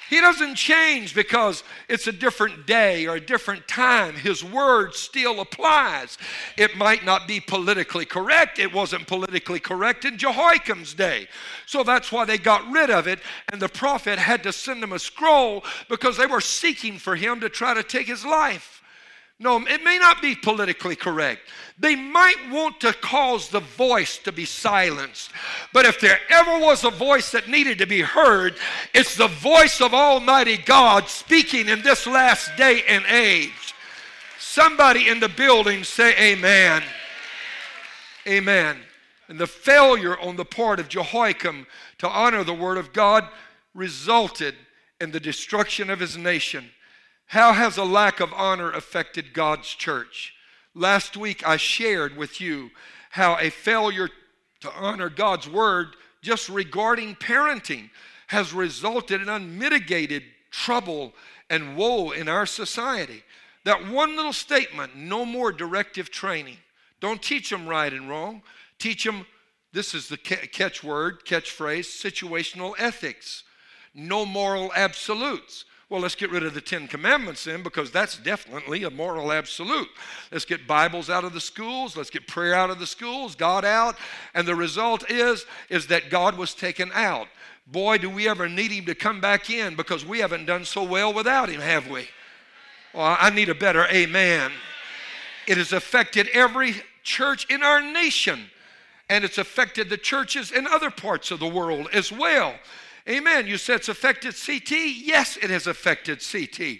He 0.09 0.21
doesn't 0.21 0.55
change 0.55 1.13
because 1.13 1.63
it's 1.89 2.07
a 2.07 2.11
different 2.11 2.65
day 2.65 3.07
or 3.07 3.15
a 3.15 3.21
different 3.21 3.67
time. 3.67 4.15
His 4.15 4.43
word 4.43 4.93
still 4.93 5.41
applies. 5.41 6.17
It 6.57 6.77
might 6.77 7.03
not 7.03 7.27
be 7.27 7.39
politically 7.39 8.05
correct. 8.05 8.57
It 8.57 8.73
wasn't 8.73 9.07
politically 9.07 9.59
correct 9.59 10.05
in 10.05 10.17
Jehoiakim's 10.17 10.93
day. 10.93 11.27
So 11.65 11.83
that's 11.83 12.11
why 12.11 12.23
they 12.23 12.37
got 12.37 12.69
rid 12.71 12.89
of 12.89 13.07
it, 13.07 13.19
and 13.51 13.61
the 13.61 13.67
prophet 13.67 14.17
had 14.17 14.43
to 14.43 14.53
send 14.53 14.81
them 14.81 14.93
a 14.93 14.99
scroll 14.99 15.65
because 15.89 16.15
they 16.15 16.25
were 16.25 16.41
seeking 16.41 16.97
for 16.97 17.15
him 17.15 17.41
to 17.41 17.49
try 17.49 17.73
to 17.73 17.83
take 17.83 18.07
his 18.07 18.25
life. 18.25 18.76
No, 19.39 19.57
it 19.67 19.83
may 19.83 19.99
not 19.99 20.19
be 20.19 20.33
politically 20.33 20.95
correct. 20.95 21.41
They 21.77 21.95
might 21.95 22.49
want 22.49 22.79
to 22.79 22.91
cause 22.91 23.49
the 23.49 23.59
voice 23.59 24.17
to 24.19 24.31
be 24.31 24.45
silenced. 24.45 25.31
But 25.73 25.85
if 25.85 25.99
there 25.99 26.19
ever 26.29 26.57
was 26.57 26.83
a 26.83 26.89
voice 26.89 27.31
that 27.33 27.47
needed 27.47 27.77
to 27.77 27.85
be 27.85 28.01
heard, 28.01 28.55
it's 28.95 29.15
the 29.15 29.27
voice 29.27 29.79
of 29.79 29.93
Almighty 29.93 30.57
God 30.57 31.07
speaking 31.07 31.69
in 31.69 31.83
this 31.83 32.07
last 32.07 32.49
day 32.57 32.81
and 32.87 33.05
age. 33.05 33.75
Somebody 34.39 35.07
in 35.07 35.19
the 35.19 35.29
building 35.29 35.83
say, 35.83 36.15
Amen. 36.17 36.81
Amen. 38.27 38.77
And 39.29 39.37
the 39.37 39.45
failure 39.45 40.19
on 40.19 40.35
the 40.35 40.45
part 40.45 40.79
of 40.79 40.89
Jehoiakim 40.89 41.67
to 41.99 42.09
honor 42.09 42.43
the 42.43 42.53
word 42.55 42.77
of 42.77 42.91
God 42.91 43.27
resulted 43.75 44.55
in 44.99 45.11
the 45.11 45.19
destruction 45.19 45.91
of 45.91 45.99
his 45.99 46.17
nation. 46.17 46.71
How 47.27 47.51
has 47.51 47.75
a 47.75 47.83
lack 47.83 48.21
of 48.21 48.31
honor 48.33 48.71
affected 48.71 49.33
God's 49.33 49.67
church? 49.67 50.33
Last 50.73 51.17
week 51.17 51.45
I 51.45 51.57
shared 51.57 52.15
with 52.15 52.39
you 52.39 52.71
how 53.09 53.37
a 53.37 53.49
failure 53.49 54.09
to 54.61 54.71
honor 54.71 55.09
God's 55.09 55.49
word 55.49 55.97
just 56.21 56.47
regarding 56.47 57.15
parenting 57.15 57.89
has 58.27 58.53
resulted 58.53 59.21
in 59.21 59.27
unmitigated 59.27 60.23
trouble 60.51 61.13
and 61.49 61.75
woe 61.75 62.11
in 62.11 62.29
our 62.29 62.45
society. 62.45 63.23
That 63.65 63.89
one 63.89 64.15
little 64.15 64.31
statement, 64.31 64.95
no 64.95 65.25
more 65.25 65.51
directive 65.51 66.09
training. 66.09 66.57
Don't 67.01 67.21
teach 67.21 67.49
them 67.49 67.67
right 67.67 67.91
and 67.91 68.09
wrong. 68.09 68.41
Teach 68.79 69.03
them, 69.03 69.25
this 69.73 69.93
is 69.93 70.07
the 70.07 70.17
catch 70.17 70.53
catchword, 70.53 71.25
catchphrase, 71.25 71.87
situational 71.87 72.73
ethics. 72.79 73.43
No 73.93 74.25
moral 74.25 74.71
absolutes. 74.73 75.65
Well, 75.89 76.01
let's 76.01 76.15
get 76.15 76.31
rid 76.31 76.43
of 76.43 76.53
the 76.53 76.59
Ten 76.59 76.85
Commandments 76.89 77.45
then, 77.45 77.63
because 77.63 77.91
that's 77.91 78.17
definitely 78.17 78.83
a 78.83 78.89
moral 78.89 79.31
absolute. 79.31 79.87
Let's 80.33 80.43
get 80.43 80.67
Bibles 80.67 81.09
out 81.09 81.23
of 81.23 81.31
the 81.31 81.39
schools. 81.39 81.95
Let's 81.95 82.09
get 82.09 82.27
prayer 82.27 82.53
out 82.55 82.69
of 82.69 82.79
the 82.79 82.85
schools, 82.85 83.35
God 83.35 83.63
out. 83.63 83.95
And 84.33 84.45
the 84.45 84.55
result 84.55 85.09
is, 85.09 85.45
is 85.69 85.87
that 85.87 86.09
God 86.09 86.37
was 86.37 86.53
taken 86.53 86.91
out. 86.93 87.27
Boy, 87.65 87.99
do 87.99 88.09
we 88.09 88.27
ever 88.27 88.49
need 88.49 88.71
him 88.71 88.85
to 88.85 88.95
come 88.95 89.21
back 89.21 89.49
in 89.49 89.75
because 89.75 90.05
we 90.05 90.19
haven't 90.19 90.45
done 90.45 90.65
so 90.65 90.83
well 90.83 91.13
without 91.13 91.47
him, 91.47 91.61
have 91.61 91.89
we? 91.89 92.09
Well, 92.93 93.15
I 93.17 93.29
need 93.29 93.47
a 93.47 93.55
better 93.55 93.85
amen. 93.85 94.51
It 95.47 95.57
has 95.57 95.71
affected 95.71 96.27
every 96.33 96.75
church 97.03 97.49
in 97.49 97.63
our 97.63 97.81
nation, 97.81 98.49
and 99.09 99.23
it's 99.23 99.37
affected 99.37 99.89
the 99.89 99.97
churches 99.97 100.51
in 100.51 100.67
other 100.67 100.91
parts 100.91 101.31
of 101.31 101.39
the 101.39 101.47
world 101.47 101.87
as 101.93 102.11
well. 102.11 102.55
Amen. 103.07 103.47
You 103.47 103.57
said 103.57 103.77
it's 103.77 103.89
affected 103.89 104.35
CT? 104.35 104.71
Yes, 104.71 105.37
it 105.37 105.49
has 105.49 105.65
affected 105.65 106.21
CT. 106.21 106.79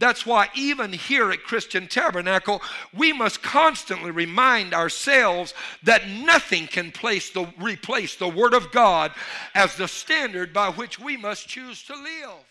That's 0.00 0.24
why, 0.24 0.48
even 0.54 0.92
here 0.92 1.30
at 1.30 1.42
Christian 1.42 1.86
Tabernacle, 1.86 2.62
we 2.92 3.12
must 3.12 3.42
constantly 3.42 4.10
remind 4.10 4.74
ourselves 4.74 5.54
that 5.82 6.08
nothing 6.08 6.66
can 6.66 6.92
place 6.92 7.30
the, 7.30 7.46
replace 7.58 8.16
the 8.16 8.28
Word 8.28 8.54
of 8.54 8.70
God 8.70 9.12
as 9.54 9.76
the 9.76 9.88
standard 9.88 10.52
by 10.52 10.70
which 10.70 10.98
we 10.98 11.16
must 11.16 11.48
choose 11.48 11.82
to 11.84 11.94
live. 11.94 12.47